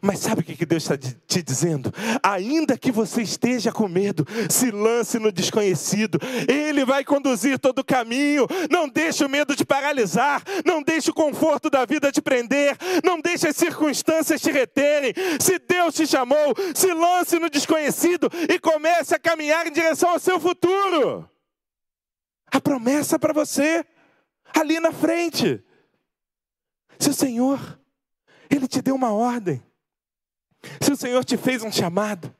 Mas 0.00 0.20
sabe 0.20 0.40
o 0.40 0.44
que 0.44 0.66
Deus 0.66 0.82
está 0.82 0.96
te 0.96 1.42
dizendo? 1.42 1.92
Ainda 2.22 2.76
que 2.78 2.90
você 2.90 3.22
esteja 3.22 3.72
com 3.72 3.88
medo, 3.88 4.26
se 4.48 4.70
lance 4.70 5.18
no 5.18 5.32
desconhecido. 5.32 6.18
Ele 6.48 6.84
vai 6.84 7.04
conduzir 7.04 7.58
todo 7.58 7.80
o 7.80 7.84
caminho. 7.84 8.46
Não 8.70 8.88
deixe 8.88 9.24
o 9.24 9.28
medo 9.28 9.54
te 9.54 9.64
paralisar. 9.64 10.42
Não 10.64 10.82
deixe 10.82 11.10
o 11.10 11.14
conforto 11.14 11.70
da 11.70 11.84
vida 11.84 12.12
te 12.12 12.20
prender. 12.20 12.76
Não 13.04 13.20
deixe 13.20 13.48
as 13.48 13.56
circunstâncias 13.56 14.40
te 14.40 14.50
reterem. 14.50 15.12
Se 15.40 15.58
Deus 15.58 15.94
te 15.94 16.06
chamou, 16.06 16.54
se 16.74 16.92
lance 16.92 17.38
no 17.38 17.50
desconhecido 17.50 18.30
e 18.48 18.58
comece 18.58 19.14
a 19.14 19.18
caminhar 19.18 19.66
em 19.66 19.72
direção 19.72 20.10
ao 20.10 20.18
seu 20.18 20.38
futuro. 20.40 21.28
A 22.50 22.60
promessa 22.60 23.18
para 23.18 23.32
você, 23.32 23.84
ali 24.54 24.80
na 24.80 24.92
frente. 24.92 25.62
Se 26.98 27.10
o 27.10 27.14
Senhor 27.14 27.78
ele 28.50 28.68
te 28.68 28.80
deu 28.82 28.94
uma 28.94 29.12
ordem. 29.12 29.62
Se 30.80 30.92
o 30.92 30.96
Senhor 30.96 31.24
te 31.24 31.36
fez 31.36 31.62
um 31.62 31.70
chamado, 31.70 32.34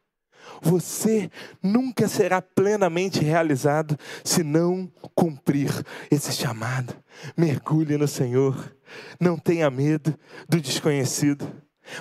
você 0.60 1.30
nunca 1.62 2.08
será 2.08 2.40
plenamente 2.40 3.20
realizado 3.20 3.98
se 4.24 4.42
não 4.42 4.90
cumprir 5.14 5.70
esse 6.10 6.32
chamado. 6.32 6.94
Mergulhe 7.36 7.96
no 7.96 8.08
Senhor. 8.08 8.74
Não 9.20 9.36
tenha 9.36 9.70
medo 9.70 10.18
do 10.48 10.60
desconhecido. 10.60 11.50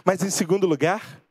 Mas 0.04 0.24
em 0.24 0.30
segundo 0.30 0.68
lugar, 0.68 1.22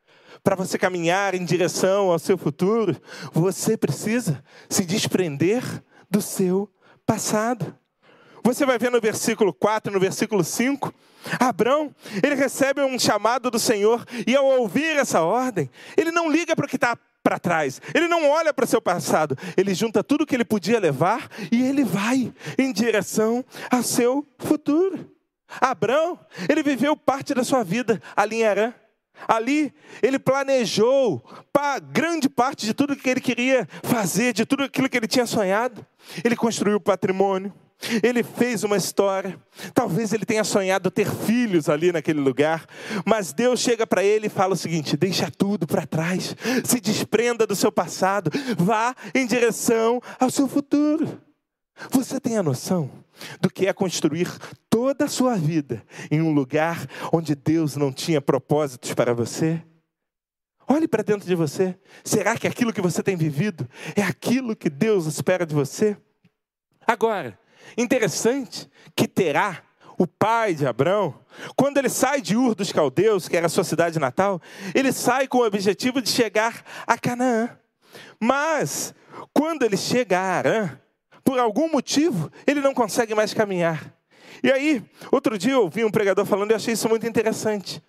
para 0.43 0.57
você 0.57 0.79
caminhar 0.79 1.35
em 1.35 1.45
direção 1.45 2.11
ao 2.11 2.18
seu 2.18 2.37
futuro, 2.37 2.97
você 3.33 3.77
precisa 3.77 4.43
se 4.68 4.85
desprender 4.85 5.62
do 6.11 6.20
seu 6.20 6.70
passado. 7.07 7.75
Você 8.45 8.66
vai 8.66 8.78
ver 8.78 8.90
no 8.90 9.01
versículo 9.01 9.55
4, 9.55 9.90
no 9.90 9.99
versículo 9.99 10.45
5, 10.45 10.92
Abraão, 11.40 11.95
ele 12.22 12.34
recebe 12.34 12.82
um 12.82 12.99
chamado 12.99 13.51
do 13.51 13.59
Senhor 13.59 14.05
e 14.26 14.36
ao 14.36 14.45
ouvir 14.45 14.99
essa 14.99 15.22
ordem, 15.22 15.70
ele 15.97 16.12
não 16.12 16.30
liga 16.30 16.55
para 16.55 16.66
o 16.66 16.68
que 16.68 16.76
está 16.76 16.95
para 17.22 17.38
trás, 17.38 17.80
ele 17.95 18.07
não 18.07 18.28
olha 18.28 18.53
para 18.53 18.66
o 18.66 18.68
seu 18.68 18.82
passado, 18.82 19.34
ele 19.57 19.74
junta 19.74 20.05
tudo 20.05 20.26
que 20.26 20.34
ele 20.34 20.45
podia 20.45 20.78
levar 20.78 21.26
e 21.51 21.64
ele 21.64 21.84
vai 21.84 22.30
em 22.59 22.70
direção 22.70 23.42
ao 23.70 23.82
seu 23.82 24.26
futuro. 24.38 25.11
Abraão, 25.59 26.20
ele 26.47 26.62
viveu 26.62 26.95
parte 26.95 27.32
da 27.32 27.45
sua 27.45 27.64
vida 27.64 28.03
ali 28.14 28.42
em 28.42 28.45
Arã. 28.45 28.74
Ali 29.28 29.72
ele 30.03 30.18
planejou 30.18 31.24
grande 31.92 32.28
parte 32.28 32.66
de 32.66 32.74
tudo 32.74 32.97
que 32.97 33.09
ele 33.09 33.20
queria 33.20 33.66
fazer, 33.84 34.32
de 34.32 34.45
tudo 34.45 34.64
aquilo 34.64 34.88
que 34.88 34.97
ele 34.97 35.07
tinha 35.07 35.24
sonhado. 35.24 35.86
Ele 36.22 36.36
construiu 36.36 36.80
patrimônio, 36.80 37.55
ele 38.03 38.22
fez 38.22 38.64
uma 38.64 38.76
história. 38.76 39.39
Talvez 39.72 40.12
ele 40.12 40.24
tenha 40.24 40.45
sonhado 40.45 40.91
ter 40.91 41.09
filhos 41.09 41.68
ali 41.68 41.93
naquele 41.93 42.20
lugar, 42.20 42.66
mas 43.05 43.32
Deus 43.32 43.61
chega 43.61 43.87
para 43.87 44.03
ele 44.03 44.26
e 44.26 44.30
fala 44.30 44.55
o 44.55 44.57
seguinte: 44.57 44.97
deixa 44.97 45.30
tudo 45.30 45.66
para 45.66 45.87
trás, 45.87 46.35
se 46.64 46.80
desprenda 46.80 47.47
do 47.47 47.57
seu 47.57 47.70
passado, 47.70 48.30
vá 48.59 48.95
em 49.14 49.26
direção 49.26 50.01
ao 50.18 50.30
seu 50.30 50.49
futuro. 50.49 51.20
Você 51.91 52.20
tem 52.20 52.37
a 52.37 52.43
noção 52.43 52.91
do 53.41 53.51
que 53.51 53.66
é 53.66 53.72
construir 53.72 54.28
toda 54.70 55.05
a 55.05 55.09
sua 55.09 55.35
vida 55.37 55.82
em 56.11 56.20
um 56.20 56.32
lugar 56.32 56.87
onde 57.12 57.35
Deus 57.35 57.76
não 57.76 57.93
tinha 57.93 58.20
propósitos 58.20 58.95
para 58.95 59.12
você? 59.12 59.62
Olhe 60.66 60.89
para 60.89 61.03
dentro 61.03 61.26
de 61.26 61.35
você. 61.35 61.78
Será 62.03 62.37
que 62.37 62.47
aquilo 62.47 62.72
que 62.72 62.80
você 62.80 63.03
tem 63.03 63.16
vivido 63.16 63.68
é 63.95 64.03
aquilo 64.03 64.57
que 64.57 64.70
Deus 64.70 65.07
espera 65.07 65.45
de 65.45 65.55
você? 65.55 65.97
Agora, 66.87 67.39
Interessante 67.76 68.70
que 68.94 69.08
Terá, 69.08 69.62
o 69.98 70.06
pai 70.06 70.54
de 70.54 70.66
Abraão, 70.66 71.14
quando 71.56 71.78
ele 71.78 71.88
sai 71.88 72.20
de 72.20 72.36
Ur 72.36 72.54
dos 72.54 72.72
Caldeus, 72.72 73.28
que 73.28 73.36
era 73.36 73.46
a 73.46 73.50
sua 73.50 73.64
cidade 73.64 73.98
natal, 73.98 74.40
ele 74.74 74.92
sai 74.92 75.28
com 75.28 75.38
o 75.38 75.46
objetivo 75.46 76.00
de 76.00 76.08
chegar 76.08 76.64
a 76.86 76.98
Canaã. 76.98 77.50
Mas, 78.18 78.94
quando 79.32 79.62
ele 79.62 79.76
chega 79.76 80.18
a 80.18 80.36
Arã, 80.36 80.78
por 81.24 81.38
algum 81.38 81.70
motivo, 81.70 82.30
ele 82.46 82.60
não 82.60 82.74
consegue 82.74 83.14
mais 83.14 83.32
caminhar. 83.32 83.92
E 84.42 84.50
aí, 84.50 84.84
outro 85.10 85.38
dia 85.38 85.52
eu 85.52 85.62
ouvi 85.62 85.84
um 85.84 85.90
pregador 85.90 86.26
falando 86.26 86.50
e 86.50 86.54
achei 86.54 86.74
isso 86.74 86.88
muito 86.88 87.06
interessante. 87.06 87.82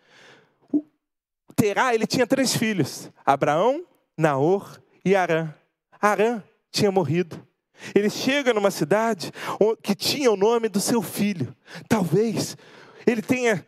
Terá, 1.55 1.93
ele 1.93 2.05
tinha 2.05 2.27
três 2.27 2.55
filhos: 2.55 3.09
Abraão, 3.25 3.83
Naor 4.17 4.79
e 5.03 5.15
Arã. 5.15 5.53
Arã 5.99 6.41
tinha 6.71 6.91
morrido. 6.91 7.45
Ele 7.93 8.09
chega 8.09 8.53
numa 8.53 8.71
cidade 8.71 9.31
que 9.81 9.95
tinha 9.95 10.31
o 10.31 10.37
nome 10.37 10.69
do 10.69 10.79
seu 10.79 11.01
filho. 11.01 11.55
Talvez 11.87 12.57
ele 13.05 13.21
tenha 13.21 13.65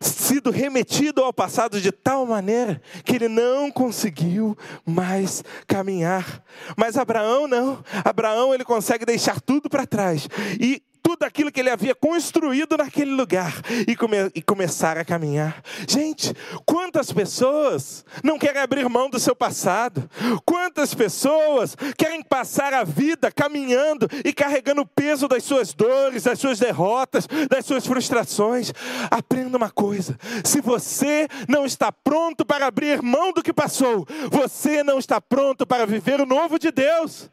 sido 0.00 0.50
remetido 0.50 1.22
ao 1.22 1.32
passado 1.32 1.78
de 1.78 1.92
tal 1.92 2.24
maneira 2.24 2.80
que 3.04 3.14
ele 3.14 3.28
não 3.28 3.70
conseguiu 3.70 4.56
mais 4.84 5.44
caminhar. 5.66 6.42
Mas 6.76 6.96
Abraão 6.96 7.46
não. 7.46 7.84
Abraão 8.04 8.54
ele 8.54 8.64
consegue 8.64 9.04
deixar 9.04 9.40
tudo 9.40 9.68
para 9.68 9.86
trás 9.86 10.26
e 10.58 10.82
tudo 11.02 11.24
aquilo 11.24 11.50
que 11.50 11.60
ele 11.60 11.70
havia 11.70 11.94
construído 11.94 12.76
naquele 12.76 13.10
lugar 13.10 13.52
e, 13.86 13.96
come, 13.96 14.16
e 14.34 14.42
começar 14.42 14.98
a 14.98 15.04
caminhar. 15.04 15.62
Gente, 15.88 16.34
quantas 16.64 17.12
pessoas 17.12 18.04
não 18.22 18.38
querem 18.38 18.60
abrir 18.60 18.88
mão 18.88 19.08
do 19.08 19.18
seu 19.18 19.34
passado? 19.34 20.08
Quantas 20.44 20.94
pessoas 20.94 21.76
querem 21.96 22.22
passar 22.22 22.72
a 22.72 22.84
vida 22.84 23.30
caminhando 23.30 24.08
e 24.24 24.32
carregando 24.32 24.82
o 24.82 24.86
peso 24.86 25.28
das 25.28 25.44
suas 25.44 25.72
dores, 25.72 26.24
das 26.24 26.38
suas 26.38 26.58
derrotas, 26.58 27.26
das 27.48 27.64
suas 27.64 27.86
frustrações? 27.86 28.72
Aprenda 29.10 29.56
uma 29.56 29.70
coisa: 29.70 30.18
se 30.44 30.60
você 30.60 31.28
não 31.48 31.64
está 31.64 31.90
pronto 31.92 32.44
para 32.44 32.66
abrir 32.66 33.02
mão 33.02 33.32
do 33.32 33.42
que 33.42 33.52
passou, 33.52 34.06
você 34.30 34.82
não 34.82 34.98
está 34.98 35.20
pronto 35.20 35.66
para 35.66 35.86
viver 35.86 36.20
o 36.20 36.26
novo 36.26 36.58
de 36.58 36.70
Deus. 36.70 37.30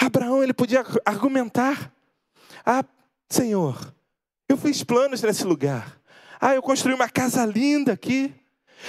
Abraão 0.00 0.42
ele 0.42 0.52
podia 0.52 0.84
argumentar. 1.04 1.95
Ah, 2.68 2.84
Senhor, 3.30 3.94
eu 4.48 4.56
fiz 4.56 4.82
planos 4.82 5.22
nesse 5.22 5.44
lugar. 5.44 6.00
Ah, 6.40 6.54
eu 6.56 6.62
construí 6.62 6.92
uma 6.92 7.08
casa 7.08 7.46
linda 7.46 7.92
aqui. 7.92 8.34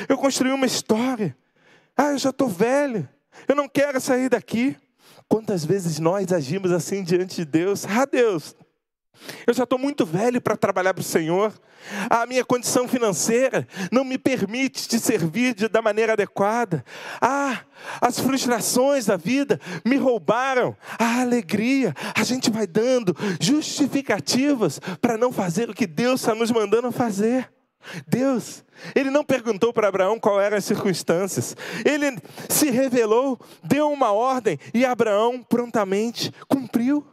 Eu 0.09 0.17
construí 0.17 0.51
uma 0.51 0.65
história. 0.65 1.38
Ah, 1.95 2.11
eu 2.11 2.17
já 2.17 2.32
estou 2.32 2.47
velho. 2.47 3.07
Eu 3.47 3.55
não 3.55 3.69
quero 3.69 4.01
sair 4.01 4.30
daqui. 4.30 4.75
Quantas 5.30 5.63
vezes 5.63 5.99
nós 5.99 6.32
agimos 6.32 6.71
assim 6.71 7.03
diante 7.03 7.38
de 7.38 7.45
Deus? 7.45 7.86
Ah, 7.86 8.05
Deus, 8.05 8.55
eu 9.45 9.53
já 9.53 9.63
estou 9.63 9.80
muito 9.80 10.05
velho 10.05 10.41
para 10.41 10.57
trabalhar 10.57 10.93
para 10.93 11.01
o 11.01 11.03
Senhor. 11.03 11.53
A 12.09 12.26
minha 12.26 12.43
condição 12.43 12.88
financeira 12.88 13.68
não 13.91 14.03
me 14.03 14.18
permite 14.18 14.88
te 14.88 14.99
servir 14.99 15.53
de, 15.53 15.68
da 15.68 15.82
maneira 15.82 16.13
adequada. 16.13 16.84
Ah, 17.22 17.61
as 18.01 18.20
frustrações 18.20 19.05
da 19.05 19.15
vida 19.15 19.59
me 19.86 19.95
roubaram 19.95 20.76
a 20.99 21.22
alegria. 21.22 21.93
A 22.15 22.24
gente 22.24 22.49
vai 22.49 22.68
dando 22.68 23.15
justificativas 23.39 24.80
para 25.01 25.18
não 25.18 25.32
fazer 25.32 25.70
o 25.70 25.74
que 25.74 25.88
Deus 25.88 26.22
está 26.22 26.36
nos 26.36 26.51
mandando 26.51 26.91
fazer. 26.91 27.49
Deus, 28.07 28.65
ele 28.93 29.09
não 29.09 29.24
perguntou 29.24 29.72
para 29.72 29.88
Abraão 29.88 30.20
qual 30.20 30.41
eram 30.41 30.57
as 30.57 30.65
circunstâncias. 30.65 31.55
Ele 31.86 32.18
se 32.49 32.70
revelou, 32.70 33.39
deu 33.63 33.89
uma 33.91 34.11
ordem 34.11 34.59
e 34.74 34.86
Abraão 34.86 35.41
prontamente 35.41 36.34
cumpriu. 36.47 37.05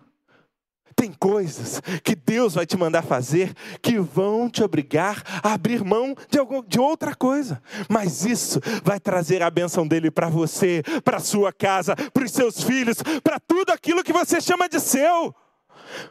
Tem 0.96 1.12
coisas 1.12 1.80
que 2.02 2.14
Deus 2.14 2.54
vai 2.54 2.66
te 2.66 2.76
mandar 2.76 3.02
fazer 3.02 3.54
que 3.82 3.98
vão 3.98 4.48
te 4.48 4.62
obrigar 4.62 5.22
a 5.42 5.54
abrir 5.54 5.84
mão 5.84 6.14
de, 6.30 6.38
algum, 6.38 6.62
de 6.62 6.78
outra 6.78 7.14
coisa. 7.14 7.60
Mas 7.88 8.24
isso 8.24 8.60
vai 8.82 9.00
trazer 9.00 9.42
a 9.42 9.50
bênção 9.50 9.86
dele 9.86 10.10
para 10.10 10.28
você, 10.28 10.82
para 11.04 11.18
sua 11.18 11.52
casa, 11.52 11.96
para 11.96 12.24
os 12.24 12.30
seus 12.30 12.62
filhos, 12.62 12.98
para 13.22 13.40
tudo 13.40 13.70
aquilo 13.70 14.04
que 14.04 14.12
você 14.12 14.40
chama 14.40 14.68
de 14.68 14.80
seu. 14.80 15.34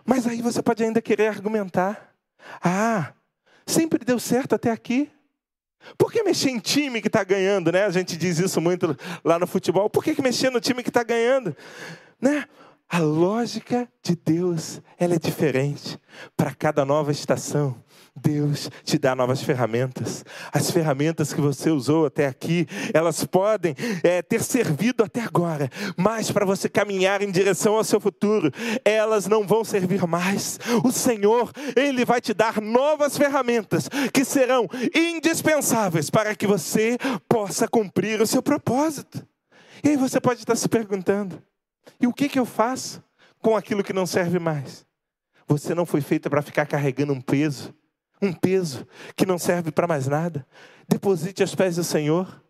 Mas 0.06 0.28
aí 0.28 0.42
você 0.42 0.62
pode 0.62 0.84
ainda 0.84 1.02
querer 1.02 1.28
argumentar. 1.28 2.14
Ah, 2.62 3.14
sempre 3.66 4.04
deu 4.04 4.20
certo 4.20 4.56
até 4.56 4.72
aqui. 4.72 5.10
Por 5.98 6.12
que 6.12 6.24
mexer 6.24 6.50
em 6.50 6.60
time 6.60 7.02
que 7.02 7.08
está 7.08 7.24
ganhando, 7.24 7.72
né? 7.72 7.86
A 7.86 7.90
gente 7.90 8.16
diz 8.16 8.40
isso 8.40 8.62
muito 8.62 8.98
lá 9.24 9.38
no 9.38 9.46
futebol. 9.46 9.90
Por 9.90 10.04
que, 10.04 10.20
mexer 10.22 10.50
no 10.50 10.62
time 10.62 10.82
que 10.82 10.90
está 10.90 11.04
ganhando? 11.04 11.56
Né? 12.22 12.46
A 12.90 13.00
lógica 13.00 13.90
de 14.04 14.16
Deus 14.16 14.82
ela 15.00 15.16
é 15.16 15.20
diferente 15.20 15.98
para 16.38 16.54
cada 16.54 16.86
nova 16.86 17.12
estação. 17.12 17.76
Deus 18.16 18.70
te 18.84 19.00
dá 19.00 19.16
novas 19.16 19.42
ferramentas. 19.42 20.24
As 20.52 20.70
ferramentas 20.70 21.34
que 21.34 21.42
você 21.42 21.72
usou 21.72 22.06
até 22.06 22.28
aqui, 22.28 22.68
elas 22.94 23.26
podem 23.26 23.76
é, 24.04 24.22
ter 24.22 24.44
servido 24.44 25.04
até 25.04 25.22
agora, 25.22 25.70
mas 25.98 26.30
para 26.30 26.46
você 26.46 26.70
caminhar 26.70 27.24
em 27.24 27.32
direção 27.32 27.76
ao 27.76 27.84
seu 27.84 28.00
futuro, 28.00 28.52
elas 28.86 29.26
não 29.26 29.48
vão 29.48 29.64
servir 29.64 30.06
mais. 30.06 30.60
O 30.84 30.92
Senhor, 30.92 31.52
Ele 31.76 32.06
vai 32.06 32.22
te 32.22 32.34
dar 32.34 32.62
novas 32.62 33.18
ferramentas 33.18 33.90
que 34.14 34.24
serão 34.24 34.68
indispensáveis 34.94 36.12
para 36.12 36.36
que 36.36 36.46
você 36.46 36.98
possa 37.28 37.68
cumprir 37.68 38.22
o 38.22 38.28
seu 38.28 38.44
propósito. 38.44 39.26
E 39.84 39.90
aí 39.90 39.98
você 39.98 40.22
pode 40.22 40.42
estar 40.42 40.56
se 40.56 40.70
perguntando: 40.70 41.42
e 42.00 42.08
o 42.08 42.14
que, 42.14 42.30
que 42.30 42.40
eu 42.40 42.46
faço 42.46 43.04
com 43.40 43.56
aquilo 43.56 43.84
que 43.84 43.94
não 43.94 44.06
serve 44.06 44.40
mais? 44.40 44.86
Você 45.48 45.76
não 45.76 45.86
foi 45.86 46.02
feita 46.02 46.30
para 46.30 46.42
ficar 46.42 46.66
carregando 46.66 47.14
um 47.14 47.22
peso 47.22 47.74
um 48.24 48.34
peso 48.34 48.88
que 49.16 49.26
não 49.26 49.38
serve 49.38 49.72
para 49.72 49.88
mais 49.88 50.08
nada. 50.08 50.46
Deposite 50.88 51.42
aos 51.42 51.54
pés 51.54 51.76
do 51.76 51.84
Senhor. 51.84 52.42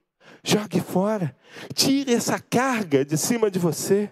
Jogue 0.44 0.80
fora. 0.80 1.36
Tire 1.74 2.14
essa 2.14 2.40
carga 2.40 3.04
de 3.04 3.18
cima 3.18 3.50
de 3.50 3.60
você. 3.60 4.12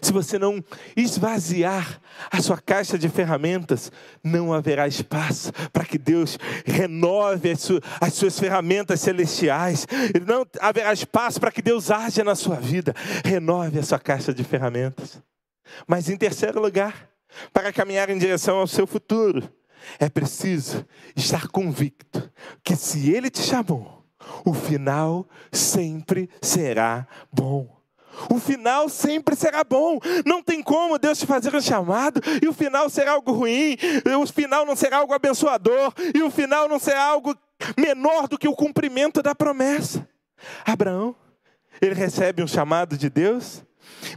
Se 0.00 0.12
você 0.12 0.38
não 0.38 0.62
esvaziar 0.96 2.00
a 2.30 2.40
sua 2.40 2.58
caixa 2.58 2.98
de 2.98 3.08
ferramentas, 3.08 3.90
não 4.22 4.52
haverá 4.52 4.86
espaço 4.86 5.52
para 5.72 5.84
que 5.84 5.98
Deus 5.98 6.38
renove 6.64 7.50
as, 7.50 7.60
su 7.60 7.80
as 8.00 8.14
suas 8.14 8.38
ferramentas 8.38 9.00
celestiais. 9.00 9.86
Não 10.26 10.46
haverá 10.60 10.92
espaço 10.92 11.40
para 11.40 11.50
que 11.50 11.62
Deus 11.62 11.90
haja 11.90 12.24
na 12.24 12.34
sua 12.34 12.56
vida. 12.56 12.94
Renove 13.24 13.78
a 13.78 13.82
sua 13.82 13.98
caixa 13.98 14.32
de 14.32 14.44
ferramentas. 14.44 15.22
Mas 15.86 16.08
em 16.08 16.16
terceiro 16.16 16.60
lugar, 16.60 17.08
para 17.52 17.72
caminhar 17.72 18.08
em 18.10 18.18
direção 18.18 18.58
ao 18.58 18.66
seu 18.66 18.86
futuro, 18.86 19.48
é 19.98 20.08
preciso 20.08 20.84
estar 21.14 21.48
convicto 21.48 22.30
que 22.62 22.74
se 22.74 23.10
Ele 23.10 23.30
te 23.30 23.40
chamou, 23.40 24.04
o 24.44 24.52
final 24.52 25.28
sempre 25.52 26.28
será 26.40 27.06
bom. 27.32 27.77
O 28.30 28.38
final 28.38 28.88
sempre 28.88 29.36
será 29.36 29.62
bom. 29.64 29.98
Não 30.24 30.42
tem 30.42 30.62
como 30.62 30.98
Deus 30.98 31.18
te 31.18 31.26
fazer 31.26 31.54
um 31.54 31.60
chamado 31.60 32.20
e 32.42 32.48
o 32.48 32.52
final 32.52 32.88
será 32.88 33.12
algo 33.12 33.32
ruim, 33.32 33.76
o 34.20 34.26
final 34.26 34.64
não 34.64 34.76
será 34.76 34.98
algo 34.98 35.12
abençoador 35.12 35.92
e 36.14 36.22
o 36.22 36.30
final 36.30 36.68
não 36.68 36.78
será 36.78 37.04
algo 37.04 37.36
menor 37.76 38.28
do 38.28 38.38
que 38.38 38.48
o 38.48 38.54
cumprimento 38.54 39.22
da 39.22 39.34
promessa. 39.34 40.08
Abraão, 40.64 41.14
ele 41.80 41.94
recebe 41.94 42.42
um 42.42 42.46
chamado 42.46 42.96
de 42.96 43.08
Deus 43.08 43.62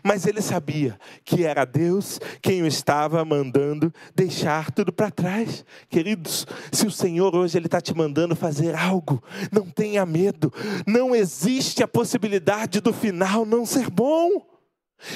mas 0.03 0.25
ele 0.25 0.41
sabia 0.41 0.97
que 1.23 1.43
era 1.43 1.65
Deus 1.65 2.19
quem 2.41 2.61
o 2.61 2.67
estava 2.67 3.23
mandando 3.23 3.93
deixar 4.15 4.71
tudo 4.71 4.91
para 4.91 5.11
trás. 5.11 5.65
Queridos, 5.89 6.45
se 6.71 6.85
o 6.85 6.91
Senhor 6.91 7.35
hoje 7.35 7.57
ele 7.57 7.67
está 7.67 7.81
te 7.81 7.95
mandando 7.95 8.35
fazer 8.35 8.75
algo, 8.75 9.23
não 9.51 9.65
tenha 9.65 10.05
medo. 10.05 10.53
Não 10.85 11.15
existe 11.15 11.83
a 11.83 11.87
possibilidade 11.87 12.81
do 12.81 12.93
final 12.93 13.45
não 13.45 13.65
ser 13.65 13.89
bom. 13.89 14.51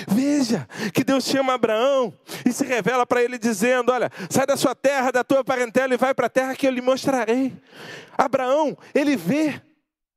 Veja 0.08 0.68
que 0.94 1.04
Deus 1.04 1.26
chama 1.26 1.54
Abraão 1.54 2.12
e 2.44 2.52
se 2.52 2.66
revela 2.66 3.06
para 3.06 3.22
ele 3.22 3.38
dizendo: 3.38 3.92
Olha, 3.92 4.12
sai 4.30 4.46
da 4.46 4.58
sua 4.58 4.74
terra, 4.74 5.12
da 5.12 5.24
tua 5.24 5.44
parentela 5.44 5.94
e 5.94 5.98
vai 5.98 6.14
para 6.14 6.26
a 6.26 6.30
terra 6.30 6.56
que 6.56 6.66
eu 6.66 6.72
lhe 6.72 6.82
mostrarei. 6.82 7.54
Abraão, 8.18 8.76
ele 8.94 9.16
vê 9.16 9.62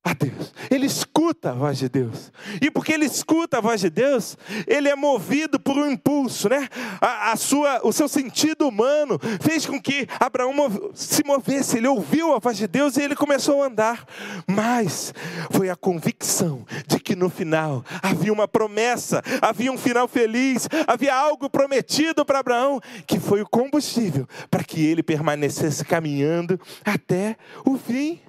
a 0.08 0.14
Deus. 0.14 0.54
Ele 0.70 0.86
escuta 0.86 1.50
a 1.50 1.54
voz 1.54 1.78
de 1.78 1.88
Deus. 1.88 2.32
E 2.62 2.70
porque 2.70 2.92
ele 2.92 3.04
escuta 3.04 3.58
a 3.58 3.60
voz 3.60 3.80
de 3.80 3.90
Deus, 3.90 4.38
ele 4.66 4.88
é 4.88 4.96
movido 4.96 5.60
por 5.60 5.76
um 5.76 5.90
impulso, 5.90 6.48
né? 6.48 6.66
A, 7.00 7.32
a 7.32 7.36
sua, 7.36 7.80
o 7.86 7.92
seu 7.92 8.08
sentido 8.08 8.66
humano 8.66 9.20
fez 9.40 9.66
com 9.66 9.80
que 9.80 10.08
Abraão 10.18 10.54
se 10.94 11.22
movesse. 11.24 11.76
Ele 11.76 11.88
ouviu 11.88 12.34
a 12.34 12.38
voz 12.38 12.56
de 12.56 12.66
Deus 12.66 12.96
e 12.96 13.02
ele 13.02 13.14
começou 13.14 13.62
a 13.62 13.66
andar. 13.66 14.06
Mas 14.46 15.12
foi 15.50 15.68
a 15.68 15.76
convicção 15.76 16.64
de 16.86 16.98
que 16.98 17.14
no 17.14 17.28
final 17.28 17.84
havia 18.02 18.32
uma 18.32 18.48
promessa, 18.48 19.22
havia 19.42 19.70
um 19.70 19.78
final 19.78 20.08
feliz, 20.08 20.68
havia 20.86 21.14
algo 21.14 21.50
prometido 21.50 22.24
para 22.24 22.38
Abraão, 22.38 22.80
que 23.06 23.20
foi 23.20 23.42
o 23.42 23.48
combustível 23.48 24.26
para 24.50 24.64
que 24.64 24.84
ele 24.84 25.02
permanecesse 25.02 25.84
caminhando 25.84 26.58
até 26.84 27.36
o 27.64 27.76
fim. 27.76 28.20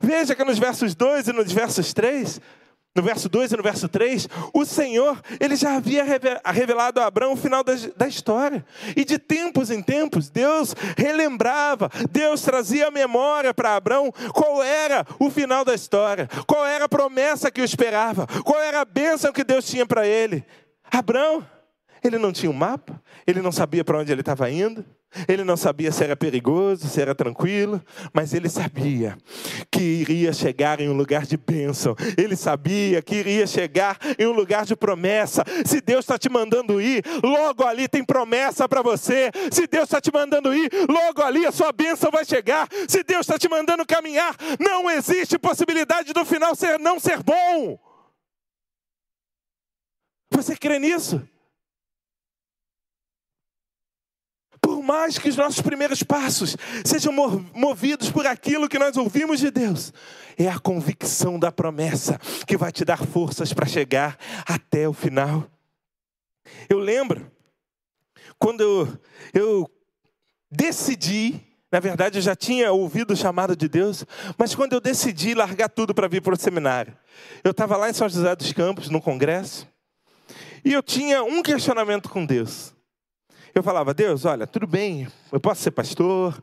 Veja 0.00 0.34
que 0.34 0.44
nos 0.44 0.58
versos 0.58 0.94
2 0.94 1.28
e 1.28 1.32
nos 1.32 1.52
versos 1.52 1.92
3, 1.92 2.40
no 2.98 3.02
verso 3.02 3.28
2 3.28 3.52
e 3.52 3.56
no 3.56 3.62
verso 3.62 3.88
3, 3.88 4.28
o 4.52 4.64
Senhor, 4.64 5.20
ele 5.38 5.54
já 5.54 5.76
havia 5.76 6.04
revelado 6.44 7.00
a 7.00 7.06
Abraão 7.06 7.32
o 7.32 7.36
final 7.36 7.62
da, 7.62 8.08
história. 8.08 8.64
E 8.96 9.04
de 9.04 9.18
tempos 9.18 9.70
em 9.70 9.82
tempos, 9.82 10.28
Deus 10.28 10.74
relembrava, 10.96 11.90
Deus 12.10 12.42
trazia 12.42 12.88
a 12.88 12.90
memória 12.90 13.54
para 13.54 13.76
Abraão 13.76 14.12
qual 14.32 14.62
era 14.62 15.06
o 15.18 15.30
final 15.30 15.64
da 15.64 15.74
história, 15.74 16.28
qual 16.46 16.66
era 16.66 16.86
a 16.86 16.88
promessa 16.88 17.50
que 17.50 17.60
o 17.60 17.64
esperava, 17.64 18.26
qual 18.44 18.60
era 18.60 18.80
a 18.80 18.84
bênção 18.84 19.32
que 19.32 19.44
Deus 19.44 19.64
tinha 19.64 19.86
para 19.86 20.06
ele. 20.06 20.44
Abraão, 20.90 21.46
ele 22.02 22.18
não 22.18 22.32
tinha 22.32 22.50
um 22.50 22.54
mapa, 22.54 23.00
ele 23.26 23.40
não 23.40 23.52
sabia 23.52 23.84
para 23.84 23.98
onde 23.98 24.10
ele 24.10 24.22
estava 24.22 24.50
indo, 24.50 24.84
ele 25.26 25.42
não 25.42 25.56
sabia 25.56 25.90
se 25.90 26.04
era 26.04 26.16
perigoso, 26.16 26.86
se 26.86 27.00
era 27.00 27.14
tranquilo, 27.14 27.82
mas 28.12 28.34
ele 28.34 28.48
sabia 28.48 29.16
que 29.70 29.80
iria 29.80 30.32
chegar 30.32 30.80
em 30.80 30.88
um 30.88 30.92
lugar 30.92 31.24
de 31.24 31.36
bênção. 31.36 31.96
Ele 32.16 32.36
sabia 32.36 33.00
que 33.00 33.16
iria 33.16 33.46
chegar 33.46 33.98
em 34.18 34.26
um 34.26 34.32
lugar 34.32 34.66
de 34.66 34.76
promessa. 34.76 35.44
Se 35.64 35.80
Deus 35.80 36.00
está 36.00 36.18
te 36.18 36.28
mandando 36.28 36.80
ir, 36.80 37.02
logo 37.22 37.64
ali 37.64 37.88
tem 37.88 38.04
promessa 38.04 38.68
para 38.68 38.82
você. 38.82 39.30
Se 39.50 39.66
Deus 39.66 39.84
está 39.84 40.00
te 40.00 40.12
mandando 40.12 40.54
ir, 40.54 40.70
logo 40.88 41.22
ali 41.22 41.46
a 41.46 41.52
sua 41.52 41.72
bênção 41.72 42.10
vai 42.10 42.24
chegar. 42.24 42.68
Se 42.86 43.02
Deus 43.02 43.20
está 43.20 43.38
te 43.38 43.48
mandando 43.48 43.86
caminhar, 43.86 44.36
não 44.60 44.90
existe 44.90 45.38
possibilidade 45.38 46.12
do 46.12 46.24
final 46.24 46.54
ser 46.54 46.78
não 46.78 47.00
ser 47.00 47.22
bom. 47.22 47.78
Você 50.30 50.54
crê 50.54 50.78
nisso? 50.78 51.26
Por 54.78 54.84
mais 54.84 55.18
que 55.18 55.28
os 55.28 55.36
nossos 55.36 55.60
primeiros 55.60 56.04
passos 56.04 56.56
sejam 56.84 57.12
movidos 57.52 58.12
por 58.12 58.24
aquilo 58.28 58.68
que 58.68 58.78
nós 58.78 58.96
ouvimos 58.96 59.40
de 59.40 59.50
Deus, 59.50 59.92
é 60.36 60.46
a 60.46 60.56
convicção 60.56 61.36
da 61.36 61.50
promessa 61.50 62.16
que 62.46 62.56
vai 62.56 62.70
te 62.70 62.84
dar 62.84 63.04
forças 63.04 63.52
para 63.52 63.66
chegar 63.66 64.16
até 64.46 64.88
o 64.88 64.92
final. 64.92 65.50
Eu 66.68 66.78
lembro 66.78 67.28
quando 68.38 68.60
eu, 68.60 68.98
eu 69.34 69.70
decidi, 70.48 71.40
na 71.72 71.80
verdade 71.80 72.18
eu 72.18 72.22
já 72.22 72.36
tinha 72.36 72.70
ouvido 72.70 73.14
o 73.14 73.16
chamado 73.16 73.56
de 73.56 73.68
Deus, 73.68 74.06
mas 74.38 74.54
quando 74.54 74.74
eu 74.74 74.80
decidi 74.80 75.34
largar 75.34 75.68
tudo 75.68 75.92
para 75.92 76.06
vir 76.06 76.22
para 76.22 76.34
o 76.34 76.38
seminário, 76.38 76.96
eu 77.42 77.50
estava 77.50 77.76
lá 77.76 77.90
em 77.90 77.94
São 77.94 78.08
José 78.08 78.36
dos 78.36 78.52
Campos, 78.52 78.88
no 78.88 79.02
congresso, 79.02 79.66
e 80.64 80.72
eu 80.72 80.84
tinha 80.84 81.24
um 81.24 81.42
questionamento 81.42 82.08
com 82.08 82.24
Deus. 82.24 82.77
Eu 83.54 83.62
falava, 83.62 83.92
Deus, 83.94 84.24
olha, 84.24 84.46
tudo 84.46 84.66
bem, 84.66 85.08
eu 85.32 85.40
posso 85.40 85.62
ser 85.62 85.70
pastor, 85.70 86.40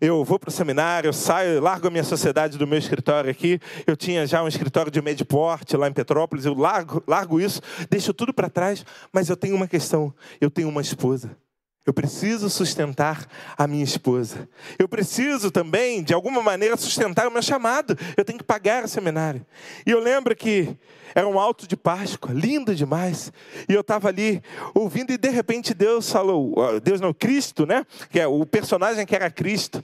eu 0.00 0.24
vou 0.24 0.38
para 0.38 0.48
o 0.48 0.52
seminário, 0.52 1.08
eu 1.08 1.12
saio, 1.12 1.60
largo 1.60 1.86
a 1.86 1.90
minha 1.90 2.02
sociedade 2.02 2.56
do 2.56 2.66
meu 2.66 2.78
escritório 2.78 3.30
aqui. 3.30 3.60
Eu 3.86 3.96
tinha 3.96 4.26
já 4.26 4.42
um 4.42 4.48
escritório 4.48 4.90
de 4.90 5.02
médio 5.02 5.26
porte 5.26 5.76
lá 5.76 5.88
em 5.88 5.92
Petrópolis, 5.92 6.46
eu 6.46 6.54
largo, 6.54 7.02
largo 7.06 7.38
isso, 7.40 7.60
deixo 7.90 8.14
tudo 8.14 8.32
para 8.32 8.48
trás, 8.48 8.84
mas 9.12 9.28
eu 9.28 9.36
tenho 9.36 9.54
uma 9.54 9.68
questão: 9.68 10.12
eu 10.40 10.50
tenho 10.50 10.68
uma 10.68 10.80
esposa. 10.80 11.36
Eu 11.86 11.94
preciso 11.94 12.50
sustentar 12.50 13.26
a 13.56 13.66
minha 13.66 13.82
esposa. 13.82 14.48
Eu 14.78 14.86
preciso 14.86 15.50
também, 15.50 16.02
de 16.02 16.12
alguma 16.12 16.42
maneira, 16.42 16.76
sustentar 16.76 17.26
o 17.26 17.30
meu 17.30 17.42
chamado. 17.42 17.96
Eu 18.16 18.24
tenho 18.24 18.38
que 18.38 18.44
pagar 18.44 18.84
o 18.84 18.88
seminário. 18.88 19.44
E 19.86 19.90
eu 19.90 19.98
lembro 19.98 20.36
que 20.36 20.76
era 21.14 21.26
um 21.26 21.40
alto 21.40 21.66
de 21.66 21.78
Páscoa, 21.78 22.32
lindo 22.34 22.74
demais. 22.74 23.32
E 23.66 23.72
eu 23.72 23.80
estava 23.80 24.08
ali 24.08 24.42
ouvindo, 24.74 25.10
e 25.10 25.16
de 25.16 25.30
repente 25.30 25.72
Deus 25.72 26.10
falou: 26.10 26.54
Deus 26.80 27.00
não, 27.00 27.14
Cristo, 27.14 27.64
né? 27.64 27.86
Que 28.10 28.20
é 28.20 28.26
o 28.26 28.44
personagem 28.44 29.06
que 29.06 29.14
era 29.14 29.30
Cristo. 29.30 29.82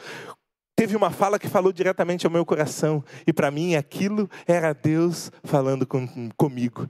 Teve 0.77 0.95
uma 0.95 1.11
fala 1.11 1.39
que 1.39 1.49
falou 1.49 1.73
diretamente 1.73 2.27
ao 2.27 2.33
meu 2.33 2.45
coração. 2.45 3.03
E 3.27 3.33
para 3.33 3.51
mim 3.51 3.75
aquilo 3.75 4.29
era 4.47 4.75
Deus 4.75 5.33
falando 5.43 5.87
com, 5.87 6.07
comigo. 6.37 6.89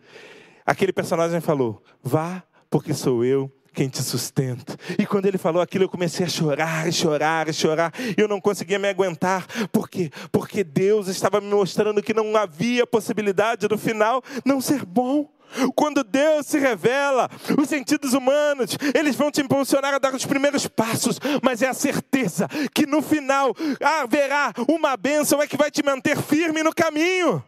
Aquele 0.67 0.93
personagem 0.93 1.41
falou: 1.41 1.81
Vá, 2.03 2.43
porque 2.69 2.93
sou 2.93 3.25
eu 3.25 3.56
quem 3.77 3.91
te 3.91 4.03
sustenta. 4.03 4.75
E 4.99 5.05
quando 5.05 5.27
ele 5.27 5.37
falou 5.37 5.61
aquilo, 5.61 5.85
eu 5.85 5.89
comecei 5.89 6.25
a 6.25 6.29
chorar, 6.31 6.91
chorar, 6.91 7.53
chorar. 7.53 7.93
Eu 8.17 8.27
não 8.27 8.41
conseguia 8.41 8.79
me 8.79 8.89
aguentar. 8.89 9.47
Por 9.71 9.91
quê? 9.91 10.11
Porque 10.33 10.65
Deus 10.65 11.09
estava 11.09 11.43
me 11.43 11.49
mostrando 11.49 12.03
que 12.03 12.15
não 12.15 12.35
havia 12.37 12.87
possibilidade 12.87 13.69
do 13.69 13.77
final 13.77 14.23
não 14.47 14.63
ser 14.63 14.83
bom. 14.83 15.31
Quando 15.75 16.03
Deus 16.03 16.47
se 16.47 16.59
revela, 16.59 17.29
os 17.57 17.69
sentidos 17.69 18.15
humanos, 18.15 18.79
eles 18.95 19.15
vão 19.15 19.31
te 19.31 19.43
impulsionar 19.43 19.93
a 19.93 19.99
dar 19.99 20.15
os 20.15 20.25
primeiros 20.25 20.67
passos, 20.67 21.21
mas 21.43 21.61
é 21.61 21.69
a 21.69 21.75
certeza 21.75 22.49
que 22.75 22.87
no 22.87 23.03
final 23.03 23.55
haverá 23.81 24.55
uma 24.67 24.97
bênção 24.97 25.41
é 25.41 25.47
que 25.47 25.57
vai 25.57 25.71
te 25.71 25.85
manter 25.85 26.17
firme 26.17 26.63
no 26.63 26.75
caminho. 26.75 27.45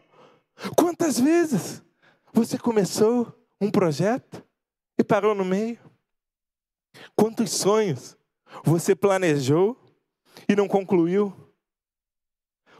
Quantas 0.77 1.19
vezes 1.19 1.81
você 2.31 2.57
começou 2.57 3.35
um 3.59 3.71
projeto 3.71 4.43
e 4.97 5.03
parou 5.03 5.33
no 5.33 5.43
meio? 5.43 5.88
Quantos 7.15 7.51
sonhos 7.51 8.17
você 8.63 8.95
planejou 8.95 9.77
e 10.47 10.55
não 10.55 10.67
concluiu? 10.67 11.33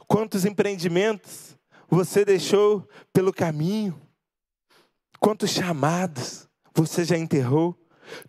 Quantos 0.06 0.44
empreendimentos 0.44 1.56
você 1.88 2.24
deixou 2.24 2.88
pelo 3.12 3.32
caminho? 3.32 4.00
Quantos 5.18 5.50
chamados 5.50 6.48
você 6.74 7.04
já 7.04 7.16
enterrou? 7.16 7.76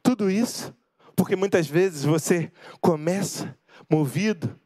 Tudo 0.04 0.30
isso 0.30 0.74
porque 1.16 1.36
muitas 1.36 1.68
vezes 1.68 2.04
você 2.04 2.52
começa 2.80 3.58
movido 3.90 4.60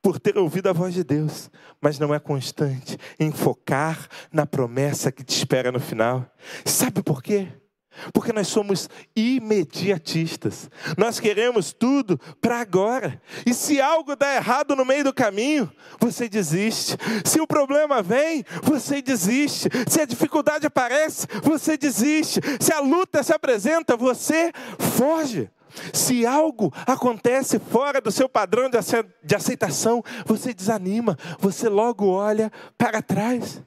por 0.00 0.18
ter 0.18 0.36
ouvido 0.36 0.68
a 0.68 0.72
voz 0.72 0.92
de 0.92 1.04
Deus, 1.04 1.50
mas 1.80 1.98
não 1.98 2.14
é 2.14 2.18
constante 2.18 2.98
em 3.18 3.30
focar 3.30 4.08
na 4.32 4.44
promessa 4.44 5.12
que 5.12 5.24
te 5.24 5.36
espera 5.36 5.70
no 5.70 5.80
final. 5.80 6.30
Sabe 6.64 7.02
por 7.02 7.22
quê? 7.22 7.48
Porque 8.12 8.32
nós 8.32 8.48
somos 8.48 8.88
imediatistas. 9.14 10.70
Nós 10.96 11.20
queremos 11.20 11.72
tudo 11.72 12.18
para 12.40 12.60
agora. 12.60 13.20
E 13.46 13.52
se 13.52 13.80
algo 13.80 14.16
dá 14.16 14.34
errado 14.34 14.74
no 14.74 14.84
meio 14.84 15.04
do 15.04 15.14
caminho, 15.14 15.70
você 16.00 16.28
desiste. 16.28 16.96
Se 17.24 17.40
o 17.40 17.46
problema 17.46 18.02
vem, 18.02 18.44
você 18.62 19.02
desiste. 19.02 19.68
Se 19.88 20.00
a 20.00 20.04
dificuldade 20.04 20.66
aparece, 20.66 21.26
você 21.42 21.76
desiste. 21.76 22.40
Se 22.60 22.72
a 22.72 22.80
luta 22.80 23.22
se 23.22 23.32
apresenta, 23.32 23.96
você 23.96 24.52
foge. 24.78 25.50
Se 25.92 26.26
algo 26.26 26.72
acontece 26.86 27.58
fora 27.58 28.00
do 28.00 28.10
seu 28.10 28.28
padrão 28.28 28.68
de 28.68 29.34
aceitação, 29.34 30.02
você 30.26 30.52
desanima, 30.52 31.16
você 31.38 31.68
logo 31.68 32.06
olha 32.08 32.52
para 32.76 33.00
trás. 33.00 33.62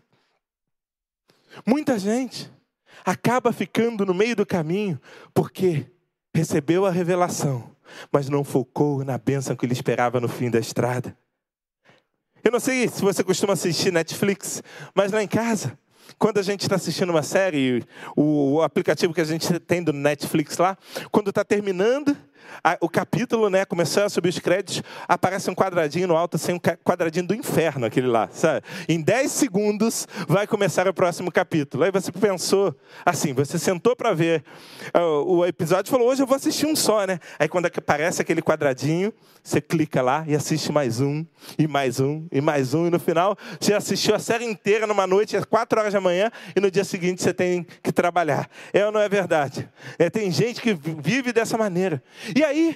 Muita 1.66 1.98
gente 1.98 2.52
acaba 3.06 3.54
ficando 3.54 4.06
no 4.06 4.14
meio 4.14 4.36
do 4.36 4.46
caminho 4.46 5.00
porque 5.34 5.86
recebeu 6.34 6.86
a 6.86 6.92
revelação, 6.92 7.72
mas 8.12 8.28
não 8.28 8.44
focou 8.44 9.06
na 9.06 9.18
bênção 9.18 9.56
que 9.56 9.66
ele 9.66 9.74
esperava 9.74 10.20
no 10.20 10.28
fim 10.28 10.50
da 10.50 10.60
estrada. 10.60 11.16
Eu 12.44 12.52
não 12.52 12.60
sei 12.60 12.88
se 12.88 13.02
você 13.02 13.24
costuma 13.24 13.54
assistir 13.54 13.92
Netflix, 13.92 14.62
mas 14.94 15.12
lá 15.12 15.24
em 15.24 15.28
casa, 15.28 15.78
quando 16.20 16.40
a 16.40 16.44
gente 16.44 16.62
está 16.62 16.76
assistindo 16.76 17.10
uma 17.10 17.24
série, 17.24 17.84
o 18.16 18.62
aplicativo 18.62 19.14
que 19.14 19.22
a 19.22 19.26
gente 19.26 19.60
tem 19.60 19.84
do 19.84 19.94
Netflix 19.94 20.58
lá, 20.58 20.78
quando 21.12 21.30
está 21.30 21.44
terminando, 21.44 22.16
o 22.82 22.90
capítulo, 22.90 23.50
né, 23.50 23.66
começando 23.66 24.06
a 24.06 24.10
subir 24.10 24.30
os 24.30 24.40
créditos, 24.40 24.84
aparece 25.08 25.50
um 25.50 25.56
quadradinho 25.56 26.08
no 26.08 26.16
alto, 26.16 26.36
assim, 26.36 26.54
um 26.54 26.60
quadradinho 26.60 27.28
do 27.28 27.36
inferno, 27.36 27.86
aquele 27.86 28.08
lá, 28.08 28.30
sabe? 28.32 28.66
Em 28.88 29.02
10 29.02 29.32
segundos 29.32 30.08
vai 30.28 30.48
começar 30.48 30.88
o 30.88 30.94
próximo 30.94 31.32
capítulo. 31.32 31.84
Aí 31.84 31.92
você 31.92 32.12
pensou, 32.12 32.76
assim, 33.06 33.34
você 33.34 33.60
sentou 33.60 33.96
para 33.96 34.14
ver 34.14 34.44
uh, 34.96 35.24
o 35.26 35.46
episódio 35.46 35.90
e 35.90 35.92
falou, 35.92 36.10
hoje 36.10 36.24
eu 36.24 36.28
vou 36.28 36.36
assistir 36.36 36.66
um 36.66 36.76
só, 36.76 37.06
né? 37.06 37.20
Aí 37.40 37.48
quando 37.48 37.66
aparece 37.66 38.22
aquele 38.22 38.42
quadradinho, 38.42 39.14
você 39.46 39.62
clica 39.62 40.02
lá 40.02 40.26
e 40.28 40.36
assiste 40.36 40.72
mais 40.72 41.00
um, 41.00 41.24
e 41.58 41.68
mais 41.68 42.00
um, 42.00 42.28
e 42.32 42.42
mais 42.42 42.74
um, 42.74 42.88
e 42.88 42.90
no 42.90 43.00
final 43.00 43.38
você 43.60 43.76
assistiu 43.76 44.16
a 44.16 44.20
série 44.20 44.44
inteira 44.44 44.88
numa 44.88 45.06
noite, 45.06 45.38
às 45.38 45.46
4 45.46 45.80
horas 45.80 45.94
da 45.94 46.02
manhã, 46.02 46.32
e 46.56 46.60
no 46.60 46.72
dia 46.72 46.84
seguinte 46.84 47.22
você 47.22 47.32
tem 47.32 47.66
que 47.84 47.92
trabalhar. 47.92 48.50
É 48.74 48.84
ou 48.84 48.92
não 48.92 49.00
é 49.00 49.08
verdade? 49.08 49.70
É, 50.00 50.10
tem 50.10 50.32
gente 50.32 50.60
que 50.60 50.74
vive 50.74 51.32
dessa 51.32 51.60
maneira. 51.60 52.02
E 52.36 52.44
aí, 52.44 52.76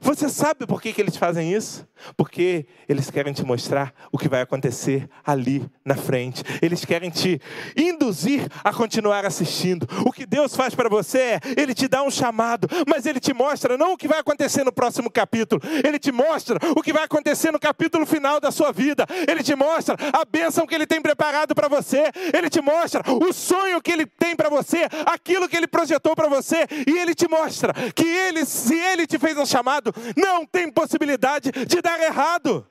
você 0.00 0.28
sabe 0.28 0.66
por 0.66 0.80
que, 0.80 0.92
que 0.92 1.00
eles 1.00 1.16
fazem 1.16 1.52
isso? 1.52 1.86
Porque 2.16 2.66
eles 2.88 3.10
querem 3.10 3.32
te 3.32 3.44
mostrar 3.44 3.92
o 4.12 4.18
que 4.18 4.28
vai 4.28 4.42
acontecer 4.42 5.08
ali 5.24 5.68
na 5.84 5.94
frente. 5.94 6.42
Eles 6.60 6.84
querem 6.84 7.10
te 7.10 7.40
induzir 7.76 8.46
a 8.62 8.72
continuar 8.72 9.24
assistindo. 9.24 9.88
O 10.04 10.12
que 10.12 10.26
Deus 10.26 10.54
faz 10.54 10.74
para 10.74 10.88
você 10.88 11.18
é, 11.18 11.40
Ele 11.56 11.74
te 11.74 11.88
dá 11.88 12.02
um 12.02 12.10
chamado, 12.10 12.68
mas 12.86 13.06
Ele 13.06 13.20
te 13.20 13.32
mostra 13.32 13.76
não 13.76 13.92
o 13.92 13.96
que 13.96 14.08
vai 14.08 14.18
acontecer 14.18 14.64
no 14.64 14.72
próximo 14.72 15.10
capítulo, 15.10 15.60
Ele 15.84 15.98
te 15.98 16.12
mostra 16.12 16.58
o 16.76 16.82
que 16.82 16.92
vai 16.92 17.04
acontecer 17.04 17.50
no 17.50 17.58
capítulo 17.58 18.06
final 18.06 18.40
da 18.40 18.50
sua 18.50 18.72
vida. 18.72 19.06
Ele 19.28 19.42
te 19.42 19.54
mostra 19.54 19.96
a 20.12 20.24
bênção 20.24 20.66
que 20.66 20.74
Ele 20.74 20.86
tem 20.86 21.00
preparado 21.00 21.54
para 21.54 21.68
você. 21.68 22.10
Ele 22.32 22.48
te 22.48 22.60
mostra 22.60 23.02
o 23.06 23.32
sonho 23.32 23.80
que 23.80 23.92
Ele 23.92 24.06
tem 24.06 24.36
para 24.36 24.48
você, 24.48 24.86
aquilo 25.06 25.48
que 25.48 25.56
Ele 25.56 25.66
projetou 25.66 26.14
para 26.14 26.28
você. 26.28 26.66
E 26.86 26.98
Ele 26.98 27.14
te 27.14 27.28
mostra 27.28 27.72
que 27.94 28.06
Ele, 28.06 28.44
se 28.44 28.74
Ele 28.74 29.06
te 29.06 29.18
fez 29.18 29.36
um 29.36 29.46
chamado, 29.46 29.75
errado, 29.76 29.92
não 30.16 30.46
tem 30.46 30.70
possibilidade 30.70 31.50
de 31.50 31.82
dar 31.82 32.00
errado. 32.00 32.66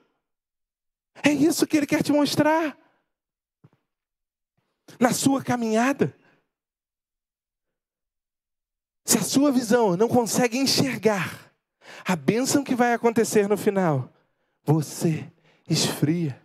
É 1.22 1.30
isso 1.30 1.66
que 1.66 1.76
ele 1.76 1.86
quer 1.86 2.02
te 2.02 2.12
mostrar. 2.12 2.76
Na 4.98 5.12
sua 5.12 5.42
caminhada. 5.42 6.16
Se 9.04 9.18
a 9.18 9.22
sua 9.22 9.52
visão 9.52 9.96
não 9.96 10.08
consegue 10.08 10.58
enxergar 10.58 11.52
a 12.04 12.16
bênção 12.16 12.64
que 12.64 12.74
vai 12.74 12.92
acontecer 12.92 13.48
no 13.48 13.56
final, 13.56 14.12
você 14.64 15.30
esfria. 15.68 16.40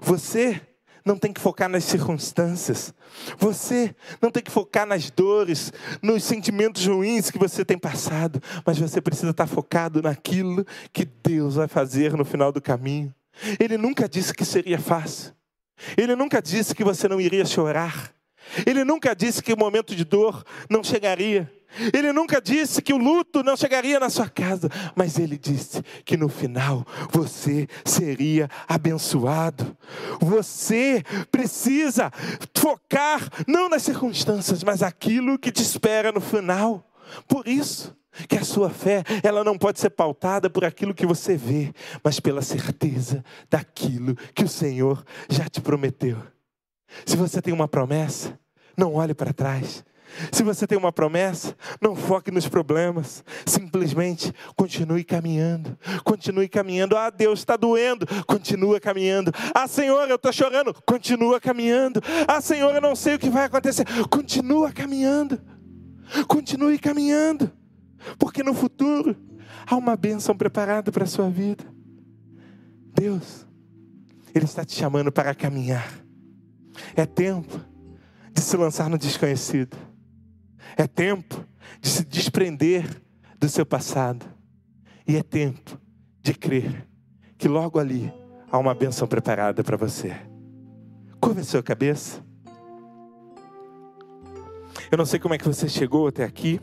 Você 0.00 0.60
não 1.06 1.16
tem 1.16 1.32
que 1.32 1.40
focar 1.40 1.68
nas 1.68 1.84
circunstâncias. 1.84 2.92
Você 3.38 3.94
não 4.20 4.28
tem 4.28 4.42
que 4.42 4.50
focar 4.50 4.84
nas 4.84 5.08
dores, 5.08 5.72
nos 6.02 6.24
sentimentos 6.24 6.84
ruins 6.84 7.30
que 7.30 7.38
você 7.38 7.64
tem 7.64 7.78
passado, 7.78 8.42
mas 8.66 8.76
você 8.76 9.00
precisa 9.00 9.30
estar 9.30 9.46
focado 9.46 10.02
naquilo 10.02 10.66
que 10.92 11.04
Deus 11.04 11.54
vai 11.54 11.68
fazer 11.68 12.14
no 12.14 12.24
final 12.24 12.50
do 12.50 12.60
caminho. 12.60 13.14
Ele 13.60 13.78
nunca 13.78 14.08
disse 14.08 14.34
que 14.34 14.44
seria 14.44 14.80
fácil. 14.80 15.32
Ele 15.96 16.16
nunca 16.16 16.42
disse 16.42 16.74
que 16.74 16.82
você 16.82 17.06
não 17.06 17.20
iria 17.20 17.44
chorar. 17.44 18.12
Ele 18.66 18.82
nunca 18.84 19.14
disse 19.14 19.42
que 19.42 19.52
o 19.52 19.58
momento 19.58 19.94
de 19.94 20.04
dor 20.04 20.44
não 20.68 20.82
chegaria. 20.82 21.50
Ele 21.92 22.12
nunca 22.12 22.40
disse 22.40 22.80
que 22.80 22.92
o 22.92 22.96
luto 22.96 23.42
não 23.42 23.56
chegaria 23.56 24.00
na 24.00 24.08
sua 24.08 24.28
casa, 24.28 24.68
mas 24.94 25.18
ele 25.18 25.36
disse 25.36 25.82
que 26.04 26.16
no 26.16 26.28
final 26.28 26.86
você 27.10 27.68
seria 27.84 28.48
abençoado. 28.66 29.76
Você 30.20 31.02
precisa 31.30 32.10
focar 32.54 33.20
não 33.46 33.68
nas 33.68 33.82
circunstâncias, 33.82 34.64
mas 34.64 34.82
aquilo 34.82 35.38
que 35.38 35.52
te 35.52 35.62
espera 35.62 36.10
no 36.10 36.20
final. 36.20 36.84
Por 37.28 37.46
isso 37.46 37.96
que 38.28 38.36
a 38.36 38.44
sua 38.44 38.70
fé, 38.70 39.04
ela 39.22 39.44
não 39.44 39.58
pode 39.58 39.78
ser 39.78 39.90
pautada 39.90 40.48
por 40.48 40.64
aquilo 40.64 40.94
que 40.94 41.06
você 41.06 41.36
vê, 41.36 41.72
mas 42.02 42.18
pela 42.18 42.40
certeza 42.42 43.22
daquilo 43.50 44.16
que 44.34 44.44
o 44.44 44.48
Senhor 44.48 45.04
já 45.28 45.48
te 45.48 45.60
prometeu. 45.60 46.16
Se 47.04 47.16
você 47.16 47.42
tem 47.42 47.52
uma 47.52 47.68
promessa, 47.68 48.38
não 48.76 48.94
olhe 48.94 49.14
para 49.14 49.32
trás. 49.32 49.84
Se 50.32 50.42
você 50.42 50.66
tem 50.66 50.78
uma 50.78 50.92
promessa, 50.92 51.54
não 51.80 51.94
foque 51.94 52.30
nos 52.30 52.48
problemas. 52.48 53.24
Simplesmente 53.44 54.32
continue 54.56 55.04
caminhando. 55.04 55.76
Continue 56.04 56.48
caminhando. 56.48 56.96
Ah, 56.96 57.10
Deus 57.10 57.40
está 57.40 57.56
doendo. 57.56 58.06
Continua 58.26 58.80
caminhando. 58.80 59.32
Ah, 59.54 59.66
Senhor, 59.66 60.08
eu 60.08 60.16
estou 60.16 60.32
chorando. 60.32 60.74
Continua 60.86 61.40
caminhando. 61.40 62.00
Ah, 62.26 62.40
Senhor, 62.40 62.74
eu 62.74 62.80
não 62.80 62.96
sei 62.96 63.14
o 63.14 63.18
que 63.18 63.30
vai 63.30 63.44
acontecer. 63.44 63.84
Continua 64.08 64.72
caminhando. 64.72 65.40
Continue 66.28 66.78
caminhando. 66.78 67.50
Porque 68.18 68.42
no 68.42 68.54
futuro 68.54 69.16
há 69.66 69.76
uma 69.76 69.96
bênção 69.96 70.36
preparada 70.36 70.92
para 70.92 71.04
a 71.04 71.08
sua 71.08 71.28
vida. 71.28 71.64
Deus, 72.94 73.46
Ele 74.34 74.44
está 74.44 74.64
te 74.64 74.74
chamando 74.74 75.12
para 75.12 75.34
caminhar. 75.34 75.92
É 76.94 77.04
tempo 77.04 77.60
de 78.32 78.40
se 78.40 78.56
lançar 78.56 78.88
no 78.88 78.98
desconhecido. 78.98 79.76
É 80.76 80.86
tempo 80.86 81.44
de 81.80 81.88
se 81.88 82.04
desprender 82.04 83.02
do 83.38 83.48
seu 83.48 83.66
passado. 83.66 84.24
E 85.06 85.16
é 85.16 85.22
tempo 85.22 85.78
de 86.22 86.34
crer 86.34 86.86
que 87.38 87.48
logo 87.48 87.78
ali 87.78 88.12
há 88.50 88.58
uma 88.58 88.74
benção 88.74 89.06
preparada 89.06 89.62
para 89.62 89.76
você. 89.76 90.16
Curva 91.20 91.40
a 91.40 91.44
sua 91.44 91.62
cabeça. 91.62 92.24
Eu 94.90 94.98
não 94.98 95.06
sei 95.06 95.18
como 95.18 95.34
é 95.34 95.38
que 95.38 95.46
você 95.46 95.68
chegou 95.68 96.06
até 96.06 96.24
aqui. 96.24 96.60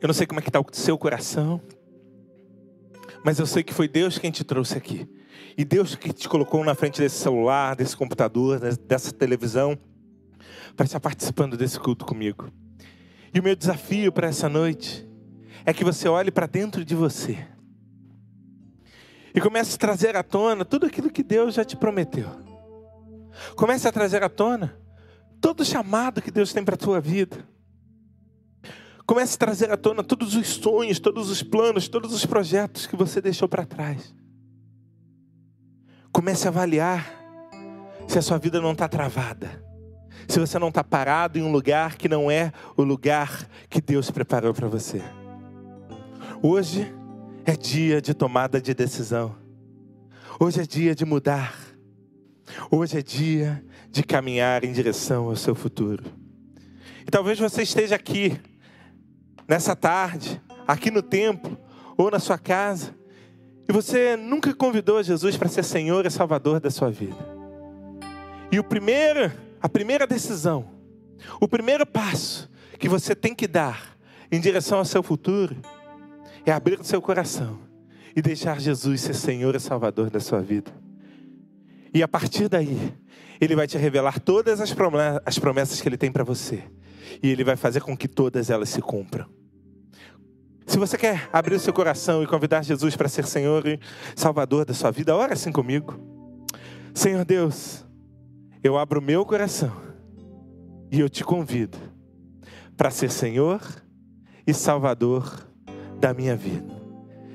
Eu 0.00 0.06
não 0.06 0.14
sei 0.14 0.26
como 0.26 0.40
é 0.40 0.42
que 0.42 0.48
está 0.48 0.60
o 0.60 0.66
seu 0.72 0.96
coração. 0.96 1.60
Mas 3.22 3.38
eu 3.38 3.46
sei 3.46 3.62
que 3.62 3.74
foi 3.74 3.86
Deus 3.86 4.18
quem 4.18 4.30
te 4.30 4.42
trouxe 4.42 4.78
aqui. 4.78 5.06
E 5.56 5.64
Deus 5.64 5.94
que 5.94 6.12
te 6.12 6.28
colocou 6.28 6.64
na 6.64 6.74
frente 6.74 7.00
desse 7.00 7.18
celular, 7.18 7.76
desse 7.76 7.96
computador, 7.96 8.60
dessa 8.60 9.12
televisão, 9.12 9.78
para 10.76 10.86
estar 10.86 11.00
participando 11.00 11.56
desse 11.56 11.78
culto 11.78 12.04
comigo. 12.04 12.50
E 13.32 13.40
o 13.40 13.42
meu 13.42 13.54
desafio 13.54 14.10
para 14.12 14.28
essa 14.28 14.48
noite 14.48 15.06
é 15.64 15.72
que 15.72 15.84
você 15.84 16.08
olhe 16.08 16.30
para 16.30 16.46
dentro 16.46 16.84
de 16.84 16.94
você 16.94 17.46
e 19.34 19.40
comece 19.40 19.74
a 19.74 19.78
trazer 19.78 20.16
à 20.16 20.22
tona 20.22 20.64
tudo 20.64 20.86
aquilo 20.86 21.10
que 21.10 21.22
Deus 21.22 21.54
já 21.54 21.64
te 21.64 21.76
prometeu. 21.76 22.28
Comece 23.56 23.86
a 23.86 23.92
trazer 23.92 24.22
à 24.22 24.28
tona 24.28 24.76
todo 25.40 25.60
o 25.60 25.64
chamado 25.64 26.20
que 26.20 26.30
Deus 26.30 26.52
tem 26.52 26.64
para 26.64 26.74
a 26.74 26.78
tua 26.78 27.00
vida. 27.00 27.46
Comece 29.06 29.34
a 29.34 29.38
trazer 29.38 29.70
à 29.70 29.76
tona 29.76 30.02
todos 30.02 30.34
os 30.34 30.46
sonhos, 30.48 30.98
todos 30.98 31.30
os 31.30 31.42
planos, 31.42 31.88
todos 31.88 32.12
os 32.12 32.26
projetos 32.26 32.86
que 32.86 32.96
você 32.96 33.20
deixou 33.20 33.48
para 33.48 33.64
trás. 33.64 34.14
Comece 36.12 36.46
a 36.46 36.50
avaliar 36.50 37.20
se 38.08 38.18
a 38.18 38.22
sua 38.22 38.38
vida 38.38 38.60
não 38.60 38.72
está 38.72 38.88
travada. 38.88 39.64
Se 40.28 40.38
você 40.38 40.58
não 40.58 40.68
está 40.68 40.82
parado 40.82 41.38
em 41.38 41.42
um 41.42 41.50
lugar 41.50 41.96
que 41.96 42.08
não 42.08 42.30
é 42.30 42.52
o 42.76 42.82
lugar 42.82 43.48
que 43.68 43.80
Deus 43.80 44.10
preparou 44.10 44.52
para 44.52 44.68
você. 44.68 45.02
Hoje 46.42 46.92
é 47.44 47.56
dia 47.56 48.00
de 48.00 48.14
tomada 48.14 48.60
de 48.60 48.74
decisão. 48.74 49.34
Hoje 50.38 50.60
é 50.60 50.66
dia 50.66 50.94
de 50.94 51.04
mudar. 51.04 51.54
Hoje 52.70 52.98
é 52.98 53.02
dia 53.02 53.64
de 53.90 54.02
caminhar 54.02 54.64
em 54.64 54.72
direção 54.72 55.26
ao 55.26 55.36
seu 55.36 55.54
futuro. 55.54 56.04
E 57.06 57.10
talvez 57.10 57.38
você 57.38 57.62
esteja 57.62 57.94
aqui, 57.94 58.40
nessa 59.48 59.74
tarde, 59.74 60.40
aqui 60.66 60.90
no 60.90 61.02
templo, 61.02 61.58
ou 61.96 62.10
na 62.10 62.18
sua 62.18 62.38
casa, 62.38 62.94
e 63.68 63.72
você 63.72 64.16
nunca 64.16 64.52
convidou 64.54 65.02
Jesus 65.02 65.36
para 65.36 65.48
ser 65.48 65.64
Senhor 65.64 66.04
e 66.06 66.10
Salvador 66.10 66.60
da 66.60 66.70
sua 66.70 66.90
vida. 66.90 67.16
E 68.50 68.58
o 68.58 68.64
primeiro, 68.64 69.32
a 69.60 69.68
primeira 69.68 70.06
decisão, 70.06 70.68
o 71.40 71.46
primeiro 71.46 71.86
passo 71.86 72.50
que 72.78 72.88
você 72.88 73.14
tem 73.14 73.34
que 73.34 73.46
dar 73.46 73.96
em 74.30 74.40
direção 74.40 74.78
ao 74.78 74.84
seu 74.84 75.02
futuro 75.02 75.56
é 76.44 76.52
abrir 76.52 76.80
o 76.80 76.84
seu 76.84 77.00
coração 77.00 77.58
e 78.16 78.22
deixar 78.22 78.60
Jesus 78.60 79.02
ser 79.02 79.14
Senhor 79.14 79.54
e 79.54 79.60
Salvador 79.60 80.10
da 80.10 80.18
sua 80.18 80.40
vida. 80.40 80.72
E 81.92 82.02
a 82.02 82.08
partir 82.08 82.48
daí, 82.48 82.92
Ele 83.40 83.54
vai 83.54 83.66
te 83.66 83.76
revelar 83.76 84.20
todas 84.20 84.60
as 84.60 85.38
promessas 85.38 85.80
que 85.80 85.88
Ele 85.88 85.96
tem 85.96 86.10
para 86.10 86.24
você. 86.24 86.62
E 87.22 87.28
Ele 87.28 87.44
vai 87.44 87.56
fazer 87.56 87.80
com 87.80 87.96
que 87.96 88.08
todas 88.08 88.50
elas 88.50 88.68
se 88.68 88.80
cumpram. 88.80 89.26
Se 90.70 90.78
você 90.78 90.96
quer 90.96 91.28
abrir 91.32 91.56
o 91.56 91.58
seu 91.58 91.72
coração 91.72 92.22
e 92.22 92.28
convidar 92.28 92.62
Jesus 92.62 92.94
para 92.94 93.08
ser 93.08 93.26
Senhor 93.26 93.66
e 93.66 93.80
Salvador 94.14 94.64
da 94.64 94.72
sua 94.72 94.92
vida, 94.92 95.16
ora 95.16 95.32
assim 95.32 95.50
comigo. 95.50 95.98
Senhor 96.94 97.24
Deus, 97.24 97.84
eu 98.62 98.78
abro 98.78 99.00
o 99.00 99.02
meu 99.02 99.26
coração 99.26 99.72
e 100.88 101.00
eu 101.00 101.08
te 101.08 101.24
convido 101.24 101.76
para 102.76 102.88
ser 102.88 103.10
Senhor 103.10 103.60
e 104.46 104.54
Salvador 104.54 105.44
da 105.98 106.14
minha 106.14 106.36
vida. 106.36 106.72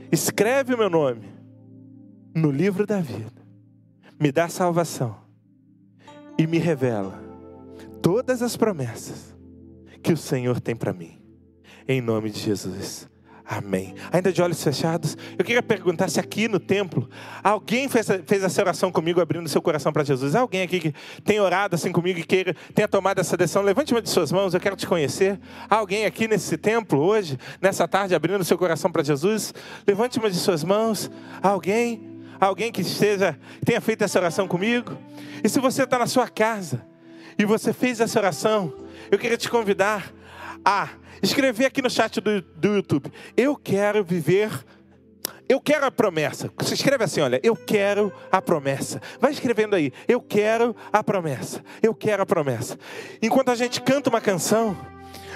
Escreve 0.10 0.74
o 0.74 0.78
meu 0.78 0.90
nome 0.90 1.28
no 2.34 2.49
livro 2.49 2.88
da 2.88 3.02
vida. 3.02 3.45
Me 4.18 4.32
dá 4.32 4.48
salvação 4.48 5.14
e 6.38 6.48
me 6.48 6.57
revela 6.57 7.22
todas 8.02 8.41
as 8.41 8.56
promessas 8.56 9.36
que 10.02 10.14
o 10.14 10.18
Senhor 10.18 10.62
tem 10.62 10.74
para 10.74 10.94
mim. 10.94 11.22
Em 11.86 11.99
nome 11.99 12.30
de 12.30 12.40
Jesus. 12.40 13.14
Amém. 13.47 13.93
Ainda 14.11 14.34
de 14.34 14.41
olhos 14.41 14.63
fechados, 14.63 15.15
eu 15.38 15.45
queria 15.45 15.61
perguntar 15.61 16.09
se 16.09 16.19
aqui 16.19 16.47
no 16.47 16.59
templo 16.59 17.07
alguém 17.43 17.88
fez, 17.88 18.07
fez 18.26 18.43
essa 18.43 18.59
oração 18.59 18.91
comigo, 18.91 19.22
abrindo 19.22 19.47
seu 19.47 19.61
coração 19.61 19.93
para 19.93 20.03
Jesus. 20.03 20.34
Alguém 20.34 20.63
aqui 20.63 20.80
que 20.80 20.93
tem 21.23 21.39
orado 21.39 21.76
assim 21.76 21.91
comigo 21.91 22.19
e 22.19 22.23
queira, 22.23 22.55
tenha 22.73 22.88
tomado 22.88 23.19
essa 23.19 23.38
decisão, 23.38 23.61
levante 23.61 23.93
uma 23.93 24.01
de 24.01 24.09
suas 24.09 24.31
mãos, 24.31 24.55
eu 24.55 24.59
quero 24.59 24.76
te 24.76 24.88
conhecer. 24.88 25.39
Alguém 25.69 26.05
aqui 26.05 26.27
nesse 26.27 26.57
templo 26.57 26.99
hoje, 26.99 27.38
nessa 27.61 27.88
tarde, 27.88 28.15
abrindo 28.15 28.43
seu 28.43 28.57
coração 28.57 28.91
para 28.91 29.03
Jesus, 29.03 29.53
levante 29.85 30.17
uma 30.17 30.31
de 30.31 30.38
suas 30.38 30.63
mãos. 30.63 31.11
Alguém, 31.39 32.26
alguém 32.39 32.72
que 32.72 32.81
esteja, 32.81 33.38
tenha 33.63 33.80
feito 33.80 34.03
essa 34.03 34.17
oração 34.17 34.47
comigo. 34.47 34.97
E 35.43 35.49
se 35.49 35.59
você 35.59 35.84
está 35.84 35.99
na 35.99 36.07
sua 36.07 36.27
casa 36.27 36.84
e 37.38 37.45
você 37.45 37.72
fez 37.72 37.99
essa 37.99 38.17
oração, 38.17 38.73
eu 39.11 39.19
queria 39.19 39.38
te 39.38 39.47
convidar 39.47 40.11
a 40.65 40.89
escrever 41.22 41.66
aqui 41.66 41.82
no 41.82 41.90
chat 41.90 42.20
do, 42.20 42.42
do 42.42 42.76
YouTube. 42.76 43.12
Eu 43.36 43.56
quero 43.56 44.04
viver 44.04 44.52
eu 45.48 45.62
quero 45.62 45.86
a 45.86 45.92
promessa. 45.92 46.52
Você 46.58 46.74
escreve 46.74 47.04
assim, 47.04 47.22
olha, 47.22 47.40
eu 47.44 47.56
quero 47.56 48.12
a 48.32 48.42
promessa. 48.42 49.00
Vai 49.20 49.32
escrevendo 49.32 49.76
aí, 49.76 49.92
eu 50.08 50.20
quero 50.20 50.76
a 50.92 51.04
promessa. 51.04 51.64
Eu 51.84 51.94
quero 51.94 52.24
a 52.24 52.26
promessa. 52.26 52.78
Enquanto 53.22 53.50
a 53.50 53.56
gente 53.56 53.80
canta 53.82 54.10
uma 54.10 54.20
canção, 54.20 54.76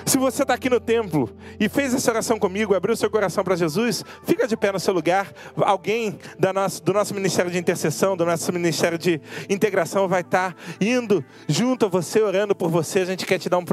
se 0.10 0.18
você 0.18 0.41
está 0.41 0.56
aqui 0.56 0.72
no 0.72 0.80
templo 0.80 1.30
e 1.60 1.69
fez 1.69 1.94
essa 1.94 2.10
oração 2.10 2.40
comigo, 2.40 2.73
abriu 2.73 2.95
seu 2.95 3.11
coração 3.11 3.44
para 3.44 3.56
Jesus, 3.56 4.03
fica 4.23 4.48
de 4.48 4.57
pé 4.57 4.72
no 4.72 4.80
seu 4.80 4.91
lugar. 4.91 5.31
Alguém 5.56 6.18
nosso, 6.52 6.84
do 6.84 6.91
nosso 6.91 7.14
ministério 7.14 7.52
de 7.52 7.60
intercessão, 7.60 8.18
do 8.18 8.26
nosso 8.26 8.52
ministério 8.52 8.98
de 8.98 9.22
integração, 9.48 10.07
vai 10.07 10.22
estar 10.22 10.53
tá 10.53 10.57
indo 10.81 11.23
junto 11.48 11.86
a 11.86 11.90
você, 11.90 12.23
orando 12.23 12.56
por 12.56 12.72
você. 12.72 13.02
A 13.02 13.06
gente 13.06 13.23
quer 13.23 13.38
te 13.38 13.49
dar 13.49 13.60
um, 13.60 13.65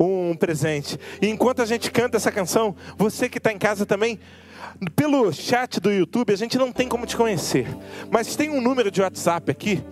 um 0.00 0.34
presente. 0.34 0.98
E 1.20 1.28
enquanto 1.28 1.60
a 1.60 1.66
gente 1.66 1.90
canta 1.90 2.16
essa 2.16 2.32
canção, 2.32 2.74
você 2.96 3.28
que 3.28 3.36
está 3.36 3.52
em 3.52 3.58
casa 3.58 3.84
também, 3.84 4.18
pelo 4.96 5.30
chat 5.34 5.80
do 5.80 5.92
YouTube, 5.92 6.32
a 6.32 6.36
gente 6.36 6.56
não 6.56 6.72
tem 6.72 6.88
como 6.88 7.04
te 7.04 7.14
conhecer, 7.14 7.66
mas 8.10 8.34
tem 8.34 8.48
um 8.48 8.60
número 8.60 8.90
de 8.90 9.02
WhatsApp 9.02 9.50
aqui 9.50 9.84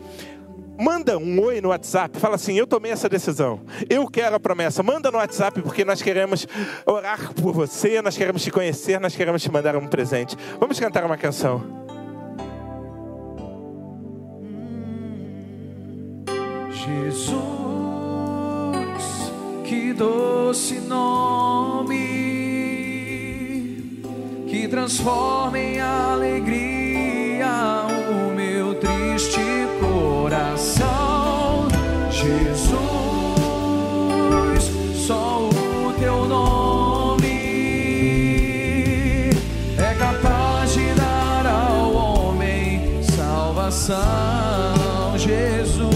Manda 0.78 1.18
um 1.18 1.40
oi 1.40 1.60
no 1.60 1.68
WhatsApp, 1.68 2.18
fala 2.18 2.36
assim: 2.36 2.58
Eu 2.58 2.66
tomei 2.66 2.92
essa 2.92 3.08
decisão, 3.08 3.60
eu 3.88 4.06
quero 4.08 4.36
a 4.36 4.40
promessa. 4.40 4.82
Manda 4.82 5.10
no 5.10 5.18
WhatsApp 5.18 5.60
porque 5.62 5.84
nós 5.84 6.02
queremos 6.02 6.46
orar 6.86 7.32
por 7.34 7.52
você, 7.52 8.02
nós 8.02 8.16
queremos 8.16 8.42
te 8.42 8.50
conhecer, 8.50 8.98
nós 8.98 9.14
queremos 9.14 9.42
te 9.42 9.50
mandar 9.50 9.76
um 9.76 9.86
presente. 9.86 10.36
Vamos 10.58 10.80
cantar 10.80 11.04
uma 11.04 11.16
canção. 11.16 11.82
Jesus, 16.70 17.32
que 19.64 19.92
doce 19.92 20.80
nome 20.80 22.22
que 24.52 24.68
transforma 24.68 25.58
em 25.58 25.80
alegria 25.80 27.48
triste 29.22 29.40
coração, 29.80 31.68
Jesus, 32.10 32.74
só 35.06 35.48
o 35.48 35.92
teu 35.98 36.24
nome 36.26 37.28
é 39.78 39.94
capaz 39.98 40.74
de 40.74 40.92
dar 40.94 41.46
ao 41.46 41.92
homem 41.92 43.00
salvação, 43.02 43.94
Jesus, 45.16 45.86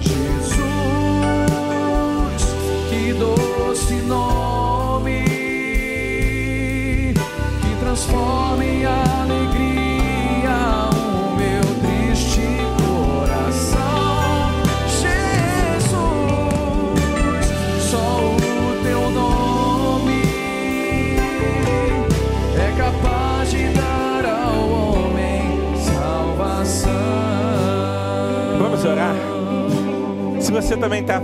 Jesus, 0.00 0.62
que 2.90 3.12
doce 3.14 3.94
nome 4.02 5.24
que 7.62 7.74
transforma 7.80 8.55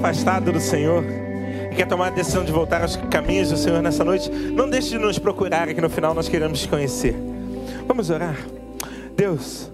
afastado 0.03 0.51
do 0.51 0.59
Senhor 0.59 1.05
e 1.71 1.77
quer 1.77 1.87
tomar 1.87 2.09
a 2.09 2.11
decisão 2.11 2.45
de 2.45 2.51
voltar 2.51 2.83
aos 2.83 2.97
caminhos 3.09 3.51
do 3.51 3.57
Senhor 3.57 3.81
nessa 3.81 4.03
noite, 4.03 4.29
não 4.29 4.69
deixe 4.69 4.89
de 4.91 4.99
nos 4.99 5.17
procurar, 5.17 5.73
que 5.73 5.81
no 5.81 5.89
final 5.89 6.13
nós 6.13 6.29
queremos 6.29 6.61
te 6.61 6.67
conhecer. 6.69 7.15
Vamos 7.87 8.11
orar. 8.11 8.37
Deus, 9.17 9.71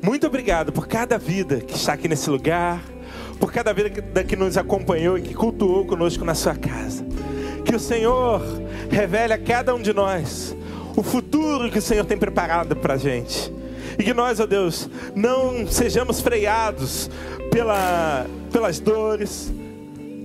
muito 0.00 0.24
obrigado 0.24 0.72
por 0.72 0.86
cada 0.86 1.18
vida 1.18 1.56
que 1.56 1.74
está 1.74 1.94
aqui 1.94 2.06
nesse 2.06 2.30
lugar, 2.30 2.80
por 3.40 3.52
cada 3.52 3.72
vida 3.74 3.90
que- 4.22 4.36
nos 4.36 4.56
acompanhou 4.56 5.18
e 5.18 5.22
que 5.22 5.34
cultuou 5.34 5.84
conosco 5.84 6.24
na 6.24 6.36
sua 6.36 6.54
casa. 6.54 7.04
Que 7.64 7.74
o 7.74 7.80
Senhor 7.80 8.40
revele 8.88 9.32
a 9.32 9.38
cada 9.38 9.74
um 9.74 9.82
de 9.82 9.92
nós 9.92 10.56
o 10.96 11.02
futuro 11.02 11.68
que 11.72 11.80
o 11.80 11.82
Senhor 11.82 12.04
tem 12.04 12.16
preparado 12.16 12.76
para 12.76 12.94
a 12.94 12.96
gente. 12.96 13.52
E 13.98 14.04
que 14.04 14.14
nós, 14.14 14.38
ó 14.38 14.46
Deus, 14.46 14.88
não 15.12 15.66
sejamos 15.66 16.20
freados 16.20 17.10
pela, 17.50 18.26
pelas 18.46 18.78
dores, 18.80 19.52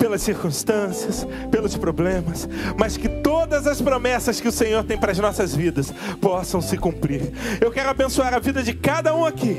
pelas 0.02 0.24
circunstâncias, 0.24 1.28
pelos 1.52 1.78
problemas, 1.78 2.50
mas 2.76 2.98
que 2.98 3.08
todas 3.08 3.68
as 3.68 3.80
promessas 3.80 4.42
que 4.42 4.48
o 4.48 4.52
Senhor 4.52 4.84
tem 4.84 4.98
para 4.98 5.12
as 5.12 5.20
nossas 5.20 5.56
vidas 5.56 5.94
possam 6.20 6.60
se 6.60 6.76
cumprir. 6.76 7.32
Eu 7.62 7.72
quero 7.72 7.90
abençoar 7.90 8.34
a 8.34 8.40
vida 8.40 8.64
de 8.64 8.74
cada 8.74 9.14
um 9.14 9.24
aqui. 9.24 9.58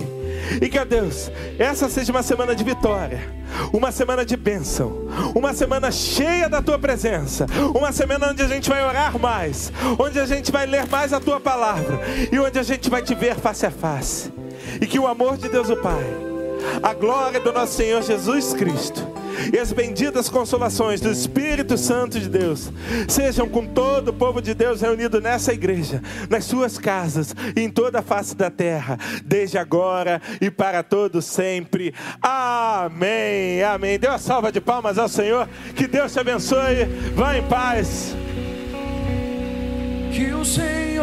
E 0.61 0.69
que, 0.69 0.81
ó 0.81 0.85
Deus, 0.85 1.31
essa 1.61 1.89
seja 1.89 2.11
uma 2.11 2.25
semana 2.25 2.57
de 2.57 2.65
vitória, 2.65 3.21
uma 3.73 3.93
semana 3.93 4.25
de 4.25 4.37
bênção, 4.37 5.07
uma 5.33 5.55
semana 5.55 5.93
cheia 5.93 6.49
da 6.49 6.61
tua 6.61 6.77
presença, 6.77 7.47
uma 7.73 7.93
semana 7.93 8.31
onde 8.31 8.43
a 8.43 8.49
gente 8.49 8.69
vai 8.69 8.85
orar 8.85 9.17
mais, 9.21 9.73
onde 9.97 10.19
a 10.19 10.27
gente 10.27 10.51
vai 10.51 10.67
ler 10.67 10.89
mais 10.89 11.13
a 11.13 11.21
tua 11.21 11.39
palavra 11.39 12.01
e 12.33 12.39
onde 12.41 12.59
a 12.59 12.65
gente 12.65 12.91
vai 12.91 13.01
te 13.01 13.15
ver 13.15 13.37
face 13.37 13.65
a 13.65 13.71
face. 13.71 14.33
E 14.81 14.87
que 14.89 14.99
o 14.99 15.07
amor 15.07 15.37
de 15.37 15.49
Deus, 15.49 15.71
o 15.71 15.77
Pai, 15.77 16.32
a 16.83 16.95
glória 16.95 17.41
do 17.41 17.53
nosso 17.53 17.75
Senhor 17.75 18.03
Jesus 18.03 18.53
Cristo 18.55 19.13
e 19.53 19.59
as 19.59 19.73
benditas 19.73 20.29
consolações 20.29 21.01
do 21.01 21.11
Espírito 21.11 21.79
Santo 21.79 22.21
de 22.21 22.29
Deus 22.29 22.71
sejam 23.09 23.49
com 23.49 23.67
todo 23.67 24.09
o 24.09 24.13
povo 24.13 24.43
de 24.43 24.55
Deus 24.55 24.81
reunido 24.81 25.21
nessa 25.21 25.53
igreja, 25.53 26.03
nas 26.29 26.45
suas 26.45 26.79
casas 26.79 27.35
e 27.57 27.61
em 27.61 27.71
toda 27.71 28.01
a 28.01 28.03
face 28.03 28.37
da 28.37 28.51
terra, 28.51 28.99
desde 29.25 29.59
agora 29.59 30.21
e 30.41 30.51
para 30.51 30.83
todos 30.83 31.25
sempre. 31.25 31.95
Amém. 32.21 33.63
Amém. 33.63 33.99
Dê 33.99 34.09
uma 34.09 34.19
salva 34.19 34.53
de 34.53 34.61
palmas 34.61 34.99
ao 34.99 35.09
Senhor. 35.09 35.49
Que 35.75 35.87
Deus 35.87 36.13
te 36.13 36.21
abençoe. 36.21 36.85
Vá 37.15 37.37
em 37.37 37.43
paz. 37.45 38.15
Que 40.13 40.33
o 40.33 40.45
Senhor 40.45 41.03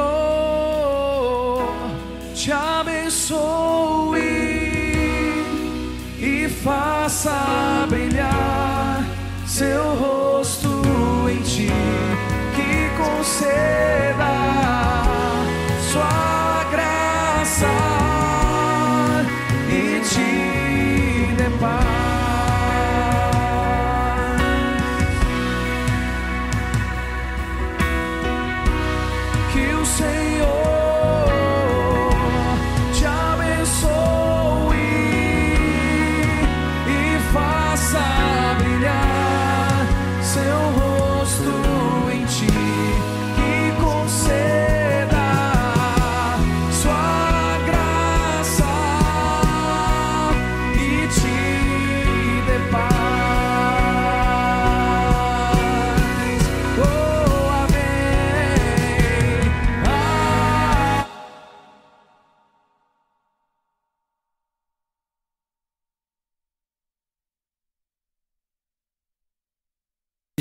te 2.35 2.51
abençoe 2.51 4.38
e 6.21 6.49
faça 6.49 7.87
brilhar 7.89 9.05
seu 9.45 9.95
rosto 9.95 10.81
em 11.29 11.41
ti, 11.41 11.69
que 12.55 12.89
conceda 13.01 14.33
sua 15.91 16.38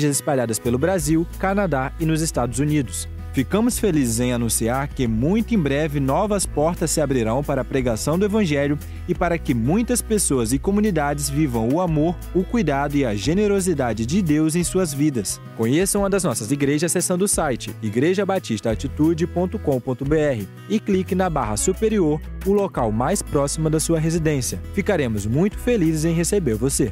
espalhadas 0.07 0.57
pelo 0.57 0.77
Brasil, 0.77 1.27
Canadá 1.37 1.91
e 1.99 2.05
nos 2.05 2.21
Estados 2.21 2.59
Unidos. 2.59 3.09
Ficamos 3.31 3.77
felizes 3.77 4.19
em 4.19 4.33
anunciar 4.33 4.87
que 4.87 5.07
muito 5.07 5.53
em 5.53 5.59
breve 5.59 5.99
novas 5.99 6.45
portas 6.45 6.91
se 6.91 6.99
abrirão 6.99 7.43
para 7.43 7.61
a 7.61 7.65
pregação 7.65 8.17
do 8.17 8.25
Evangelho 8.25 8.77
e 9.07 9.15
para 9.15 9.37
que 9.37 9.53
muitas 9.53 10.01
pessoas 10.01 10.51
e 10.51 10.59
comunidades 10.59 11.29
vivam 11.29 11.69
o 11.69 11.79
amor, 11.79 12.15
o 12.33 12.43
cuidado 12.43 12.95
e 12.95 13.05
a 13.05 13.15
generosidade 13.15 14.05
de 14.05 14.21
Deus 14.21 14.55
em 14.55 14.63
suas 14.63 14.93
vidas. 14.93 15.39
Conheçam 15.55 16.01
uma 16.01 16.09
das 16.09 16.23
nossas 16.23 16.51
igrejas 16.51 16.91
acessando 16.91 17.25
o 17.25 17.27
site 17.27 17.75
igrejabatistaatitude.com.br 17.81 20.45
e 20.67 20.79
clique 20.79 21.13
na 21.13 21.29
barra 21.29 21.55
superior, 21.55 22.19
o 22.45 22.51
local 22.51 22.91
mais 22.91 23.21
próximo 23.21 23.69
da 23.69 23.79
sua 23.79 23.99
residência. 23.99 24.59
Ficaremos 24.73 25.25
muito 25.25 25.57
felizes 25.57 26.03
em 26.03 26.13
receber 26.13 26.55
você. 26.55 26.91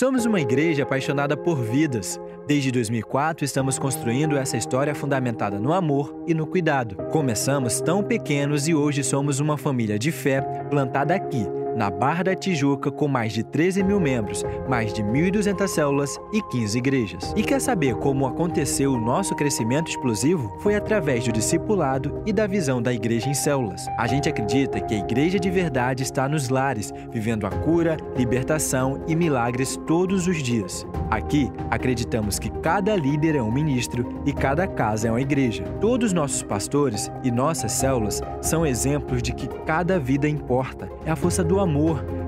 Somos 0.00 0.24
uma 0.24 0.40
igreja 0.40 0.84
apaixonada 0.84 1.36
por 1.36 1.62
vidas. 1.62 2.18
Desde 2.46 2.72
2004, 2.72 3.44
estamos 3.44 3.78
construindo 3.78 4.34
essa 4.34 4.56
história 4.56 4.94
fundamentada 4.94 5.60
no 5.60 5.74
amor 5.74 6.24
e 6.26 6.32
no 6.32 6.46
cuidado. 6.46 6.96
Começamos 7.12 7.82
tão 7.82 8.02
pequenos 8.02 8.66
e 8.66 8.74
hoje 8.74 9.04
somos 9.04 9.40
uma 9.40 9.58
família 9.58 9.98
de 9.98 10.10
fé 10.10 10.40
plantada 10.70 11.14
aqui, 11.14 11.46
na 11.76 11.90
Barra 11.90 12.24
da 12.24 12.34
Tijuca, 12.34 12.90
com 12.90 13.08
mais 13.08 13.32
de 13.32 13.42
13 13.42 13.82
mil 13.82 14.00
membros, 14.00 14.44
mais 14.68 14.92
de 14.92 15.02
1.200 15.02 15.68
células 15.68 16.18
e 16.32 16.42
15 16.42 16.78
igrejas. 16.78 17.34
E 17.36 17.42
quer 17.42 17.60
saber 17.60 17.94
como 17.96 18.26
aconteceu 18.26 18.92
o 18.92 19.00
nosso 19.00 19.34
crescimento 19.34 19.88
explosivo? 19.88 20.56
Foi 20.60 20.74
através 20.74 21.24
do 21.24 21.32
discipulado 21.32 22.22
e 22.26 22.32
da 22.32 22.46
visão 22.46 22.82
da 22.82 22.92
igreja 22.92 23.28
em 23.28 23.34
células. 23.34 23.86
A 23.98 24.06
gente 24.06 24.28
acredita 24.28 24.80
que 24.80 24.94
a 24.94 24.98
igreja 24.98 25.38
de 25.38 25.50
verdade 25.50 26.02
está 26.02 26.28
nos 26.28 26.48
lares, 26.48 26.92
vivendo 27.10 27.46
a 27.46 27.50
cura, 27.50 27.96
libertação 28.16 29.02
e 29.06 29.16
milagres 29.16 29.78
todos 29.86 30.26
os 30.26 30.42
dias. 30.42 30.86
Aqui, 31.10 31.50
acreditamos 31.70 32.38
que 32.38 32.50
cada 32.60 32.94
líder 32.94 33.36
é 33.36 33.42
um 33.42 33.50
ministro 33.50 34.22
e 34.24 34.32
cada 34.32 34.66
casa 34.66 35.08
é 35.08 35.10
uma 35.10 35.20
igreja. 35.20 35.64
Todos 35.80 36.08
os 36.08 36.12
nossos 36.12 36.42
pastores 36.42 37.10
e 37.24 37.30
nossas 37.30 37.72
células 37.72 38.20
são 38.40 38.64
exemplos 38.64 39.22
de 39.22 39.32
que 39.32 39.48
cada 39.64 39.98
vida 39.98 40.28
importa. 40.28 40.88
É 41.04 41.10
a 41.10 41.16
força 41.16 41.42
do 41.42 41.58
amor 41.58 41.69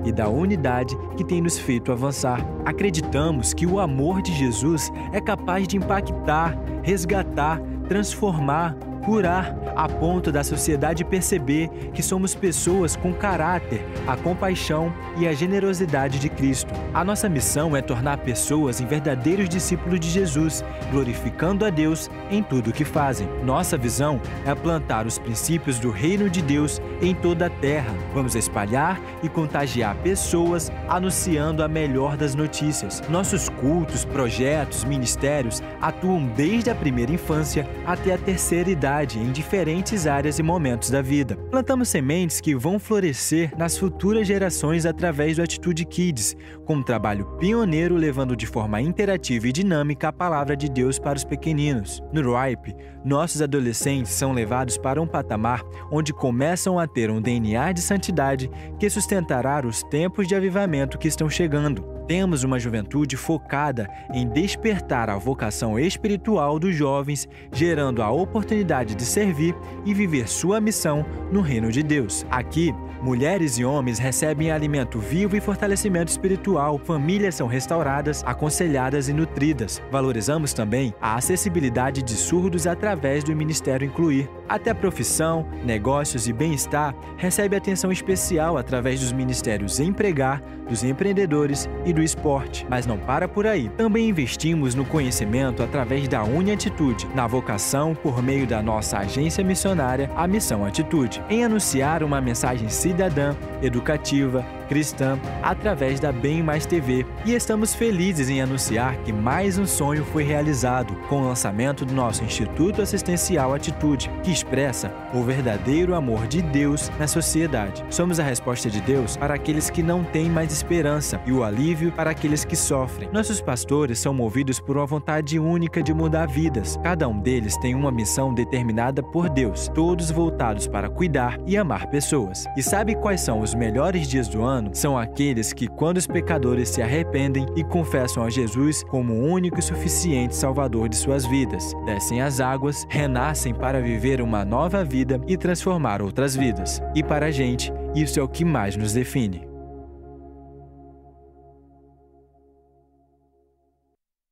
e 0.05 0.11
da 0.11 0.27
unidade 0.27 0.95
que 1.17 1.23
tem 1.23 1.41
nos 1.41 1.57
feito 1.57 1.91
avançar. 1.91 2.39
Acreditamos 2.65 3.53
que 3.53 3.65
o 3.65 3.79
amor 3.79 4.21
de 4.21 4.33
Jesus 4.33 4.91
é 5.11 5.21
capaz 5.21 5.67
de 5.67 5.77
impactar, 5.77 6.57
resgatar, 6.81 7.61
transformar, 7.87 8.75
curar, 9.03 9.55
a 9.75 9.87
ponto 9.87 10.31
da 10.31 10.43
sociedade 10.43 11.03
perceber 11.03 11.69
que 11.93 12.01
somos 12.01 12.33
pessoas 12.33 12.95
com 12.95 13.13
caráter, 13.13 13.85
a 14.07 14.15
compaixão 14.15 14.93
e 15.17 15.27
a 15.27 15.33
generosidade 15.33 16.19
de 16.19 16.29
Cristo. 16.29 16.73
A 16.93 17.03
nossa 17.03 17.27
missão 17.27 17.75
é 17.75 17.81
tornar 17.81 18.17
pessoas 18.19 18.79
em 18.79 18.85
verdadeiros 18.85 19.49
discípulos 19.49 19.99
de 19.99 20.09
Jesus, 20.09 20.63
glorificando 20.91 21.65
a 21.65 21.69
Deus 21.69 22.09
em 22.31 22.41
tudo 22.41 22.69
o 22.69 22.73
que 22.73 22.85
fazem. 22.85 23.27
Nossa 23.43 23.77
visão 23.77 24.21
é 24.45 24.55
plantar 24.55 25.05
os 25.05 25.19
princípios 25.19 25.79
do 25.79 25.91
reino 25.91 26.29
de 26.29 26.41
Deus 26.41 26.81
em 27.01 27.13
toda 27.13 27.47
a 27.47 27.49
terra. 27.49 27.93
Vamos 28.13 28.35
espalhar 28.35 28.99
e 29.21 29.29
contagiar 29.29 29.95
pessoas 29.97 30.71
anunciando 30.87 31.63
a 31.63 31.67
melhor 31.67 32.15
das 32.15 32.35
notícias. 32.35 33.01
Nossos 33.09 33.49
cultos, 33.49 34.05
projetos, 34.05 34.83
ministérios 34.83 35.61
atuam 35.81 36.25
desde 36.35 36.69
a 36.69 36.75
primeira 36.75 37.11
infância 37.11 37.67
até 37.85 38.13
a 38.13 38.17
terceira 38.17 38.69
idade 38.69 38.92
em 39.01 39.31
diferentes 39.31 40.05
áreas 40.05 40.37
e 40.37 40.43
momentos 40.43 40.91
da 40.91 41.01
vida. 41.01 41.35
Plantamos 41.49 41.89
sementes 41.89 42.39
que 42.39 42.53
vão 42.53 42.77
florescer 42.77 43.51
nas 43.57 43.75
futuras 43.75 44.27
gerações 44.27 44.85
através 44.85 45.37
do 45.37 45.43
Atitude 45.43 45.83
Kids, 45.83 46.37
com 46.63 46.75
um 46.75 46.83
trabalho 46.83 47.25
pioneiro 47.39 47.95
levando 47.95 48.35
de 48.35 48.45
forma 48.45 48.79
interativa 48.79 49.47
e 49.47 49.51
dinâmica 49.51 50.09
a 50.09 50.13
palavra 50.13 50.55
de 50.55 50.69
Deus 50.69 50.99
para 50.99 51.17
os 51.17 51.23
pequeninos. 51.23 52.03
No 52.13 52.21
RIPE, 52.39 52.75
nossos 53.03 53.41
adolescentes 53.41 54.11
são 54.11 54.31
levados 54.31 54.77
para 54.77 55.01
um 55.01 55.07
patamar 55.07 55.63
onde 55.91 56.13
começam 56.13 56.77
a 56.77 56.85
ter 56.85 57.09
um 57.09 57.19
DNA 57.19 57.71
de 57.71 57.81
santidade 57.81 58.49
que 58.79 58.89
sustentará 58.89 59.65
os 59.65 59.81
tempos 59.83 60.27
de 60.27 60.35
avivamento 60.35 60.97
que 60.97 61.07
estão 61.07 61.29
chegando. 61.29 61.92
Temos 62.07 62.43
uma 62.43 62.59
juventude 62.59 63.15
focada 63.15 63.89
em 64.13 64.27
despertar 64.27 65.09
a 65.09 65.17
vocação 65.17 65.79
espiritual 65.79 66.59
dos 66.59 66.75
jovens, 66.75 67.27
gerando 67.51 68.01
a 68.01 68.11
oportunidade 68.11 68.93
de 68.93 69.03
servir 69.03 69.55
e 69.85 69.93
viver 69.93 70.27
sua 70.27 70.59
missão 70.59 71.05
no 71.31 71.39
reino 71.39 71.71
de 71.71 71.81
Deus. 71.81 72.25
Aqui, 72.29 72.73
mulheres 73.01 73.57
e 73.57 73.63
homens 73.63 73.99
recebem 73.99 74.51
alimento 74.51 74.99
vivo 74.99 75.37
e 75.37 75.41
fortalecimento 75.41 76.11
espiritual, 76.11 76.77
famílias 76.77 77.35
são 77.35 77.47
restauradas, 77.47 78.21
aconselhadas 78.25 79.07
e 79.07 79.13
nutridas. 79.13 79.81
Valorizamos 79.89 80.53
também 80.53 80.93
a 80.99 81.15
acessibilidade 81.15 82.03
de 82.03 82.13
surdos 82.13 82.67
através 82.67 83.23
do 83.23 83.33
Ministério 83.33 83.87
Incluir. 83.87 84.29
Até 84.49 84.73
profissão, 84.73 85.47
negócios 85.63 86.27
e 86.27 86.33
bem-estar 86.33 86.93
recebe 87.15 87.55
atenção 87.55 87.91
especial 87.91 88.57
através 88.57 88.99
dos 88.99 89.13
ministérios 89.13 89.79
Empregar, 89.79 90.41
dos 90.67 90.83
empreendedores 90.83 91.69
e 91.85 91.92
do 91.93 92.01
esporte. 92.01 92.65
Mas 92.69 92.85
não 92.85 92.97
para 92.97 93.27
por 93.27 93.47
aí. 93.47 93.69
Também 93.69 94.09
investimos 94.09 94.75
no 94.75 94.83
conhecimento 94.83 95.63
através 95.63 96.07
da 96.07 96.23
Uniatitude, 96.23 97.07
na 97.15 97.27
vocação 97.27 97.95
por 97.95 98.21
meio 98.21 98.45
da 98.45 98.61
nossa 98.61 98.97
agência 98.97 99.43
missionária, 99.43 100.09
a 100.15 100.27
Missão 100.27 100.65
Atitude, 100.65 101.23
em 101.29 101.43
anunciar 101.43 102.03
uma 102.03 102.19
mensagem 102.19 102.67
cidadã, 102.69 103.35
educativa, 103.61 104.45
cristã 104.73 105.19
através 105.43 105.99
da 105.99 106.11
Bem 106.11 106.41
Mais 106.41 106.65
TV 106.65 107.05
e 107.25 107.35
estamos 107.35 107.75
felizes 107.75 108.27
em 108.27 108.41
anunciar 108.41 108.97
que 109.03 109.13
mais 109.13 109.59
um 109.59 109.67
sonho 109.67 110.03
foi 110.03 110.23
realizado 110.23 110.95
com 111.07 111.21
o 111.21 111.27
lançamento 111.27 111.85
do 111.85 111.93
nosso 111.93 112.23
Instituto 112.23 112.81
Assistencial 112.81 113.53
Atitude, 113.53 114.09
que 114.23 114.31
expressa 114.31 114.91
o 115.13 115.21
verdadeiro 115.21 115.93
amor 115.93 116.25
de 116.25 116.41
Deus 116.41 116.91
na 116.97 117.05
sociedade. 117.05 117.85
Somos 117.91 118.19
a 118.19 118.23
resposta 118.23 118.67
de 118.67 118.81
Deus 118.81 119.15
para 119.15 119.35
aqueles 119.35 119.69
que 119.69 119.83
não 119.83 120.03
têm 120.03 120.27
mais 120.27 120.51
esperança 120.51 121.21
e 121.23 121.31
o 121.31 121.43
alívio 121.43 121.91
para 121.91 122.09
aqueles 122.09 122.43
que 122.43 122.55
sofrem. 122.55 123.07
Nossos 123.13 123.39
pastores 123.39 123.99
são 123.99 124.11
movidos 124.11 124.59
por 124.59 124.75
uma 124.75 124.87
vontade 124.87 125.37
única 125.37 125.83
de 125.83 125.93
mudar 125.93 126.25
vidas. 126.25 126.79
Cada 126.81 127.07
um 127.07 127.19
deles 127.19 127.55
tem 127.57 127.75
uma 127.75 127.91
missão 127.91 128.33
determinada 128.33 129.03
por 129.03 129.29
Deus, 129.29 129.67
todos 129.67 130.09
voltados 130.09 130.65
para 130.65 130.89
cuidar 130.89 131.37
e 131.45 131.55
amar 131.55 131.85
pessoas. 131.91 132.45
E 132.57 132.63
sabe 132.63 132.95
quais 132.95 133.21
são 133.21 133.39
os 133.39 133.53
melhores 133.53 134.07
dias 134.07 134.27
do 134.27 134.41
ano? 134.41 134.62
São 134.73 134.97
aqueles 134.97 135.51
que, 135.51 135.67
quando 135.67 135.97
os 135.97 136.07
pecadores 136.07 136.69
se 136.69 136.81
arrependem 136.81 137.45
e 137.55 137.63
confessam 137.63 138.23
a 138.23 138.29
Jesus 138.29 138.83
como 138.83 139.13
o 139.13 139.25
único 139.25 139.59
e 139.59 139.63
suficiente 139.63 140.35
Salvador 140.35 140.89
de 140.89 140.95
suas 140.95 141.25
vidas, 141.25 141.73
descem 141.85 142.21
as 142.21 142.39
águas, 142.39 142.85
renascem 142.89 143.53
para 143.53 143.81
viver 143.81 144.21
uma 144.21 144.45
nova 144.45 144.83
vida 144.83 145.19
e 145.27 145.37
transformar 145.37 146.01
outras 146.01 146.35
vidas. 146.35 146.81
E 146.95 147.03
para 147.03 147.27
a 147.27 147.31
gente, 147.31 147.71
isso 147.95 148.19
é 148.19 148.23
o 148.23 148.27
que 148.27 148.45
mais 148.45 148.75
nos 148.75 148.93
define. 148.93 149.52